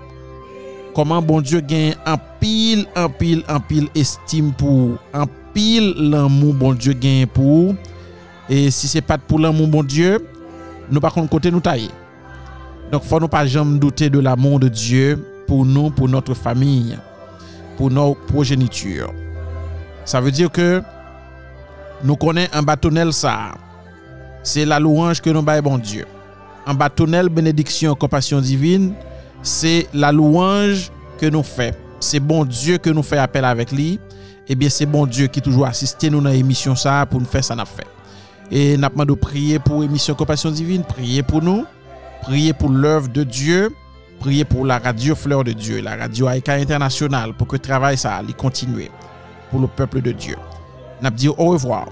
Koman 0.92 1.24
bon 1.24 1.40
Dieu 1.40 1.64
gen 1.64 1.94
yon 1.94 2.30
pil, 2.42 2.84
yon 2.92 3.16
pil, 3.16 3.40
yon 3.40 3.68
pil 3.72 3.90
estime 3.96 4.52
pou 4.60 4.90
ou. 4.90 5.02
Yon 5.16 5.32
pil 5.56 5.92
lan 6.12 6.28
moun 6.28 6.60
bon 6.60 6.76
Dieu 6.76 6.92
gen 6.92 7.24
pou 7.32 7.70
ou. 7.70 7.76
E 8.52 8.66
si 8.68 8.92
se 8.92 9.00
pat 9.00 9.24
pou 9.24 9.40
lan 9.40 9.56
moun 9.56 9.72
bon 9.72 9.86
Dieu... 9.86 10.20
nous 10.90 11.00
pas 11.00 11.10
côté 11.10 11.50
nous 11.50 11.60
tailler. 11.60 11.90
Donc 12.92 13.02
faut 13.02 13.18
pas 13.28 13.46
jamais 13.46 13.78
douter 13.78 14.10
de 14.10 14.18
l'amour 14.18 14.60
de 14.60 14.68
Dieu 14.68 15.24
pour 15.46 15.64
nous, 15.64 15.90
pour 15.90 16.08
notre 16.08 16.34
famille, 16.34 16.96
pour 17.76 17.90
nos 17.90 18.14
progénitures. 18.14 19.12
Ça 20.04 20.20
veut 20.20 20.30
dire 20.30 20.50
que 20.50 20.82
nous 22.04 22.16
connaissons 22.16 22.50
un 22.52 22.62
bâtonnel 22.62 23.12
ça. 23.12 23.54
C'est 24.42 24.64
la 24.64 24.78
louange 24.78 25.20
que 25.20 25.30
nous 25.30 25.42
baillons 25.42 25.62
bon 25.62 25.78
Dieu. 25.78 26.06
Un 26.66 26.74
bâtonnel 26.74 27.28
bénédiction 27.28 27.94
compassion 27.94 28.40
divine, 28.40 28.94
c'est 29.42 29.88
la 29.92 30.12
louange 30.12 30.90
que 31.18 31.26
nous 31.26 31.42
faisons. 31.42 31.74
C'est 31.98 32.20
bon 32.20 32.44
Dieu 32.44 32.78
que 32.78 32.90
nous 32.90 33.02
fait 33.02 33.18
appel 33.18 33.44
avec 33.44 33.72
lui. 33.72 33.98
Eh 34.48 34.54
bien, 34.54 34.68
c'est 34.68 34.86
bon 34.86 35.06
Dieu 35.06 35.26
qui 35.26 35.40
toujours 35.40 35.66
assiste 35.66 36.04
nous 36.04 36.20
dans 36.20 36.30
l'émission 36.30 36.76
ça 36.76 37.04
pour 37.10 37.18
nous 37.18 37.26
faire 37.26 37.42
ça 37.42 37.56
n'a 37.56 37.64
fait. 37.64 37.86
Et 38.50 38.76
n'a 38.76 38.90
pas 38.90 39.04
de 39.04 39.12
prier 39.14 39.58
pour 39.58 39.82
l'émission 39.82 40.14
Compassion 40.14 40.50
Divine, 40.50 40.84
prier 40.84 41.22
pour 41.22 41.42
nous, 41.42 41.64
prier 42.22 42.52
pour 42.52 42.70
l'œuvre 42.70 43.08
de 43.08 43.24
Dieu, 43.24 43.70
prier 44.20 44.44
pour 44.44 44.64
la 44.64 44.78
radio 44.78 45.14
Fleur 45.14 45.44
de 45.44 45.52
Dieu, 45.52 45.80
la 45.80 45.96
radio 45.96 46.28
Aïka 46.28 46.54
International, 46.54 47.34
pour 47.34 47.48
que 47.48 47.56
le 47.56 47.60
travail 47.60 47.98
ça 47.98 48.16
allait 48.16 48.32
continuer 48.32 48.90
pour 49.50 49.60
le 49.60 49.66
peuple 49.66 50.00
de 50.00 50.12
Dieu. 50.12 50.36
N'a 51.02 51.10
dit 51.10 51.28
au 51.28 51.34
revoir. 51.34 51.86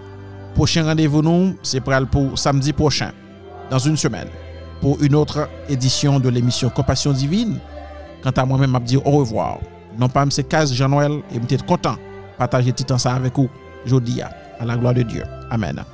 Prochain 0.55 0.85
rendez-vous 0.85 1.23
nous, 1.23 1.57
c'est 1.63 1.81
pour 1.81 2.39
samedi 2.39 2.73
prochain, 2.73 3.11
dans 3.71 3.79
une 3.81 3.97
semaine, 3.97 4.29
pour 4.81 5.03
une 5.03 5.17
autre 5.17 5.49
édition 5.69 6.21
de 6.21 6.29
l'émission 6.29 6.71
Compassion 6.71 7.13
Divine. 7.13 7.59
Quant 8.23 8.31
à 8.31 8.47
moi-même, 8.47 8.71
m'a 8.71 8.81
dit 8.81 8.97
au 8.97 9.11
revoir. 9.11 9.59
Non 9.99 10.09
pas 10.09 10.25
c'est 10.31 10.45
15 10.45 10.73
Jean-Noël 10.73 11.21
et 11.33 11.39
m'étais 11.39 11.59
content 11.59 11.95
de 11.95 11.99
partager 12.39 12.73
tout 12.73 12.99
ça 12.99 13.15
avec 13.15 13.37
vous 13.37 13.49
aujourd'hui 13.85 14.23
à 14.23 14.65
la 14.65 14.77
gloire 14.77 14.95
de 14.95 15.03
Dieu. 15.03 15.25
Amen. 15.51 15.85